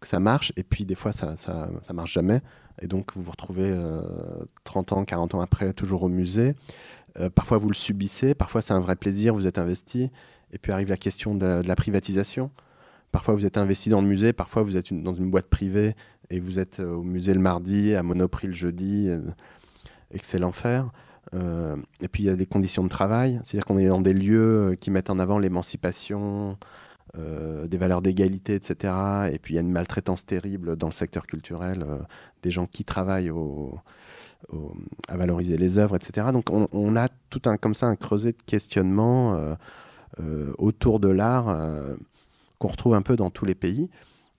[0.00, 2.42] que ça marche, et puis des fois ça, ça, ça marche jamais,
[2.80, 4.02] et donc vous vous retrouvez euh,
[4.64, 6.54] 30 ans, 40 ans après toujours au musée.
[7.18, 10.10] Euh, parfois vous le subissez, parfois c'est un vrai plaisir, vous êtes investi,
[10.52, 12.50] et puis arrive la question de, la privatisation.
[13.12, 15.94] Parfois vous êtes investi dans le musée, parfois vous êtes dans une boîte privée
[16.30, 19.20] et vous êtes euh, au musée le mardi, à Monoprix le jeudi, euh,
[20.10, 20.90] et c'est l'enfer.
[21.34, 24.14] Euh, et puis il y a des conditions de travail, c'est-à-dire qu'on est dans des
[24.14, 26.56] lieux qui mettent en avant l'émancipation,
[27.16, 28.92] des valeurs d'égalité, etc.
[29.32, 31.86] Et puis il y a une maltraitance terrible dans le secteur culturel,
[32.42, 33.78] des gens qui travaillent au,
[34.52, 34.74] au,
[35.08, 36.28] à valoriser les œuvres, etc.
[36.32, 39.54] Donc on, a tout un comme ça un creuset de questionnement euh,
[40.20, 41.94] euh, autour de l'art euh,
[42.58, 43.90] qu'on retrouve un peu dans tous les pays.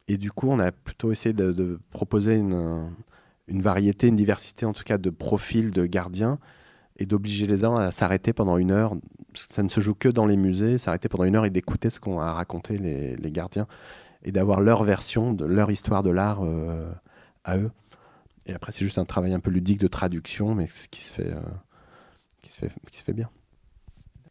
[0.08, 2.92] Et du coup, on a plutôt essayé de, proposer une,
[3.50, 6.40] variété, une diversité en tout cas de profils de gardiens
[6.98, 8.96] et d'obliger les gens à s'arrêter pendant une heure.
[9.36, 12.00] Ça ne se joue que dans les musées, s'arrêter pendant une heure et d'écouter ce
[12.00, 13.68] qu'ont à raconter les, gardiens
[14.24, 16.90] et d'avoir leur version, de leur histoire de l'art euh,
[17.44, 17.70] à eux.
[18.48, 21.32] Et après, c'est juste un travail un peu ludique de traduction, mais qui se fait,
[21.32, 21.42] euh,
[22.42, 23.30] qui se fait, qui se fait bien.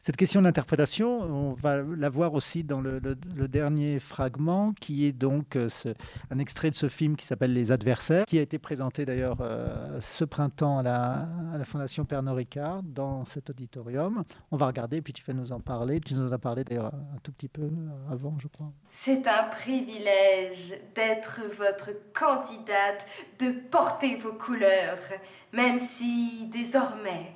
[0.06, 3.00] Cette question d'interprétation, on va la voir aussi dans le,
[3.48, 5.68] dernier fragment, qui est donc euh,
[6.30, 10.00] un extrait de ce film qui s'appelle Les Adversaires, qui a été présenté d'ailleurs euh,
[10.00, 14.22] ce printemps à la, à la, Fondation Pernod Ricard dans cet auditorium.
[14.52, 15.98] On va regarder, puis tu vas nous en parler.
[15.98, 17.68] Tu nous en as parlé d'ailleurs un tout petit peu
[18.08, 18.70] avant, je crois.
[18.88, 23.04] C'est un privilège d'être votre candidate,
[23.40, 25.00] de porter vos couleurs,
[25.52, 27.32] même si désormais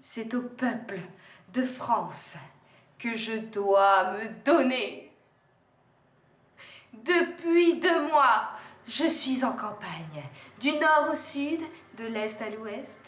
[0.00, 0.98] c'est au peuple
[1.52, 2.36] de France
[2.98, 5.10] que je dois me donner.
[6.92, 8.50] Depuis deux mois,
[8.86, 10.22] je suis en campagne,
[10.60, 11.60] du nord au sud,
[11.96, 13.00] de l'est à l'ouest.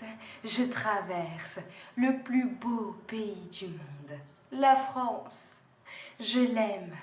[0.42, 1.60] Je traverse
[1.96, 4.18] le plus beau pays du monde,
[4.52, 5.54] la France.
[6.20, 6.94] Je l'aime,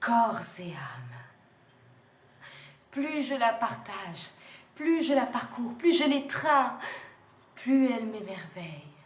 [0.00, 1.18] corps et âme.
[2.90, 4.30] Plus je la partage,
[4.74, 6.78] plus je la parcours, plus je l'étreins,
[7.56, 8.97] plus elle m'émerveille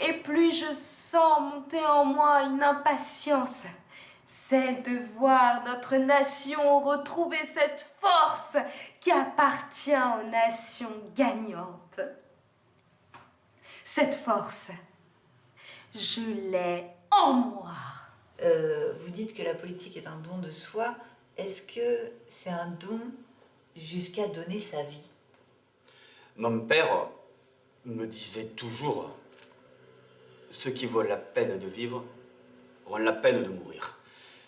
[0.00, 3.64] et plus je sens monter en moi une impatience,
[4.26, 8.56] celle de voir notre nation retrouver cette force
[9.00, 12.00] qui appartient aux nations gagnantes.
[13.84, 14.70] Cette force,
[15.94, 17.72] je l'ai en moi.
[18.42, 20.94] Euh, vous dites que la politique est un don de soi.
[21.36, 23.00] Est-ce que c'est un don
[23.76, 25.10] jusqu'à donner sa vie?
[26.36, 27.08] Mon père
[27.84, 29.10] me disait toujours
[30.50, 32.04] ceux qui vaut la peine de vivre
[32.86, 33.98] auront la peine de mourir.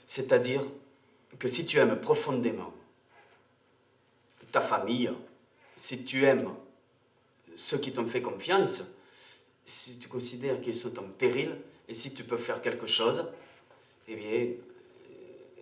[0.07, 0.63] C'est-à-dire
[1.39, 2.73] que si tu aimes profondément
[4.51, 5.11] ta famille,
[5.77, 6.55] si tu aimes
[7.57, 8.83] ceux qui t'ont fait confiance,
[9.65, 11.57] si tu considères qu'ils sont en péril,
[11.89, 13.25] et si tu peux faire quelque chose,
[14.07, 14.49] eh bien,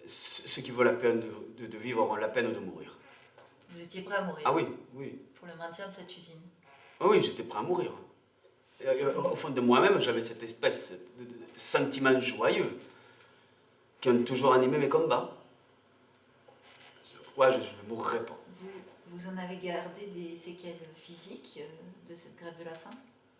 [0.07, 2.97] ceux qui vaut la peine de, vivre auront la peine de mourir.
[3.71, 5.19] Vous étiez prêt à mourir Ah oui, oui.
[5.35, 6.41] Pour le maintien de cette usine?
[7.01, 7.93] Ah oui, j'étais prêt à mourir.
[8.85, 11.27] Au fond de moi-même, j'avais cette espèce de,
[11.57, 12.79] sentiment joyeux
[14.01, 15.33] qui ont toujours animé mes combats.
[17.37, 18.39] Ouais, je, ne mourrai pas.
[18.61, 18.69] Vous,
[19.09, 22.91] vous, en avez gardé des séquelles physiques euh, de cette grève de la faim?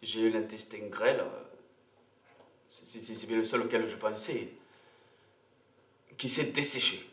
[0.03, 1.21] J'ai eu l'intestin grêle.
[1.21, 1.43] Euh,
[2.69, 4.49] c'est bien le seul auquel je pensais.
[6.19, 7.09] Qui s'est desséché.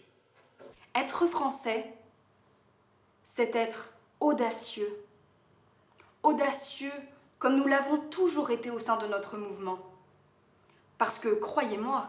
[0.95, 1.94] Être français,
[3.24, 5.06] c'est être audacieux.
[6.22, 6.91] Audacieux
[7.44, 9.78] comme nous l'avons toujours été au sein de notre mouvement.
[10.98, 12.07] Parce que, croyez-moi,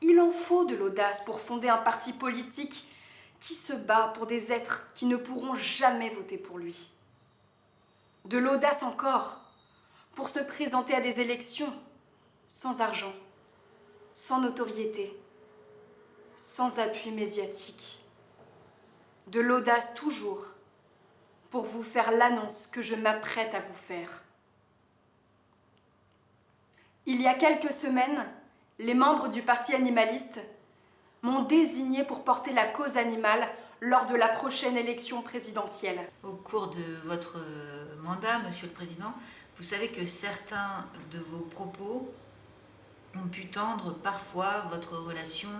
[0.00, 2.90] il en faut de l'audace pour fonder un parti politique
[3.38, 6.90] qui se bat pour des êtres qui ne pourront jamais voter pour lui.
[8.24, 9.40] De l'audace encore
[10.14, 11.74] pour se présenter à des élections
[12.48, 13.12] sans argent,
[14.14, 15.14] sans notoriété,
[16.34, 18.00] sans appui médiatique.
[19.26, 20.46] De l'audace toujours
[21.50, 24.22] pour vous faire l'annonce que je m'apprête à vous faire.
[27.08, 28.26] Il y a quelques semaines,
[28.80, 30.40] les membres du Parti animaliste
[31.22, 33.48] m'ont désigné pour porter la cause animale
[33.80, 36.00] lors de la prochaine élection présidentielle.
[36.24, 37.36] Au cours de votre
[38.02, 39.14] mandat, Monsieur le Président,
[39.56, 42.12] vous savez que certains de vos propos
[43.14, 45.50] ont pu tendre parfois votre relation.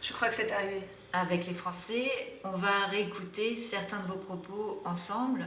[0.00, 0.82] Je crois que c'est arrivé.
[1.12, 2.10] Avec les Français,
[2.42, 5.46] on va réécouter certains de vos propos ensemble.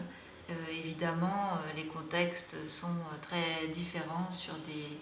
[0.50, 4.98] Euh, évidemment, euh, les contextes sont euh, très différents sur des,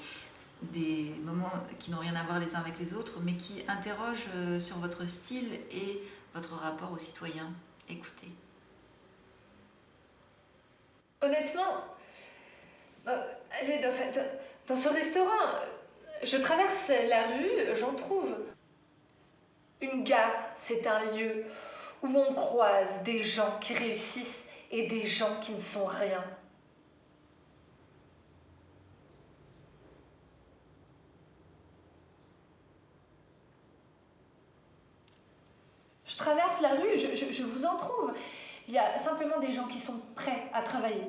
[0.62, 4.60] des moments qui n'ont rien à voir les uns avec les autres, mais qui interrogent
[4.60, 6.02] sur votre style et
[6.34, 7.52] votre rapport aux citoyens.
[7.90, 8.30] Écoutez.
[11.22, 11.86] Honnêtement,
[13.04, 13.22] dans,
[14.68, 15.60] dans ce restaurant,
[16.24, 18.34] je traverse la rue, j'en trouve.
[19.82, 21.44] Une gare, c'est un lieu
[22.02, 24.44] où on croise des gens qui réussissent
[24.74, 26.24] et des gens qui ne sont rien.
[36.06, 38.14] Je traverse la rue, je, vous en trouve.
[38.68, 41.04] Il y a simplement des gens qui sont prêts à travailler.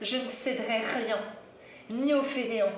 [0.00, 1.18] Je ne céderai rien,
[1.88, 2.72] ni aux fainéants,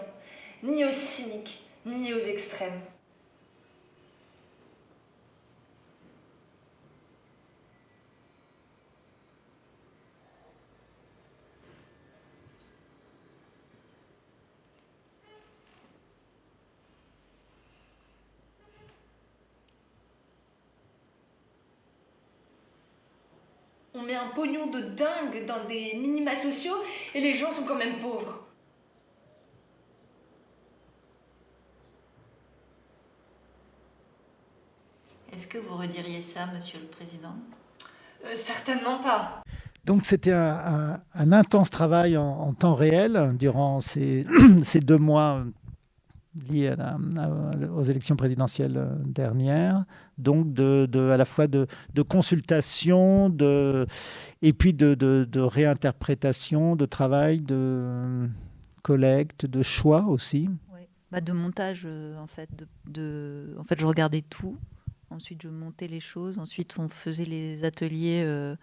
[0.62, 2.80] ni aux cyniques, ni aux extrêmes.
[23.98, 26.76] on met un pognon de dingue dans des minima sociaux
[27.14, 28.44] et les gens sont quand même pauvres.
[35.32, 37.34] Est-ce que vous rediriez ça, Monsieur le Président?
[38.24, 39.42] Euh, Certainement pas.
[39.84, 44.26] Donc c'était un, intense travail en, temps réel durant ces,
[44.62, 45.44] ces deux mois
[46.50, 46.72] lié
[47.74, 49.84] aux élections présidentielles euh, dernières,
[50.18, 51.66] donc de, à la fois de,
[52.06, 53.86] consultation de,
[54.42, 58.28] et puis de, réinterprétation, de travail, de
[58.82, 60.48] collecte, de choix aussi.
[61.10, 62.50] Bah de montage euh, en fait.
[62.86, 64.58] De, en fait, je regardais tout.
[65.10, 66.38] Ensuite, je montais les choses.
[66.38, 68.56] Ensuite, on faisait les ateliers euh,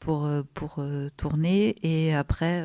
[0.00, 0.80] pour, pour
[1.16, 1.76] tourner.
[1.82, 2.60] Et après,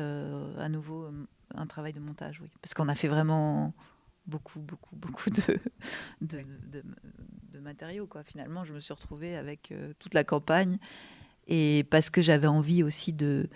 [0.58, 1.08] à nouveau,
[1.54, 2.50] un travail de montage, oui.
[2.62, 3.74] Parce qu'on a fait vraiment
[4.28, 5.58] beaucoup, beaucoup, beaucoup de,
[6.20, 6.42] de,
[7.52, 8.06] de, matériaux.
[8.06, 8.22] Quoi.
[8.22, 10.78] Finalement, je me suis retrouvée avec euh, toute la campagne
[11.48, 13.48] et parce que j'avais envie aussi de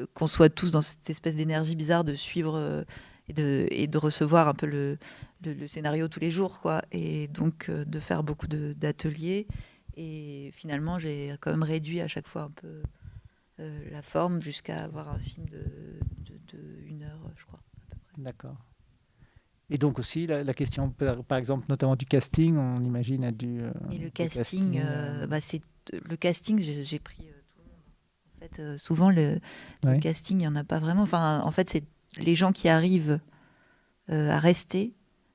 [0.00, 2.84] euh, qu'on soit tous dans cette espèce d'énergie bizarre de suivre euh,
[3.28, 4.98] et, de, et de recevoir un peu le,
[5.44, 6.60] le, scénario tous les jours.
[6.60, 6.82] Quoi.
[6.92, 9.46] Et donc de faire beaucoup d'ateliers.
[9.96, 12.82] Et finalement, j'ai quand même réduit à chaque fois un peu
[13.58, 15.64] la forme jusqu'à avoir un film de,
[16.26, 17.60] de, de une heure, je crois.
[18.18, 18.56] D'accord.
[19.68, 23.60] Et donc aussi la, question, par, exemple, notamment du casting, on imagine a dû.
[23.60, 25.60] Euh, et le casting, euh, euh, bah, c'est
[25.92, 27.80] le casting, j'ai pris tout le monde.
[28.36, 29.40] En fait, euh, souvent, le,
[30.00, 31.02] casting, il n'y en a pas vraiment.
[31.02, 31.84] Enfin, en fait, c'est
[32.18, 33.20] les gens qui arrivent
[34.10, 34.92] euh, à rester.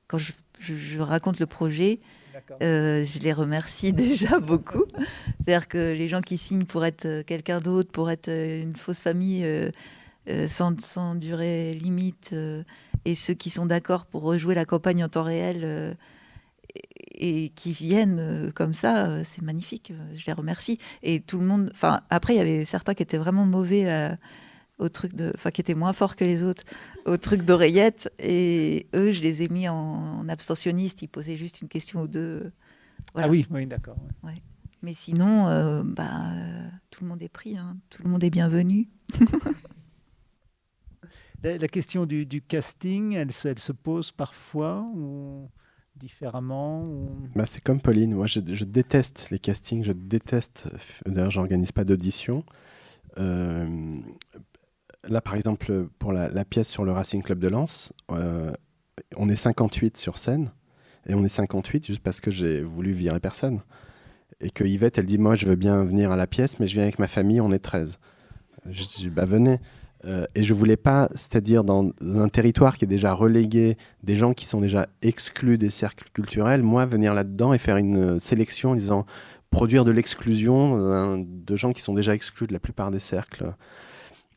[0.08, 2.00] Quand je, raconte le projet,
[2.62, 4.84] euh, je les remercie déjà beaucoup.
[5.38, 9.46] C'est-à-dire que les gens qui signent pour être quelqu'un d'autre, pour être une fausse famille
[10.46, 12.34] sans, sans, durée limite,
[13.04, 15.96] et ceux qui sont d'accord pour rejouer la campagne en temps réel
[17.22, 19.92] et qui viennent euh, comme ça, euh, c'est magnifique.
[19.92, 20.78] Euh, je les remercie.
[21.02, 21.70] Et tout le monde.
[21.72, 24.16] Enfin, après, il y avait certains qui étaient vraiment mauvais
[24.82, 25.32] au truc de.
[25.34, 26.64] Enfin, qui étaient moins forts que les autres
[27.06, 28.12] au truc d'oreillette.
[28.18, 31.02] Et eux, je les ai mis en, abstentionniste.
[31.02, 32.52] Ils posaient juste une question ou deux.
[33.14, 33.96] Ah oui, oui, d'accord.
[34.22, 34.42] Ouais.
[34.82, 36.10] Mais sinon, bah,
[36.90, 37.56] tout le monde est pris.
[37.56, 37.76] Hein.
[37.90, 38.88] Tout le monde est bienvenu.
[41.42, 45.48] la, question du, casting, elle, elle, se pose parfois ou
[45.96, 46.84] différemment
[47.34, 50.68] bah, C'est comme Pauline, moi je, déteste les castings, je déteste,
[51.06, 52.44] d'ailleurs j'organise pas d'audition.
[53.18, 54.00] Euh,
[55.08, 58.52] là par exemple pour la, pièce sur le Racing Club de Lens, euh,
[59.16, 60.50] on est 58 sur scène,
[61.06, 63.60] et on est 58 juste parce que j'ai voulu virer personne.
[64.40, 66.74] Et que Yvette, elle dit, moi je veux bien venir à la pièce, mais je
[66.74, 67.98] viens avec ma famille, on est 13.
[68.68, 69.58] Je dis, bah venez.
[70.04, 74.34] Euh, et je voulais pas, c'est-à-dire dans un territoire qui est déjà relégué, des gens
[74.34, 78.74] qui sont déjà exclus des cercles culturels, moi venir là-dedans et faire une sélection en
[78.74, 79.06] disant
[79.50, 83.54] produire de l'exclusion euh, de gens qui sont déjà exclus de la plupart des cercles.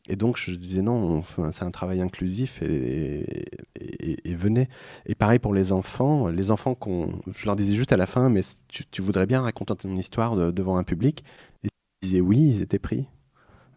[0.08, 4.68] Et donc je disais non, c'est un travail inclusif et, et, venez.
[5.06, 8.28] Et pareil pour les enfants, les enfants qu'on, je leur disais juste à la fin,
[8.28, 11.24] mais tu, voudrais bien raconter ton histoire devant un public.
[11.64, 11.68] Et
[12.02, 13.06] ils disaient oui, ils étaient pris.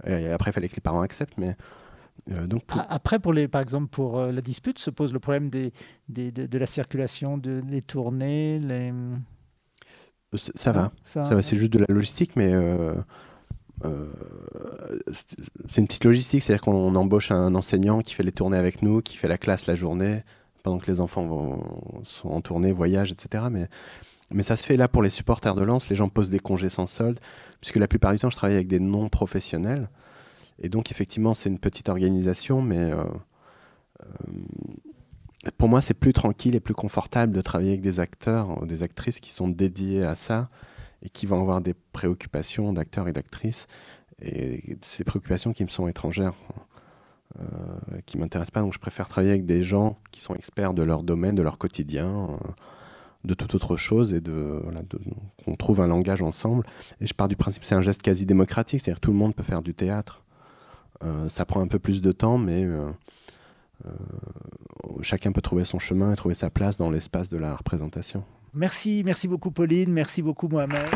[0.05, 1.57] Et après, il fallait que les parents acceptent, mais
[2.31, 5.49] euh, donc Après, pour les, par exemple, pour euh, la dispute, se pose le problème
[5.49, 5.73] des,
[6.07, 8.91] des de, la circulation, de les tournées, les...
[8.91, 9.17] Euh,
[10.35, 11.41] ça, va, ça, va.
[11.41, 12.53] C'est juste de la logistique, mais
[15.67, 19.01] c'est une petite logistique, c'est-à-dire qu'on embauche un enseignant qui fait les tournées avec nous,
[19.01, 20.23] qui fait la classe la journée,
[20.63, 21.63] pendant que les enfants vont,
[22.03, 23.45] sont en tournée, voyagent, etc.
[23.51, 23.69] Mais,
[24.31, 26.69] mais ça se fait là pour les supporters de lance, les gens posent des congés
[26.69, 27.19] sans solde,
[27.61, 29.89] puisque la plupart du temps, je travaille avec des non-professionnels.
[30.61, 33.03] Et donc, effectivement, c'est une petite organisation, mais euh,
[34.03, 38.65] euh, pour moi, c'est plus tranquille et plus confortable de travailler avec des acteurs ou
[38.65, 40.49] des actrices qui sont dédiés à ça
[41.03, 43.67] et qui vont avoir des préoccupations d'acteurs et d'actrices,
[44.21, 46.33] et ces préoccupations qui me sont étrangères,
[47.39, 47.43] euh,
[48.05, 48.61] qui ne m'intéressent pas.
[48.61, 51.57] Donc, je préfère travailler avec des gens qui sont experts de leur domaine, de leur
[51.57, 52.39] quotidien.
[53.25, 54.61] de toute autre chose et de,
[55.43, 56.65] qu'on trouve un langage ensemble.
[57.01, 59.43] Et je pars du principe c'est un geste quasi démocratique, c'est-à-dire tout le monde peut
[59.43, 60.23] faire du théâtre.
[61.03, 62.89] Euh, ça prend un peu plus de temps, mais euh,
[63.85, 63.91] euh,
[65.01, 68.23] chacun peut trouver son chemin et trouver sa place dans l'espace de la représentation.
[68.53, 70.89] Merci, merci beaucoup Pauline, merci beaucoup Mohamed.